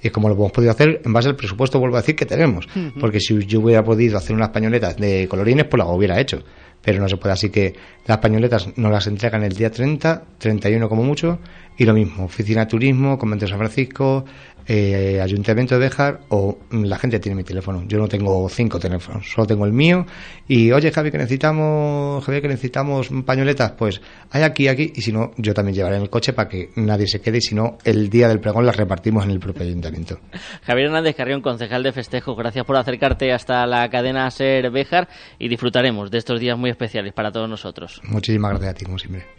y 0.00 0.10
como 0.10 0.28
lo 0.28 0.36
hemos 0.36 0.52
podido 0.52 0.70
hacer 0.70 1.02
en 1.04 1.12
base 1.12 1.28
al 1.28 1.36
presupuesto, 1.36 1.78
vuelvo 1.80 1.96
a 1.96 2.00
decir 2.00 2.14
que 2.16 2.24
tenemos. 2.24 2.68
Porque 3.00 3.18
si 3.20 3.36
yo 3.44 3.60
hubiera 3.60 3.82
podido 3.82 4.16
hacer 4.16 4.34
unas 4.34 4.50
pañoletas 4.50 4.96
de 4.96 5.26
colorines, 5.28 5.66
pues 5.66 5.78
las 5.78 5.88
hubiera 5.92 6.18
hecho 6.18 6.44
pero 6.82 7.00
no 7.00 7.08
se 7.08 7.16
puede. 7.16 7.32
Así 7.32 7.50
que 7.50 7.74
las 8.06 8.18
pañoletas 8.18 8.76
nos 8.76 8.90
las 8.90 9.06
entregan 9.06 9.42
el 9.42 9.52
día 9.52 9.70
30, 9.70 10.22
31 10.38 10.88
como 10.88 11.02
mucho, 11.02 11.38
y 11.76 11.84
lo 11.84 11.94
mismo, 11.94 12.24
Oficina 12.24 12.62
de 12.62 12.66
Turismo, 12.66 13.18
Convento 13.18 13.44
de 13.44 13.50
San 13.50 13.58
Francisco, 13.58 14.24
eh, 14.68 15.20
Ayuntamiento 15.20 15.74
de 15.74 15.80
Béjar 15.80 16.20
o 16.28 16.58
la 16.70 16.98
gente 16.98 17.18
tiene 17.18 17.36
mi 17.36 17.42
teléfono. 17.42 17.84
Yo 17.86 17.98
no 17.98 18.06
tengo 18.06 18.48
cinco 18.50 18.78
teléfonos, 18.78 19.26
solo 19.30 19.46
tengo 19.46 19.64
el 19.64 19.72
mío. 19.72 20.04
Y 20.46 20.70
oye, 20.72 20.92
Javi, 20.92 21.10
que 21.10 21.18
necesitamos, 21.18 22.24
Javi, 22.24 22.42
que 22.42 22.48
necesitamos 22.48 23.08
pañoletas, 23.24 23.72
pues 23.72 24.00
hay 24.30 24.42
aquí, 24.42 24.68
aquí. 24.68 24.92
Y 24.94 25.00
si 25.00 25.10
no, 25.10 25.32
yo 25.38 25.54
también 25.54 25.74
llevaré 25.74 25.96
en 25.96 26.02
el 26.02 26.10
coche 26.10 26.34
para 26.34 26.48
que 26.48 26.68
nadie 26.76 27.06
se 27.06 27.20
quede. 27.20 27.38
Y 27.38 27.40
si 27.40 27.54
no, 27.54 27.78
el 27.84 28.10
día 28.10 28.28
del 28.28 28.40
pregón 28.40 28.66
las 28.66 28.76
repartimos 28.76 29.24
en 29.24 29.30
el 29.30 29.40
propio 29.40 29.64
ayuntamiento. 29.64 30.20
Javier 30.62 30.86
Hernández 30.86 31.16
Carrión, 31.16 31.40
concejal 31.40 31.82
de 31.82 31.92
festejo, 31.92 32.36
gracias 32.36 32.64
por 32.66 32.76
acercarte 32.76 33.32
hasta 33.32 33.66
la 33.66 33.88
cadena 33.88 34.30
Ser 34.30 34.70
Béjar 34.70 35.08
y 35.38 35.48
disfrutaremos 35.48 36.10
de 36.10 36.18
estos 36.18 36.40
días 36.40 36.58
muy 36.58 36.70
especiales 36.70 37.14
para 37.14 37.32
todos 37.32 37.48
nosotros. 37.48 38.02
Muchísimas 38.04 38.50
gracias 38.50 38.70
a 38.70 38.74
ti, 38.74 38.84
como 38.84 38.98
siempre. 38.98 39.37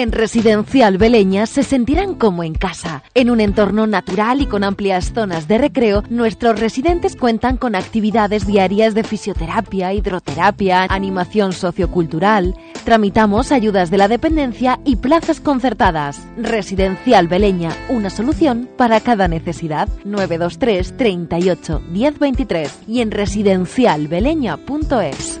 En 0.00 0.12
Residencial 0.12 0.96
Beleña 0.96 1.44
se 1.44 1.62
sentirán 1.62 2.14
como 2.14 2.42
en 2.42 2.54
casa. 2.54 3.02
En 3.12 3.28
un 3.28 3.38
entorno 3.38 3.86
natural 3.86 4.40
y 4.40 4.46
con 4.46 4.64
amplias 4.64 5.12
zonas 5.12 5.46
de 5.46 5.58
recreo, 5.58 6.02
nuestros 6.08 6.58
residentes 6.58 7.16
cuentan 7.16 7.58
con 7.58 7.74
actividades 7.74 8.46
diarias 8.46 8.94
de 8.94 9.04
fisioterapia, 9.04 9.92
hidroterapia, 9.92 10.86
animación 10.88 11.52
sociocultural. 11.52 12.56
Tramitamos 12.86 13.52
ayudas 13.52 13.90
de 13.90 13.98
la 13.98 14.08
dependencia 14.08 14.80
y 14.86 14.96
plazas 14.96 15.38
concertadas. 15.38 16.26
Residencial 16.38 17.28
Beleña, 17.28 17.76
una 17.90 18.08
solución 18.08 18.70
para 18.78 19.00
cada 19.00 19.28
necesidad. 19.28 19.86
923 20.06 20.96
38 20.96 21.82
1023 21.90 22.78
y 22.88 23.02
en 23.02 23.10
residencialbeleña.es. 23.10 25.40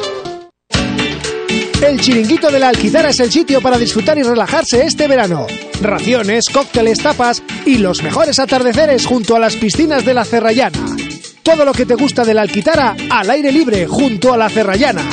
El 1.81 1.99
Chiringuito 1.99 2.51
de 2.51 2.59
la 2.59 2.69
Alquitara 2.69 3.09
es 3.09 3.19
el 3.19 3.31
sitio 3.31 3.59
para 3.59 3.79
disfrutar 3.79 4.17
y 4.17 4.21
relajarse 4.21 4.85
este 4.85 5.07
verano. 5.07 5.47
Raciones, 5.81 6.45
cócteles, 6.49 7.01
tapas 7.01 7.41
y 7.65 7.79
los 7.79 8.03
mejores 8.03 8.37
atardeceres 8.37 9.07
junto 9.07 9.35
a 9.35 9.39
las 9.39 9.55
piscinas 9.55 10.05
de 10.05 10.13
la 10.13 10.23
Cerrallana. 10.23 10.95
Todo 11.41 11.65
lo 11.65 11.73
que 11.73 11.87
te 11.87 11.95
gusta 11.95 12.23
de 12.23 12.35
la 12.35 12.43
Alquitara 12.43 12.95
al 13.09 13.31
aire 13.31 13.51
libre 13.51 13.87
junto 13.87 14.31
a 14.31 14.37
la 14.37 14.49
Cerrallana. 14.49 15.03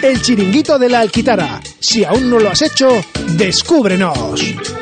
El 0.00 0.22
Chiringuito 0.22 0.78
de 0.78 0.88
la 0.88 1.00
Alquitara. 1.00 1.60
Si 1.80 2.04
aún 2.04 2.30
no 2.30 2.38
lo 2.38 2.50
has 2.50 2.62
hecho, 2.62 2.88
descúbrenos. 3.36 4.81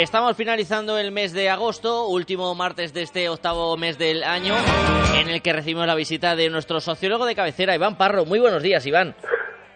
Estamos 0.00 0.34
finalizando 0.34 0.96
el 0.96 1.12
mes 1.12 1.34
de 1.34 1.50
agosto, 1.50 2.06
último 2.08 2.54
martes 2.54 2.94
de 2.94 3.02
este 3.02 3.28
octavo 3.28 3.76
mes 3.76 3.98
del 3.98 4.24
año, 4.24 4.54
en 5.14 5.28
el 5.28 5.42
que 5.42 5.52
recibimos 5.52 5.86
la 5.86 5.94
visita 5.94 6.34
de 6.34 6.48
nuestro 6.48 6.80
sociólogo 6.80 7.26
de 7.26 7.34
cabecera, 7.34 7.74
Iván 7.74 7.98
Parro. 7.98 8.24
Muy 8.24 8.38
buenos 8.38 8.62
días, 8.62 8.86
Iván. 8.86 9.14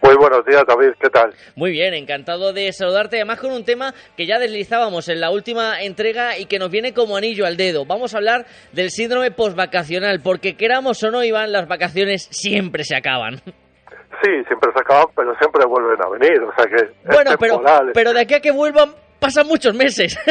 Muy 0.00 0.14
buenos 0.16 0.42
días, 0.46 0.64
David. 0.66 0.94
¿Qué 0.98 1.10
tal? 1.10 1.34
Muy 1.56 1.72
bien, 1.72 1.92
encantado 1.92 2.54
de 2.54 2.72
saludarte. 2.72 3.16
Además, 3.16 3.38
con 3.38 3.52
un 3.52 3.66
tema 3.66 3.92
que 4.16 4.24
ya 4.24 4.38
deslizábamos 4.38 5.10
en 5.10 5.20
la 5.20 5.30
última 5.30 5.82
entrega 5.82 6.38
y 6.38 6.46
que 6.46 6.58
nos 6.58 6.70
viene 6.70 6.94
como 6.94 7.18
anillo 7.18 7.44
al 7.44 7.58
dedo. 7.58 7.84
Vamos 7.84 8.14
a 8.14 8.16
hablar 8.16 8.46
del 8.72 8.88
síndrome 8.88 9.30
postvacacional, 9.30 10.22
porque 10.24 10.56
queramos 10.56 11.02
o 11.02 11.10
no, 11.10 11.22
Iván, 11.22 11.52
las 11.52 11.68
vacaciones 11.68 12.28
siempre 12.30 12.84
se 12.84 12.96
acaban. 12.96 13.42
Sí, 14.22 14.30
siempre 14.46 14.72
se 14.72 14.80
acaban, 14.80 15.06
pero 15.14 15.36
siempre 15.36 15.66
vuelven 15.66 16.02
a 16.02 16.08
venir. 16.08 16.40
O 16.40 16.54
sea 16.56 16.64
que. 16.64 17.12
Bueno, 17.12 17.32
pero, 17.38 17.62
pero 17.92 18.14
de 18.14 18.20
aquí 18.22 18.32
a 18.32 18.40
que 18.40 18.52
vuelvan 18.52 19.03
pasan 19.24 19.46
muchos 19.46 19.74
meses. 19.74 20.18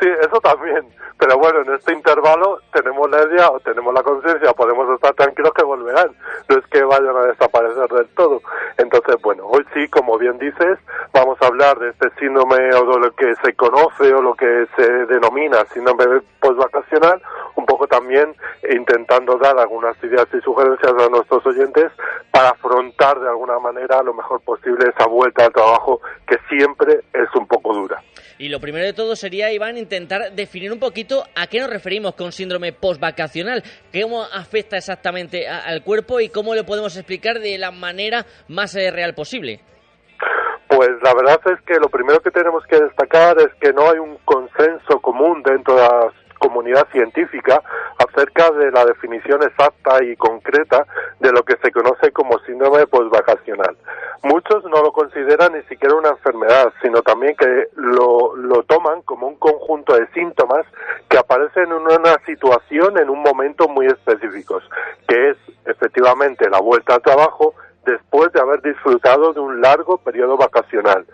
Sí, 0.00 0.08
eso 0.20 0.40
también. 0.40 0.84
Pero 1.16 1.38
bueno, 1.38 1.60
en 1.60 1.74
este 1.76 1.92
intervalo 1.92 2.58
tenemos 2.72 3.08
la 3.08 3.22
idea 3.22 3.48
o 3.50 3.60
tenemos 3.60 3.94
la 3.94 4.02
conciencia, 4.02 4.52
podemos 4.52 4.92
estar 4.92 5.14
tranquilos 5.14 5.52
que 5.54 5.62
volverán. 5.62 6.10
No 6.48 6.58
es 6.58 6.66
que 6.66 6.82
vayan 6.82 7.16
a 7.16 7.26
desaparecer 7.26 7.88
del 7.88 8.08
todo. 8.16 8.40
Entonces, 8.78 9.14
bueno, 9.22 9.46
hoy 9.46 9.64
sí, 9.72 9.86
como 9.86 10.18
bien 10.18 10.38
dices, 10.38 10.80
vamos 11.12 11.38
a 11.40 11.46
hablar 11.46 11.78
de 11.78 11.90
este 11.90 12.10
síndrome 12.18 12.74
o 12.74 12.84
de 12.84 12.98
lo 12.98 13.14
que 13.14 13.32
se 13.44 13.54
conoce 13.54 14.12
o 14.12 14.20
lo 14.20 14.34
que 14.34 14.66
se 14.74 15.06
denomina 15.06 15.64
síndrome 15.72 16.22
postvacacional, 16.40 17.22
un 17.54 17.64
poco 17.64 17.86
también 17.86 18.34
intentando 18.68 19.38
dar 19.38 19.56
algunas 19.56 19.96
ideas 20.02 20.26
y 20.32 20.40
sugerencias 20.40 20.92
a 20.92 21.08
nuestros 21.10 21.46
oyentes 21.46 21.92
para 22.32 22.48
afrontar 22.48 23.20
de 23.20 23.28
alguna 23.28 23.60
manera 23.60 24.02
lo 24.02 24.14
mejor 24.14 24.40
posible 24.40 24.88
esa 24.88 25.06
vuelta 25.06 25.44
al 25.44 25.52
trabajo 25.52 26.00
que 26.26 26.38
siempre 26.48 27.04
es 27.12 27.32
un 27.36 27.46
poco 27.46 27.72
dura. 27.72 28.02
Y 28.42 28.48
lo 28.48 28.58
primero 28.58 28.84
de 28.84 28.92
todo 28.92 29.14
sería, 29.14 29.52
Iván, 29.52 29.78
intentar 29.78 30.32
definir 30.32 30.72
un 30.72 30.80
poquito 30.80 31.22
a 31.36 31.46
qué 31.46 31.60
nos 31.60 31.70
referimos 31.70 32.16
con 32.16 32.32
síndrome 32.32 32.72
postvacacional, 32.72 33.62
cómo 33.92 34.24
afecta 34.24 34.76
exactamente 34.76 35.46
al 35.46 35.84
cuerpo 35.84 36.18
y 36.18 36.28
cómo 36.28 36.56
lo 36.56 36.66
podemos 36.66 36.96
explicar 36.96 37.38
de 37.38 37.56
la 37.56 37.70
manera 37.70 38.26
más 38.48 38.74
eh, 38.74 38.90
real 38.90 39.14
posible. 39.14 39.60
Pues 40.66 40.90
la 41.04 41.14
verdad 41.14 41.40
es 41.54 41.62
que 41.64 41.74
lo 41.74 41.88
primero 41.88 42.18
que 42.18 42.32
tenemos 42.32 42.64
que 42.66 42.80
destacar 42.80 43.36
es 43.38 43.54
que 43.60 43.72
no 43.72 43.88
hay 43.88 44.00
un 44.00 44.18
consenso 44.24 44.98
común 45.00 45.40
dentro 45.44 45.76
de 45.76 45.82
las 45.82 46.12
comunidad 46.42 46.88
científica 46.90 47.62
acerca 47.98 48.50
de 48.50 48.72
la 48.72 48.84
definición 48.84 49.42
exacta 49.44 50.02
y 50.02 50.16
concreta 50.16 50.84
de 51.20 51.30
lo 51.30 51.44
que 51.44 51.56
se 51.62 51.70
conoce 51.70 52.10
como 52.10 52.38
síndrome 52.40 52.86
postvacacional. 52.88 53.76
Muchos 54.24 54.64
no 54.64 54.82
lo 54.82 54.92
consideran 54.92 55.52
ni 55.52 55.62
siquiera 55.62 55.94
una 55.94 56.10
enfermedad, 56.10 56.72
sino 56.82 57.02
también 57.02 57.36
que 57.36 57.68
lo, 57.76 58.34
lo 58.36 58.64
toman 58.64 59.02
como 59.02 59.28
un 59.28 59.36
conjunto 59.36 59.94
de 59.94 60.08
síntomas 60.08 60.66
que 61.08 61.18
aparecen 61.18 61.66
en 61.66 61.72
una 61.74 62.16
situación 62.26 62.98
en 62.98 63.08
un 63.08 63.22
momento 63.22 63.68
muy 63.68 63.86
específicos, 63.86 64.68
que 65.06 65.30
es 65.30 65.36
efectivamente 65.66 66.50
la 66.50 66.60
vuelta 66.60 66.96
al 66.96 67.02
trabajo 67.02 67.54
después 67.84 68.32
de 68.32 68.40
haber 68.40 68.62
disfrutado 68.62 69.32
de 69.32 69.40
un 69.40 69.60
largo 69.60 69.98
periodo 69.98 70.36
vacacional. 70.36 71.06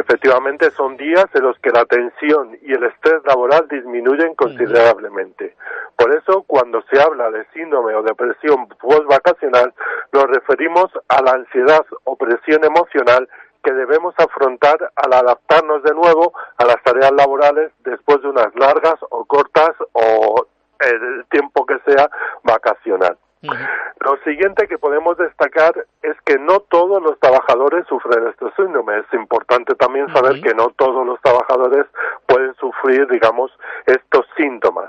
Efectivamente, 0.00 0.70
son 0.70 0.96
días 0.96 1.26
en 1.34 1.42
los 1.42 1.58
que 1.58 1.68
la 1.68 1.84
tensión 1.84 2.56
y 2.62 2.72
el 2.72 2.84
estrés 2.84 3.20
laboral 3.26 3.68
disminuyen 3.68 4.34
considerablemente. 4.34 5.54
Por 5.94 6.14
eso, 6.14 6.42
cuando 6.46 6.82
se 6.90 6.98
habla 7.02 7.30
de 7.30 7.44
síndrome 7.52 7.94
o 7.94 8.02
depresión 8.02 8.66
postvacacional, 8.80 9.74
nos 10.12 10.24
referimos 10.24 10.86
a 11.08 11.20
la 11.22 11.32
ansiedad 11.32 11.84
o 12.04 12.16
presión 12.16 12.64
emocional 12.64 13.28
que 13.62 13.72
debemos 13.74 14.14
afrontar 14.16 14.78
al 14.96 15.12
adaptarnos 15.12 15.82
de 15.82 15.92
nuevo 15.92 16.32
a 16.56 16.64
las 16.64 16.82
tareas 16.82 17.12
laborales 17.12 17.70
después 17.84 18.22
de 18.22 18.28
unas 18.28 18.54
largas 18.54 18.96
o 19.10 19.26
cortas 19.26 19.72
o 19.92 20.46
el 20.80 21.26
tiempo 21.26 21.66
que 21.66 21.78
sea 21.84 22.08
vacacional. 22.42 23.18
Lo 23.42 24.16
siguiente 24.24 24.66
que 24.66 24.78
podemos 24.78 25.16
destacar 25.16 25.86
es 26.02 26.16
que 26.26 26.38
no 26.38 26.60
todos 26.60 27.02
los 27.02 27.18
trabajadores 27.60 27.86
sufren 27.88 28.26
este 28.26 28.46
síndrome. 28.56 28.98
Es 28.98 29.12
importante 29.12 29.74
también 29.74 30.06
saber 30.12 30.40
que 30.40 30.54
no 30.54 30.70
todos 30.76 31.06
los 31.06 31.20
trabajadores 31.20 31.86
pueden 32.26 32.54
sufrir, 32.54 33.06
digamos, 33.08 33.50
estos 33.86 34.26
síntomas. 34.36 34.88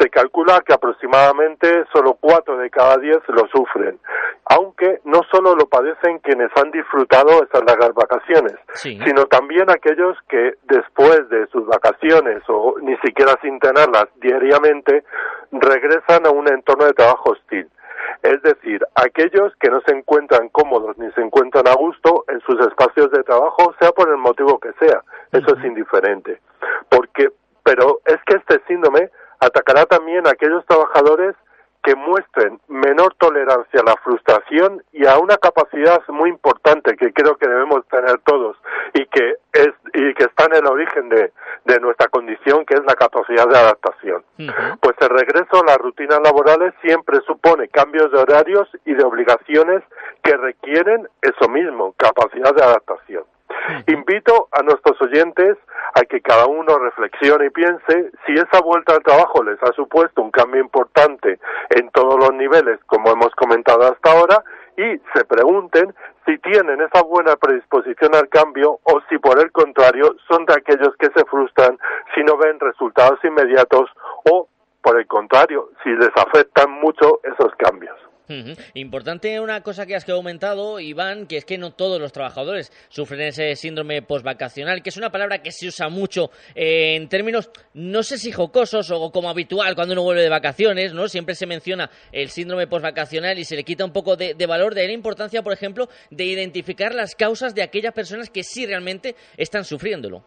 Se 0.00 0.10
calcula 0.10 0.60
que 0.66 0.72
aproximadamente 0.72 1.84
solo 1.92 2.14
cuatro 2.20 2.56
de 2.58 2.70
cada 2.70 2.96
diez 2.98 3.18
lo 3.28 3.46
sufren, 3.48 3.98
aunque 4.46 5.00
no 5.04 5.20
solo 5.30 5.54
lo 5.54 5.66
padecen 5.66 6.18
quienes 6.20 6.50
han 6.56 6.70
disfrutado 6.70 7.42
esas 7.42 7.64
largas 7.64 7.92
vacaciones, 7.94 8.54
sino 8.74 9.24
también 9.26 9.70
aquellos 9.70 10.16
que 10.28 10.54
después 10.64 11.28
de 11.30 11.46
sus 11.48 11.66
vacaciones 11.66 12.42
o 12.48 12.76
ni 12.80 12.96
siquiera 12.98 13.34
sin 13.42 13.58
tenerlas 13.58 14.06
diariamente 14.16 15.04
regresan 15.50 16.26
a 16.26 16.30
un 16.30 16.48
entorno 16.48 16.86
de 16.86 16.92
trabajo 16.92 17.32
hostil. 17.32 17.68
Es 18.28 18.42
decir, 18.42 18.84
aquellos 18.94 19.56
que 19.56 19.70
no 19.70 19.80
se 19.86 19.94
encuentran 19.94 20.50
cómodos 20.50 20.98
ni 20.98 21.10
se 21.12 21.22
encuentran 21.22 21.66
a 21.66 21.72
gusto 21.72 22.26
en 22.28 22.40
sus 22.40 22.60
espacios 22.60 23.10
de 23.10 23.22
trabajo, 23.22 23.74
sea 23.80 23.90
por 23.92 24.10
el 24.10 24.18
motivo 24.18 24.58
que 24.58 24.70
sea, 24.78 25.02
eso 25.32 25.56
es 25.56 25.64
indiferente. 25.64 26.38
Porque, 26.90 27.30
pero 27.62 28.00
es 28.04 28.18
que 28.26 28.36
este 28.36 28.60
síndrome 28.68 29.08
atacará 29.40 29.86
también 29.86 30.26
a 30.26 30.32
aquellos 30.32 30.62
trabajadores 30.66 31.36
que 31.82 31.94
muestren 31.94 32.60
menor 32.68 33.14
tolerancia 33.14 33.80
a 33.80 33.90
la 33.90 33.96
frustración 34.04 34.82
y 34.92 35.06
a 35.06 35.18
una 35.18 35.38
capacidad 35.38 36.02
muy 36.08 36.28
importante 36.28 36.98
que 36.98 37.14
creo 37.14 37.34
que 37.36 37.48
debemos 37.48 37.86
tener 37.88 38.18
todos 38.26 38.58
y 38.92 39.06
que 39.06 39.36
es 39.54 39.70
y 39.98 40.14
que 40.14 40.24
está 40.24 40.44
en 40.44 40.54
el 40.54 40.66
origen 40.66 41.08
de, 41.08 41.32
de 41.64 41.80
nuestra 41.80 42.08
condición 42.08 42.64
que 42.64 42.74
es 42.74 42.84
la 42.86 42.94
capacidad 42.94 43.48
de 43.48 43.58
adaptación. 43.58 44.24
Pues 44.80 44.96
el 45.00 45.08
regreso 45.08 45.60
a 45.60 45.66
las 45.66 45.78
rutinas 45.78 46.20
laborales 46.22 46.72
siempre 46.82 47.18
supone 47.26 47.68
cambios 47.68 48.10
de 48.12 48.18
horarios 48.18 48.68
y 48.84 48.94
de 48.94 49.04
obligaciones 49.04 49.82
que 50.22 50.36
requieren 50.36 51.08
eso 51.20 51.48
mismo, 51.48 51.94
capacidad 51.96 52.54
de 52.54 52.62
adaptación. 52.62 53.24
Invito 53.86 54.48
a 54.52 54.62
nuestros 54.62 55.00
oyentes 55.02 55.56
a 55.94 56.02
que 56.02 56.20
cada 56.20 56.46
uno 56.46 56.78
reflexione 56.78 57.46
y 57.46 57.50
piense 57.50 58.10
si 58.24 58.34
esa 58.34 58.60
vuelta 58.62 58.94
al 58.94 59.02
trabajo 59.02 59.42
les 59.42 59.60
ha 59.62 59.72
supuesto 59.72 60.22
un 60.22 60.30
cambio 60.30 60.60
importante 60.60 61.38
en 61.70 61.90
todos 61.90 62.18
los 62.18 62.32
niveles, 62.34 62.78
como 62.86 63.10
hemos 63.10 63.34
comentado 63.34 63.82
hasta 63.82 64.12
ahora, 64.12 64.44
y 64.78 64.96
se 65.12 65.24
pregunten 65.24 65.92
si 66.24 66.38
tienen 66.38 66.80
esa 66.80 67.02
buena 67.02 67.34
predisposición 67.36 68.14
al 68.14 68.28
cambio 68.28 68.78
o 68.84 69.00
si 69.08 69.18
por 69.18 69.40
el 69.40 69.50
contrario 69.50 70.14
son 70.28 70.46
de 70.46 70.54
aquellos 70.54 70.94
que 70.98 71.08
se 71.16 71.24
frustran 71.24 71.76
si 72.14 72.22
no 72.22 72.36
ven 72.36 72.60
resultados 72.60 73.18
inmediatos 73.24 73.90
o 74.30 74.48
por 74.80 74.98
el 74.98 75.06
contrario, 75.08 75.70
si 75.82 75.90
les 75.90 76.10
afectan 76.16 76.70
mucho 76.70 77.20
esos 77.24 77.52
cambios. 77.56 78.07
Importante 78.74 79.40
una 79.40 79.62
cosa 79.62 79.86
que 79.86 79.96
has 79.96 80.04
comentado, 80.04 80.80
Iván, 80.80 81.26
que 81.26 81.38
es 81.38 81.44
que 81.44 81.58
no 81.58 81.72
todos 81.72 82.00
los 82.00 82.12
trabajadores 82.12 82.72
sufren 82.88 83.20
ese 83.20 83.56
síndrome 83.56 84.02
postvacacional, 84.02 84.82
que 84.82 84.90
es 84.90 84.96
una 84.96 85.10
palabra 85.10 85.38
que 85.38 85.50
se 85.50 85.66
usa 85.66 85.88
mucho 85.88 86.30
eh, 86.54 86.96
en 86.96 87.08
términos, 87.08 87.50
no 87.74 88.02
sé 88.02 88.18
si 88.18 88.32
jocosos 88.32 88.90
o 88.90 89.10
como 89.10 89.30
habitual 89.30 89.74
cuando 89.74 89.94
uno 89.94 90.02
vuelve 90.02 90.22
de 90.22 90.28
vacaciones, 90.28 90.92
¿no? 90.92 91.08
Siempre 91.08 91.34
se 91.34 91.46
menciona 91.46 91.90
el 92.12 92.28
síndrome 92.28 92.66
postvacacional 92.66 93.38
y 93.38 93.44
se 93.44 93.56
le 93.56 93.64
quita 93.64 93.84
un 93.84 93.92
poco 93.92 94.16
de, 94.16 94.34
de 94.34 94.46
valor, 94.46 94.74
de 94.74 94.86
la 94.86 94.92
importancia, 94.92 95.42
por 95.42 95.52
ejemplo, 95.52 95.88
de 96.10 96.24
identificar 96.24 96.94
las 96.94 97.14
causas 97.14 97.54
de 97.54 97.62
aquellas 97.62 97.94
personas 97.94 98.30
que 98.30 98.42
sí 98.42 98.66
realmente 98.66 99.16
están 99.36 99.64
sufriéndolo. 99.64 100.22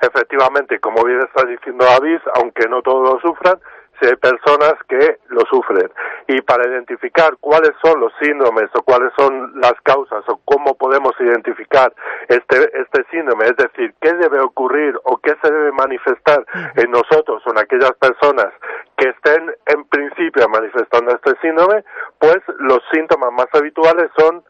efectivamente, 0.00 0.78
como 0.80 1.04
bien 1.04 1.20
está 1.20 1.46
diciendo 1.46 1.84
David, 1.84 2.18
aunque 2.34 2.68
no 2.68 2.82
todos 2.82 3.14
lo 3.14 3.20
sufran, 3.20 3.58
hay 4.06 4.16
personas 4.16 4.74
que 4.88 5.18
lo 5.28 5.40
sufren. 5.50 5.90
Y 6.28 6.40
para 6.42 6.68
identificar 6.68 7.36
cuáles 7.40 7.72
son 7.82 8.00
los 8.00 8.12
síndromes 8.20 8.70
o 8.74 8.82
cuáles 8.82 9.12
son 9.18 9.52
las 9.60 9.74
causas 9.82 10.24
o 10.28 10.40
cómo 10.44 10.74
podemos 10.76 11.12
identificar 11.20 11.92
este, 12.28 12.56
este 12.80 13.04
síndrome, 13.10 13.46
es 13.46 13.56
decir, 13.56 13.94
qué 14.00 14.12
debe 14.14 14.40
ocurrir 14.40 14.98
o 15.04 15.16
qué 15.18 15.34
se 15.42 15.52
debe 15.52 15.72
manifestar 15.72 16.44
en 16.76 16.90
nosotros 16.90 17.42
o 17.46 17.50
en 17.50 17.58
aquellas 17.58 17.92
personas 17.92 18.52
que 18.96 19.08
estén 19.08 19.54
en 19.66 19.84
principio 19.84 20.48
manifestando 20.48 21.12
este 21.12 21.34
síndrome, 21.40 21.84
pues 22.18 22.38
los 22.58 22.80
síntomas 22.92 23.32
más 23.32 23.48
habituales 23.52 24.10
son 24.16 24.44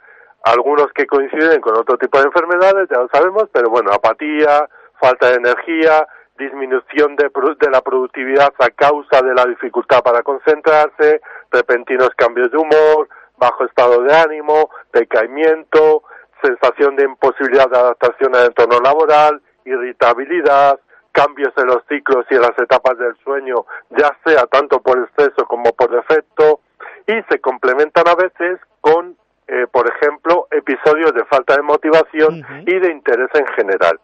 algunos 0.44 0.92
que 0.94 1.06
coinciden 1.06 1.60
con 1.60 1.76
otro 1.76 1.98
tipo 1.98 2.18
de 2.18 2.24
enfermedades, 2.24 2.88
ya 2.90 2.98
lo 2.98 3.08
sabemos, 3.12 3.44
pero 3.52 3.68
bueno, 3.70 3.90
apatía, 3.92 4.68
falta 5.00 5.30
de 5.30 5.36
energía, 5.36 6.06
disminución 6.40 7.14
de, 7.16 7.30
la 7.70 7.80
productividad 7.82 8.52
a 8.58 8.70
causa 8.70 9.20
de 9.22 9.34
la 9.34 9.44
dificultad 9.44 10.02
para 10.02 10.22
concentrarse, 10.22 11.20
repentinos 11.52 12.10
cambios 12.16 12.50
de 12.50 12.56
humor, 12.56 13.08
bajo 13.36 13.64
estado 13.64 14.02
de 14.02 14.14
ánimo, 14.14 14.70
decaimiento, 14.92 16.02
sensación 16.42 16.96
de 16.96 17.04
imposibilidad 17.04 17.68
de 17.70 17.78
adaptación 17.78 18.34
al 18.34 18.46
entorno 18.46 18.80
laboral, 18.80 19.40
irritabilidad, 19.64 20.80
cambios 21.12 21.52
en 21.56 21.66
los 21.66 21.84
ciclos 21.88 22.24
y 22.30 22.34
en 22.34 22.42
las 22.42 22.58
etapas 22.58 22.96
del 22.98 23.16
sueño, 23.22 23.66
ya 23.90 24.10
sea 24.24 24.46
tanto 24.46 24.80
por 24.80 24.98
exceso 24.98 25.44
como 25.46 25.72
por 25.72 25.90
defecto, 25.90 26.60
y 27.06 27.20
se 27.30 27.40
complementan 27.40 28.08
a 28.08 28.14
veces 28.14 28.60
con, 28.80 29.16
eh, 29.46 29.66
por 29.70 29.90
ejemplo, 29.90 30.48
episodios 30.50 31.12
de 31.12 31.24
falta 31.26 31.56
de 31.56 31.62
motivación 31.62 32.44
y 32.66 32.78
de 32.78 32.92
interés 32.92 33.28
en 33.34 33.46
general. 33.48 34.00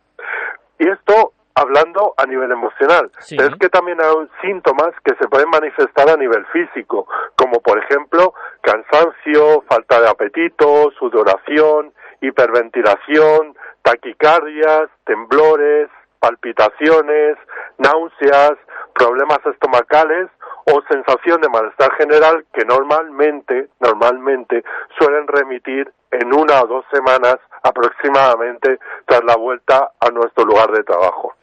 Y 0.79 0.89
esto 0.89 1.33
hablando 1.57 2.15
a 2.19 2.27
nivel 2.27 2.53
emocional. 2.53 3.11
Pero 3.31 3.49
es 3.49 3.57
que 3.59 3.71
también 3.71 3.99
hay 4.01 4.29
síntomas 4.43 4.91
que 5.03 5.15
se 5.17 5.27
pueden 5.29 5.49
manifestar 5.49 6.09
a 6.11 6.17
nivel 6.17 6.45
físico, 6.53 7.09
como 7.35 7.61
por 7.61 7.79
ejemplo 7.83 8.35
cansancio, 8.61 9.65
falta 9.69 10.01
de 10.01 10.09
apetito, 10.09 10.91
sudoración, 10.99 11.93
hiperventilación, 12.21 13.57
taquicardias, 13.83 14.91
temblores, 15.05 15.89
palpitaciones, 16.21 17.39
náuseas, 17.79 18.53
problemas 18.95 19.39
estomacales 19.47 20.29
o 20.67 20.83
sensación 20.91 21.41
de 21.41 21.49
malestar 21.49 21.93
general 21.95 22.45
que 22.53 22.65
normalmente, 22.65 23.69
normalmente 23.81 24.63
suelen 24.99 25.27
remitir 25.27 25.91
en 26.11 26.35
una 26.35 26.63
o 26.63 26.67
dos 26.67 26.85
semanas 26.93 27.37
aproximadamente 27.63 28.79
tras 29.07 29.25
la 29.25 29.37
vuelta 29.37 29.93
a 30.01 30.11
nuestro 30.11 30.45
lugar 30.45 30.71
de 30.73 30.83
trabajo. 30.83 31.35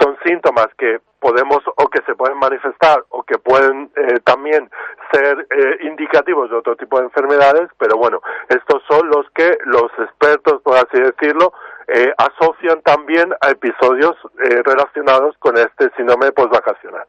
Son 0.00 0.16
síntomas 0.24 0.68
que 0.78 1.00
podemos 1.18 1.58
o 1.76 1.88
que 1.88 2.00
se 2.06 2.14
pueden 2.14 2.38
manifestar 2.38 3.02
o 3.08 3.22
que 3.22 3.38
pueden 3.38 3.90
eh, 3.96 4.20
también 4.24 4.70
ser 5.12 5.46
eh, 5.50 5.78
indicativos 5.82 6.50
de 6.50 6.56
otro 6.56 6.76
tipo 6.76 6.98
de 6.98 7.06
enfermedades, 7.06 7.68
pero 7.78 7.96
bueno, 7.96 8.20
estos 8.48 8.82
son 8.88 9.08
los 9.08 9.26
que 9.34 9.56
los 9.64 9.90
expertos, 9.98 10.62
por 10.62 10.76
así 10.76 11.00
decirlo, 11.00 11.52
eh, 11.88 12.12
asocian 12.18 12.82
también 12.82 13.32
a 13.40 13.50
episodios 13.50 14.16
relacionados 14.64 15.36
con 15.38 15.56
este 15.56 15.90
síndrome 15.96 16.32
postvacacional. 16.32 17.06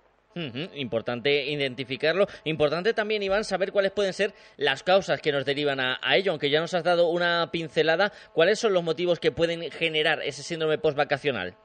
Importante 0.76 1.46
identificarlo. 1.46 2.28
Importante 2.44 2.94
también, 2.94 3.24
Iván, 3.24 3.44
saber 3.44 3.72
cuáles 3.72 3.92
pueden 3.92 4.14
ser 4.14 4.34
las 4.58 4.84
causas 4.84 5.20
que 5.20 5.32
nos 5.32 5.46
derivan 5.46 5.80
a, 5.80 5.98
ello, 6.16 6.32
aunque 6.32 6.52
ya 6.52 6.62
nos 6.62 6.76
has 6.76 6.84
dado 6.84 7.08
una 7.08 7.50
pincelada. 7.52 8.12
¿Cuáles 8.34 8.60
son 8.60 8.74
los 8.74 8.84
motivos 8.84 9.20
que 9.20 9.32
pueden 9.32 9.72
generar 9.72 10.22
ese 10.22 10.44
síndrome 10.44 10.78
postvacacional? 10.78 11.56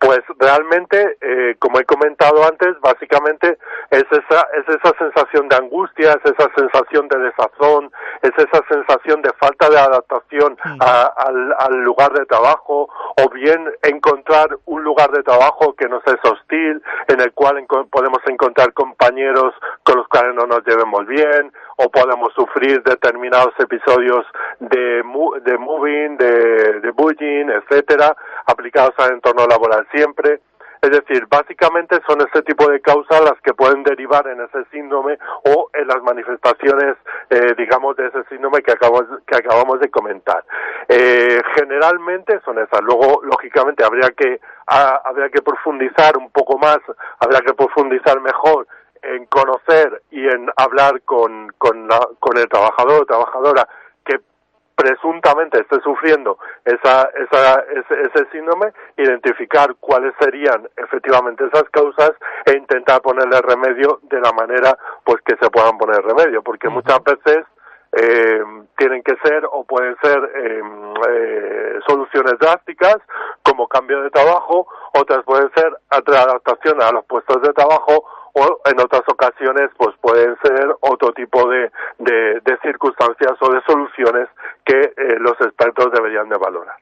Pues 0.00 0.20
realmente, 0.38 1.16
eh, 1.20 1.56
como 1.58 1.80
he 1.80 1.84
comentado 1.84 2.44
antes, 2.44 2.78
básicamente 2.80 3.58
es 3.90 4.04
esa, 4.10 4.46
es 4.56 4.68
esa 4.68 4.96
sensación 4.96 5.48
de 5.48 5.56
angustia, 5.56 6.12
es 6.12 6.32
esa 6.32 6.48
sensación 6.56 7.08
de 7.08 7.18
desazón, 7.18 7.90
es 8.22 8.30
esa 8.36 8.62
sensación 8.68 9.22
de 9.22 9.32
falta 9.40 9.68
de 9.68 9.78
adaptación 9.78 10.56
al, 10.62 11.54
al, 11.58 11.82
lugar 11.82 12.12
de 12.12 12.26
trabajo, 12.26 12.88
o 13.16 13.30
bien 13.30 13.68
encontrar 13.82 14.48
un 14.66 14.84
lugar 14.84 15.10
de 15.10 15.22
trabajo 15.24 15.74
que 15.74 15.88
nos 15.88 16.02
es 16.06 16.18
hostil, 16.22 16.80
en 17.08 17.20
el 17.20 17.32
cual 17.32 17.66
podemos 17.90 18.20
encontrar 18.26 18.72
compañeros 18.74 19.54
con 19.82 19.96
los 19.96 20.08
cuales 20.08 20.34
no 20.34 20.46
nos 20.46 20.64
llevemos 20.64 21.06
bien, 21.06 21.52
o 21.76 21.90
podemos 21.90 22.32
sufrir 22.34 22.82
determinados 22.82 23.54
episodios 23.58 24.24
de, 24.60 25.02
de 25.42 25.58
moving, 25.58 26.16
de, 26.18 26.80
de 26.80 26.90
bullying, 26.92 27.46
etcétera, 27.48 28.16
aplicados 28.46 28.94
al 28.98 29.14
entorno 29.14 29.46
laboral 29.46 29.87
siempre. 29.92 30.40
Es 30.80 30.90
decir, 30.90 31.26
básicamente 31.28 32.00
son 32.06 32.20
ese 32.20 32.42
tipo 32.42 32.70
de 32.70 32.80
causas 32.80 33.20
las 33.22 33.40
que 33.42 33.52
pueden 33.52 33.82
derivar 33.82 34.28
en 34.28 34.40
ese 34.40 34.64
síndrome 34.70 35.18
o 35.44 35.70
en 35.74 35.88
las 35.88 36.00
manifestaciones, 36.02 36.96
eh, 37.30 37.54
digamos, 37.58 37.96
de 37.96 38.06
ese 38.06 38.22
síndrome 38.28 38.62
que 38.62 38.72
acabamos, 38.72 39.06
que 39.26 39.36
acabamos 39.36 39.80
de 39.80 39.90
comentar. 39.90 40.44
Eh, 40.88 41.42
generalmente 41.56 42.40
son 42.44 42.58
esas. 42.58 42.80
Luego, 42.82 43.22
lógicamente, 43.24 43.84
habría 43.84 44.10
que, 44.10 44.40
habría 44.66 45.30
que 45.30 45.42
profundizar 45.42 46.16
un 46.16 46.30
poco 46.30 46.58
más, 46.58 46.78
habría 47.18 47.40
que 47.40 47.54
profundizar 47.54 48.20
mejor 48.20 48.68
en 49.02 49.26
conocer 49.26 50.02
y 50.10 50.26
en 50.26 50.48
hablar 50.56 51.02
con, 51.02 51.52
con, 51.58 51.88
con 52.20 52.38
el 52.38 52.48
trabajador 52.48 53.02
o 53.02 53.06
trabajadora 53.06 53.68
presuntamente 54.78 55.60
esté 55.60 55.80
sufriendo 55.80 56.38
esa, 56.64 57.10
esa, 57.16 57.64
ese, 57.90 58.30
síndrome, 58.30 58.72
identificar 58.96 59.74
cuáles 59.80 60.14
serían 60.20 60.68
efectivamente 60.76 61.44
esas 61.52 61.68
causas 61.70 62.12
e 62.46 62.56
intentar 62.56 63.02
ponerle 63.02 63.40
remedio 63.40 63.98
de 64.02 64.20
la 64.20 64.30
manera 64.30 64.78
pues 65.02 65.20
que 65.22 65.34
se 65.42 65.50
puedan 65.50 65.76
poner 65.78 66.00
remedio, 66.04 66.42
porque 66.42 66.68
muchas 66.68 67.02
veces 67.02 67.44
eh, 67.90 68.40
tienen 68.76 69.02
que 69.02 69.16
ser 69.24 69.44
o 69.50 69.64
pueden 69.64 69.96
ser 70.00 70.16
em, 70.16 70.94
eh, 71.08 71.80
soluciones 71.88 72.38
drásticas 72.38 72.98
como 73.42 73.66
cambio 73.66 74.00
de 74.02 74.10
trabajo, 74.10 74.68
otras 74.94 75.24
pueden 75.24 75.50
ser 75.56 75.72
adaptación 75.90 76.80
a 76.82 76.92
los 76.92 77.04
puestos 77.06 77.42
de 77.42 77.52
trabajo 77.52 78.04
o 78.38 78.60
en 78.64 78.80
otras 78.80 79.02
ocasiones 79.08 79.70
pues 79.76 79.96
pueden 80.00 80.36
ser 80.42 80.68
otro 80.80 81.12
tipo 81.12 81.48
de, 81.48 81.70
de, 81.98 82.58
circunstancias 82.62 83.32
o 83.40 83.52
de 83.52 83.60
soluciones 83.66 84.28
que 84.64 84.78
eh, 84.80 85.16
los 85.20 85.40
expertos 85.40 85.92
deberían 85.92 86.28
de 86.28 86.36
valorar. 86.36 86.76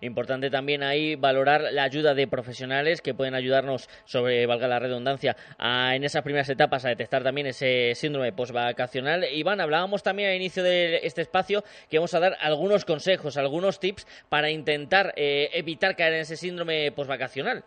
Importante 0.00 0.48
también 0.50 0.82
ahí 0.82 1.16
valorar 1.16 1.72
la 1.72 1.82
ayuda 1.82 2.14
de 2.14 2.28
profesionales 2.28 3.00
que 3.00 3.14
pueden 3.14 3.34
ayudarnos 3.34 3.88
sobre, 4.04 4.46
valga 4.46 4.68
la 4.68 4.78
redundancia, 4.78 5.36
a, 5.58 5.96
en 5.96 6.04
esas 6.04 6.22
primeras 6.22 6.48
etapas 6.48 6.84
a 6.84 6.90
detectar 6.90 7.24
también 7.24 7.48
ese 7.48 7.94
síndrome 7.94 8.32
postvacacional. 8.32 9.24
Iván, 9.24 9.60
hablábamos 9.60 10.02
también 10.02 10.30
al 10.30 10.36
inicio 10.36 10.62
de 10.62 11.00
este 11.02 11.22
espacio 11.22 11.64
que 11.88 11.98
vamos 11.98 12.14
a 12.14 12.20
dar 12.20 12.36
algunos 12.40 12.84
consejos, 12.84 13.36
algunos 13.36 13.80
tips 13.80 14.06
para 14.28 14.50
intentar 14.50 15.12
eh, 15.16 15.50
evitar 15.54 15.96
caer 15.96 16.14
en 16.14 16.20
ese 16.20 16.36
síndrome 16.36 16.92
postvacacional. 16.92 17.64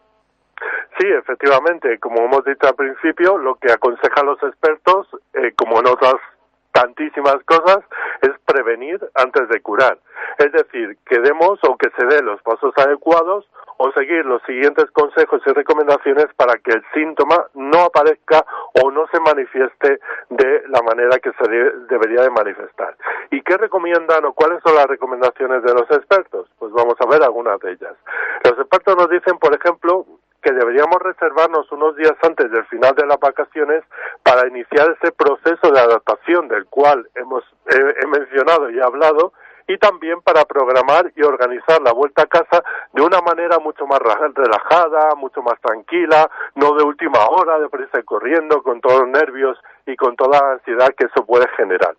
Sí, 1.00 1.08
efectivamente, 1.08 2.00
como 2.00 2.24
hemos 2.24 2.46
dicho 2.46 2.68
al 2.68 2.76
principio, 2.76 3.38
lo 3.38 3.56
que 3.56 3.72
aconsejan 3.72 4.28
los 4.28 4.41
expertos, 4.44 5.08
eh, 5.34 5.52
como 5.56 5.80
en 5.80 5.88
otras 5.88 6.16
tantísimas 6.72 7.38
cosas, 7.46 7.80
es 8.22 8.32
prevenir 8.46 9.00
antes 9.16 9.48
de 9.50 9.62
curar. 9.62 9.98
Es 10.38 10.52
decir, 10.52 10.98
que 11.06 11.20
demos 11.20 11.60
o 11.64 11.78
que 11.78 11.89
se 11.98 12.06
den 12.06 12.26
los 12.26 12.41
pasos 12.41 12.74
adecuados 12.78 13.48
o 13.78 13.91
seguir 13.91 14.26
los 14.26 14.41
siguientes 14.44 14.89
consejos 14.91 15.41
y 15.46 15.52
recomendaciones 15.52 16.28
para 16.36 16.58
que 16.58 16.72
el 16.72 16.84
síntoma 16.94 17.48
no 17.54 17.82
aparezca 17.82 18.46
o 18.82 18.91
no 18.91 19.08
se 19.08 19.20
manifieste 19.20 20.00
de 20.30 20.64
la 20.70 20.82
manera 20.82 21.20
que 21.20 21.32
se 21.34 21.50
debería 21.89 22.22
de 22.22 22.30
manifestar. 22.30 22.96
¿Y 23.32 23.41
qué 23.41 23.58
recomiendan 23.58 24.26
o 24.26 24.34
cuáles 24.34 24.62
son 24.64 24.76
las 24.76 24.88
recomendaciones 24.88 25.64
de 25.64 25.74
los 25.74 25.89
expertos? 25.91 26.48
Pues 26.60 26.72
vamos 26.72 26.96
a 27.00 27.10
ver 27.10 27.24
algunas 27.24 27.60
de 27.60 27.72
ellas. 27.72 27.96
Los 28.44 28.60
expertos 28.60 28.96
nos 28.98 29.10
dicen, 29.10 29.38
por 29.38 29.56
ejemplo, 29.56 30.06
que 30.44 30.52
deberíamos 30.52 30.98
reservarnos 31.02 31.72
unos 31.72 31.96
días 31.96 32.14
antes 32.22 32.52
del 32.52 32.66
final 32.66 32.94
de 32.96 33.06
las 33.06 33.20
vacaciones 33.20 33.84
para 34.22 34.48
iniciar 34.48 34.96
ese 35.00 35.12
proceso 35.12 35.72
de 35.72 35.80
adaptación 35.80 36.48
del 36.48 36.66
cual 36.66 37.08
hemos 37.16 37.44
he 37.68 38.08
mencionado 38.08 38.70
y 38.70 38.80
hablado 38.80 39.34
y 39.68 39.78
también 39.78 40.22
para 40.22 40.44
programar 40.46 41.12
y 41.16 41.24
organizar 41.24 41.82
la 41.82 41.94
vuelta 41.94 42.24
a 42.24 42.28
casa 42.28 42.64
de 42.91 43.02
una 43.02 43.22
manera 43.22 43.60
mucho 43.60 43.86
más 43.88 44.00
relajada, 44.00 45.16
mucho 45.16 45.41
más 45.41 45.60
tranquila, 45.62 46.30
no 46.56 46.76
de 46.76 46.84
última 46.84 47.26
hora, 47.28 47.60
de 47.60 47.70
prisa 47.70 48.00
y 48.00 48.04
corriendo, 48.04 48.62
con 48.62 48.82
todos 48.82 49.02
los 49.02 49.10
nervios 49.10 49.58
y 49.86 49.96
con 49.96 50.16
toda 50.16 50.39
la 50.39 50.52
ansiedad 50.54 50.94
que 50.98 51.06
eso 51.06 51.26
puede 51.26 51.48
generar. 51.56 51.96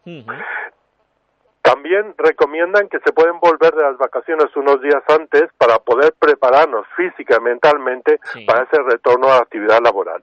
También 1.65 2.15
recomiendan 2.19 2.91
que 2.91 3.01
se 3.01 3.13
pueden 3.15 3.41
volver 3.41 3.75
de 3.75 3.85
las 3.85 3.97
vacaciones 3.97 4.55
unos 4.55 4.83
días 4.83 5.03
antes 5.09 5.45
para 5.57 5.79
poder 5.79 6.13
prepararnos 6.19 6.87
física 6.95 7.39
y 7.41 7.43
mentalmente 7.43 8.21
para 8.47 8.65
ese 8.65 8.83
retorno 8.83 9.29
a 9.29 9.37
la 9.37 9.39
actividad 9.39 9.81
laboral. 9.83 10.23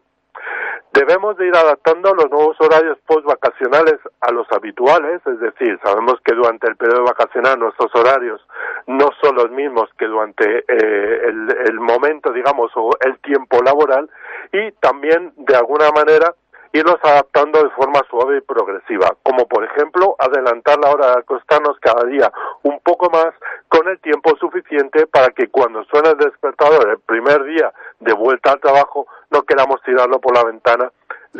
Debemos 0.93 1.35
de 1.37 1.47
ir 1.47 1.55
adaptando 1.55 2.13
los 2.13 2.29
nuevos 2.29 2.57
horarios 2.59 2.99
post-vacacionales 3.07 3.95
a 4.19 4.31
los 4.31 4.45
habituales, 4.51 5.19
es 5.25 5.39
decir, 5.39 5.79
sabemos 5.83 6.15
que 6.23 6.35
durante 6.35 6.67
el 6.69 6.75
periodo 6.75 7.05
vacacional 7.05 7.57
nuestros 7.57 7.89
horarios 7.95 8.45
no 8.85 9.09
son 9.23 9.35
los 9.35 9.49
mismos 9.49 9.89
que 9.97 10.05
durante 10.05 10.59
eh, 10.59 11.21
el, 11.27 11.57
el 11.69 11.79
momento, 11.79 12.31
digamos, 12.31 12.71
o 12.75 12.91
el 12.99 13.17
tiempo 13.19 13.63
laboral, 13.63 14.11
y 14.51 14.71
también, 14.73 15.33
de 15.37 15.55
alguna 15.55 15.89
manera, 15.89 16.35
irnos 16.73 16.97
adaptando 17.03 17.61
de 17.63 17.69
forma 17.71 18.01
suave 18.09 18.37
y 18.37 18.41
progresiva, 18.41 19.15
como 19.23 19.47
por 19.47 19.63
ejemplo 19.63 20.15
adelantar 20.19 20.79
la 20.79 20.91
hora 20.91 21.07
de 21.07 21.19
acostarnos 21.19 21.77
cada 21.79 22.05
día 22.05 22.31
un 22.63 22.79
poco 22.79 23.09
más 23.09 23.33
con 23.67 23.87
el 23.87 23.99
tiempo 23.99 24.35
suficiente 24.37 25.07
para 25.07 25.29
que 25.29 25.49
cuando 25.49 25.83
suene 25.85 26.09
el 26.09 26.17
despertador 26.17 26.89
el 26.89 26.99
primer 26.99 27.43
día 27.43 27.73
de 27.99 28.13
vuelta 28.13 28.51
al 28.51 28.59
trabajo 28.59 29.07
no 29.29 29.43
queramos 29.43 29.81
tirarlo 29.83 30.19
por 30.19 30.35
la 30.35 30.43
ventana 30.43 30.91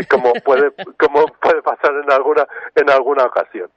como 0.09 0.33
puede 0.43 0.71
como 0.99 1.25
puede 1.41 1.61
pasar 1.61 1.93
en 1.93 2.11
alguna 2.11 2.47
en 2.75 2.89
alguna 2.89 3.25
ocasión. 3.25 3.69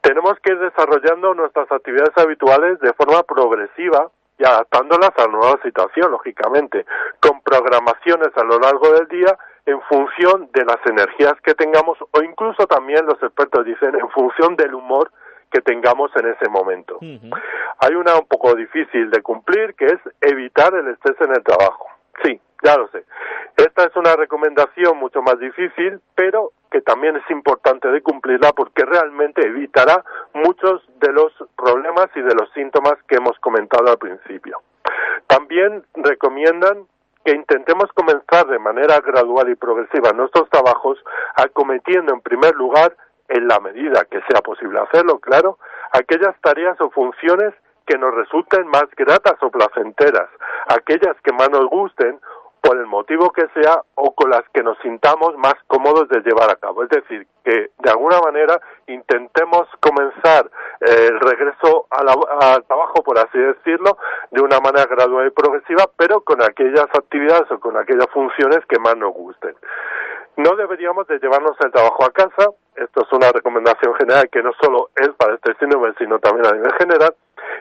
Tenemos 0.00 0.38
que 0.40 0.52
ir 0.52 0.58
desarrollando 0.58 1.34
nuestras 1.34 1.70
actividades 1.70 2.16
habituales 2.16 2.78
de 2.80 2.92
forma 2.92 3.22
progresiva 3.24 4.10
y 4.38 4.44
adaptándolas 4.44 5.10
a 5.16 5.22
la 5.22 5.28
nueva 5.28 5.60
situación, 5.62 6.10
lógicamente, 6.10 6.84
con 7.20 7.40
programaciones 7.40 8.28
a 8.36 8.44
lo 8.44 8.58
largo 8.58 8.92
del 8.92 9.08
día 9.08 9.36
en 9.64 9.80
función 9.82 10.48
de 10.52 10.64
las 10.64 10.78
energías 10.86 11.34
que 11.42 11.54
tengamos 11.54 11.98
o 12.00 12.22
incluso 12.22 12.66
también 12.66 13.04
los 13.04 13.20
expertos 13.22 13.64
dicen 13.64 13.94
en 13.94 14.08
función 14.10 14.56
del 14.56 14.74
humor 14.74 15.10
que 15.50 15.60
tengamos 15.60 16.10
en 16.16 16.28
ese 16.28 16.48
momento. 16.48 16.98
Hay 17.00 17.94
una 17.94 18.16
un 18.16 18.26
poco 18.26 18.54
difícil 18.54 19.10
de 19.10 19.22
cumplir 19.22 19.74
que 19.74 19.86
es 19.86 20.00
evitar 20.20 20.74
el 20.74 20.88
estrés 20.88 21.16
en 21.20 21.34
el 21.34 21.42
trabajo. 21.42 21.86
Sí, 22.22 22.40
ya 22.62 22.76
lo 22.76 22.88
sé. 22.88 23.04
Esta 23.56 23.84
es 23.84 23.96
una 23.96 24.16
recomendación 24.16 24.98
mucho 24.98 25.22
más 25.22 25.38
difícil, 25.38 26.00
pero 26.14 26.52
que 26.76 26.82
también 26.82 27.16
es 27.16 27.30
importante 27.30 27.88
de 27.88 28.02
cumplirla 28.02 28.52
porque 28.52 28.84
realmente 28.84 29.40
evitará 29.46 30.04
muchos 30.34 30.82
de 31.00 31.10
los 31.10 31.32
problemas 31.56 32.08
y 32.14 32.20
de 32.20 32.34
los 32.34 32.52
síntomas 32.52 32.96
que 33.08 33.16
hemos 33.16 33.38
comentado 33.38 33.90
al 33.90 33.96
principio. 33.96 34.60
También 35.26 35.86
recomiendan 35.94 36.86
que 37.24 37.32
intentemos 37.32 37.86
comenzar 37.94 38.46
de 38.48 38.58
manera 38.58 39.00
gradual 39.00 39.48
y 39.48 39.54
progresiva 39.54 40.12
nuestros 40.12 40.50
trabajos, 40.50 41.02
acometiendo 41.36 42.12
en 42.12 42.20
primer 42.20 42.54
lugar, 42.56 42.94
en 43.28 43.48
la 43.48 43.58
medida 43.58 44.04
que 44.04 44.20
sea 44.28 44.42
posible 44.42 44.78
hacerlo, 44.78 45.18
claro, 45.18 45.58
aquellas 45.92 46.38
tareas 46.42 46.78
o 46.82 46.90
funciones 46.90 47.54
que 47.86 47.96
nos 47.96 48.14
resulten 48.14 48.66
más 48.66 48.84
gratas 48.94 49.36
o 49.40 49.50
placenteras, 49.50 50.28
aquellas 50.68 51.16
que 51.24 51.32
más 51.32 51.48
nos 51.48 51.64
gusten 51.70 52.20
por 52.66 52.78
el 52.78 52.86
motivo 52.86 53.30
que 53.30 53.46
sea 53.54 53.80
o 53.94 54.12
con 54.14 54.30
las 54.30 54.42
que 54.52 54.62
nos 54.62 54.76
sintamos 54.78 55.36
más 55.38 55.54
cómodos 55.68 56.08
de 56.08 56.20
llevar 56.20 56.50
a 56.50 56.56
cabo. 56.56 56.82
Es 56.82 56.88
decir, 56.88 57.26
que 57.44 57.70
de 57.78 57.90
alguna 57.90 58.20
manera 58.20 58.60
intentemos 58.88 59.68
comenzar 59.80 60.50
eh, 60.80 61.08
el 61.10 61.20
regreso 61.20 61.86
al 61.90 62.64
trabajo, 62.64 63.04
por 63.04 63.18
así 63.18 63.38
decirlo, 63.38 63.98
de 64.32 64.40
una 64.40 64.58
manera 64.58 64.86
gradual 64.86 65.28
y 65.28 65.30
progresiva, 65.30 65.84
pero 65.96 66.20
con 66.22 66.42
aquellas 66.42 66.86
actividades 66.92 67.50
o 67.52 67.60
con 67.60 67.76
aquellas 67.76 68.08
funciones 68.12 68.60
que 68.68 68.78
más 68.80 68.96
nos 68.96 69.12
gusten. 69.14 69.54
No 70.36 70.54
deberíamos 70.54 71.06
de 71.06 71.18
llevarnos 71.18 71.56
el 71.60 71.72
trabajo 71.72 72.04
a 72.04 72.10
casa, 72.10 72.50
esto 72.76 73.02
es 73.02 73.12
una 73.12 73.32
recomendación 73.32 73.94
general 73.94 74.28
que 74.30 74.42
no 74.42 74.52
solo 74.60 74.90
es 74.94 75.08
para 75.16 75.34
este 75.34 75.54
síndrome, 75.58 75.94
sino 75.98 76.18
también 76.18 76.46
a 76.46 76.52
nivel 76.52 76.72
general, 76.74 77.14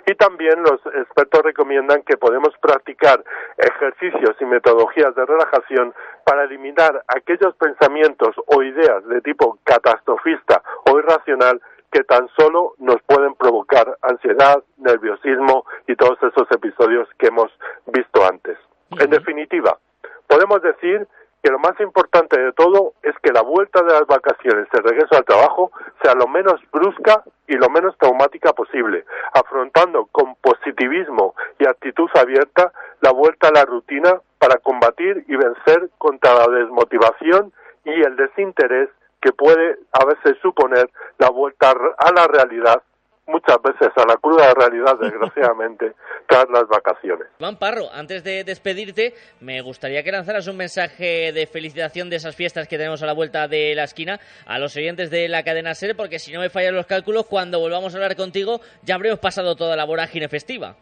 y 0.06 0.14
también 0.16 0.62
los 0.62 0.86
expertos 0.94 1.42
recomiendan 1.44 2.04
que 2.04 2.18
podemos 2.18 2.50
practicar 2.60 3.24
ejercicios 3.58 4.36
y 4.42 4.46
metodologías 4.46 5.16
de 5.16 5.26
relajación 5.26 5.94
para 6.26 6.44
eliminar 6.44 7.02
aquellos 7.08 7.56
pensamientos 7.56 8.36
o 8.48 8.62
ideas 8.62 9.06
de 9.08 9.22
tipo 9.22 9.58
catastrofista 9.64 10.62
o 10.92 11.00
irracional 11.00 11.62
que 11.92 12.04
tan 12.04 12.28
solo 12.38 12.74
nos 12.80 13.02
pueden 13.04 13.36
provocar 13.36 13.98
ansiedad, 14.02 14.62
nerviosismo 14.78 15.66
y 15.88 15.96
todos 15.96 16.18
esos 16.24 16.52
episodios 16.52 17.08
que 17.18 17.28
hemos 17.28 17.52
visto 17.86 18.26
antes. 18.26 18.58
En 19.00 19.10
definitiva, 19.10 19.78
podemos 20.28 20.62
decir 20.62 21.08
que 21.46 21.52
lo 21.52 21.60
más 21.60 21.80
importante 21.80 22.42
de 22.42 22.54
todo 22.54 22.94
es 23.04 23.14
que 23.22 23.32
la 23.32 23.44
vuelta 23.44 23.84
de 23.84 23.92
las 23.92 24.08
vacaciones, 24.08 24.68
el 24.74 24.84
regreso 24.84 25.16
al 25.16 25.26
trabajo, 25.26 25.72
sea 26.02 26.16
lo 26.16 26.28
menos 26.28 26.60
brusca 26.72 27.24
y 27.48 27.54
lo 27.54 27.70
menos 27.70 27.96
traumática 28.00 28.52
posible, 28.54 29.06
afrontando 29.32 30.08
con 30.08 30.34
positivismo 30.42 31.36
y 31.60 31.68
actitud 31.68 32.10
abierta 32.16 32.74
la 33.02 33.12
vuelta 33.12 33.50
a 33.50 33.52
la 33.52 33.64
rutina 33.64 34.20
para 34.40 34.58
combatir 34.58 35.24
y 35.28 35.36
vencer 35.36 35.92
contra 36.00 36.34
la 36.34 36.48
desmotivación 36.48 37.54
y 37.84 37.92
el 37.92 38.16
desinterés 38.16 38.90
que 39.22 39.32
puede 39.32 39.78
a 39.92 40.04
veces 40.04 40.40
suponer 40.42 40.90
la 41.20 41.30
vuelta 41.30 41.70
a 41.70 42.12
la 42.12 42.26
realidad 42.26 42.82
muchas 43.28 43.58
veces 43.62 43.90
a 43.96 44.06
la 44.06 44.18
cruda 44.18 44.54
realidad, 44.54 44.98
desgraciadamente, 45.00 45.94
tras 46.28 46.46
las 46.50 46.68
vacaciones. 46.68 47.28
Juan 47.40 47.58
Parro, 47.58 47.92
antes 47.94 48.24
de 48.24 48.44
despedirte, 48.44 49.14
me 49.42 49.62
gustaría 49.62 50.04
que 50.04 50.12
lanzaras 50.12 50.48
un 50.48 50.58
mensaje 50.58 51.32
de 51.32 51.48
felicitación 51.48 52.10
de 52.10 52.18
esas 52.18 52.36
fiestas 52.36 52.68
que 52.68 52.78
tenemos 52.78 53.02
a 53.04 53.06
la 53.06 53.14
vuelta 53.14 53.48
de 53.48 53.74
la 53.76 53.84
esquina 53.84 54.20
a 54.46 54.60
los 54.60 54.76
oyentes 54.76 55.10
de 55.10 55.28
la 55.28 55.44
cadena 55.44 55.74
SER, 55.74 55.96
porque 55.96 56.20
si 56.20 56.32
no 56.32 56.40
me 56.40 56.50
fallan 56.50 56.76
los 56.76 56.86
cálculos, 56.86 57.26
cuando 57.26 57.60
volvamos 57.60 57.94
a 57.94 57.98
hablar 57.98 58.16
contigo 58.16 58.60
ya 58.84 58.96
habremos 58.96 59.20
pasado 59.20 59.56
toda 59.56 59.76
la 59.76 59.86
vorágine 59.86 60.30
festiva. 60.30 60.76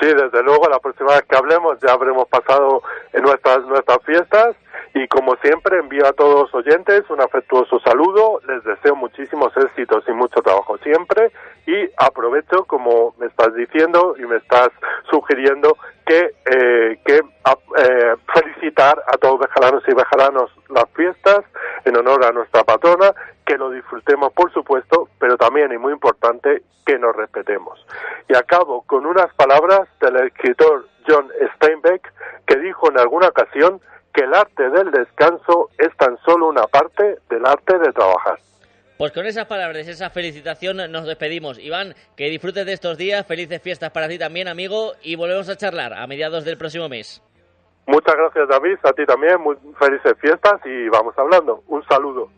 Sí, 0.00 0.06
desde 0.06 0.42
luego, 0.42 0.68
la 0.68 0.78
próxima 0.78 1.14
vez 1.14 1.22
que 1.28 1.36
hablemos 1.36 1.78
ya 1.80 1.92
habremos 1.92 2.28
pasado 2.28 2.82
en 3.12 3.22
nuestras, 3.22 3.58
nuestras 3.66 3.98
fiestas 4.04 4.56
y 4.94 5.06
como 5.08 5.36
siempre 5.36 5.78
envío 5.78 6.06
a 6.06 6.12
todos 6.12 6.52
los 6.52 6.54
oyentes 6.54 7.08
un 7.10 7.20
afectuoso 7.20 7.80
saludo, 7.80 8.40
les 8.46 8.62
deseo 8.64 8.96
muchísimos 8.96 9.52
éxitos 9.56 10.04
y 10.08 10.12
mucho 10.12 10.40
trabajo 10.42 10.78
siempre 10.78 11.30
y 11.66 11.88
aprovecho, 11.96 12.64
como 12.64 13.14
me 13.18 13.26
estás 13.26 13.54
diciendo 13.54 14.14
y 14.18 14.22
me 14.22 14.36
estás 14.36 14.70
sugiriendo, 15.10 15.76
que, 16.06 16.34
eh, 16.50 16.98
que 17.04 17.18
eh, 17.18 18.16
felicitar 18.34 19.00
a 19.06 19.16
todos 19.18 19.38
bejaranos 19.38 19.82
y 19.86 19.94
bejaranos 19.94 20.50
las 20.68 20.88
fiestas 20.94 21.44
en 21.84 21.96
honor 21.96 22.24
a 22.24 22.32
nuestra 22.32 22.64
patrona, 22.64 23.14
que 23.46 23.56
lo 23.56 23.70
disfrutemos 23.70 24.32
por 24.32 24.52
supuesto, 24.52 25.08
pero 25.18 25.36
también 25.36 25.72
y 25.72 25.78
muy 25.78 25.92
importante 25.92 26.62
que 26.84 26.98
nos 26.98 27.14
respetemos. 27.14 27.86
Y 28.28 28.34
acabo 28.34 28.82
con 28.82 29.06
unas 29.06 29.32
palabras 29.34 29.88
del 30.00 30.16
escritor 30.16 30.86
John 31.06 31.28
Steinbeck 31.56 32.12
que 32.46 32.56
dijo 32.58 32.90
en 32.90 32.98
alguna 32.98 33.28
ocasión 33.28 33.80
que 34.12 34.24
el 34.24 34.34
arte 34.34 34.68
del 34.70 34.90
descanso 34.90 35.70
es 35.78 35.96
tan 35.96 36.16
solo 36.24 36.48
una 36.48 36.64
parte 36.64 37.18
del 37.28 37.46
arte 37.46 37.78
de 37.78 37.92
trabajar. 37.92 38.38
Pues 38.98 39.12
con 39.12 39.24
esas 39.24 39.46
palabras, 39.46 39.88
esa 39.88 40.10
felicitación 40.10 40.76
nos 40.92 41.06
despedimos. 41.06 41.58
Iván, 41.58 41.94
que 42.16 42.28
disfrutes 42.28 42.66
de 42.66 42.74
estos 42.74 42.98
días, 42.98 43.26
felices 43.26 43.62
fiestas 43.62 43.90
para 43.90 44.08
ti 44.08 44.18
también, 44.18 44.46
amigo, 44.46 44.92
y 45.02 45.16
volvemos 45.16 45.48
a 45.48 45.56
charlar 45.56 45.94
a 45.94 46.06
mediados 46.06 46.44
del 46.44 46.58
próximo 46.58 46.88
mes. 46.88 47.22
Muchas 47.86 48.14
gracias, 48.14 48.48
David, 48.48 48.76
a 48.82 48.92
ti 48.92 49.06
también, 49.06 49.40
muy 49.40 49.56
felices 49.78 50.12
fiestas 50.20 50.60
y 50.66 50.88
vamos 50.90 51.14
hablando. 51.16 51.62
Un 51.68 51.82
saludo. 51.86 52.28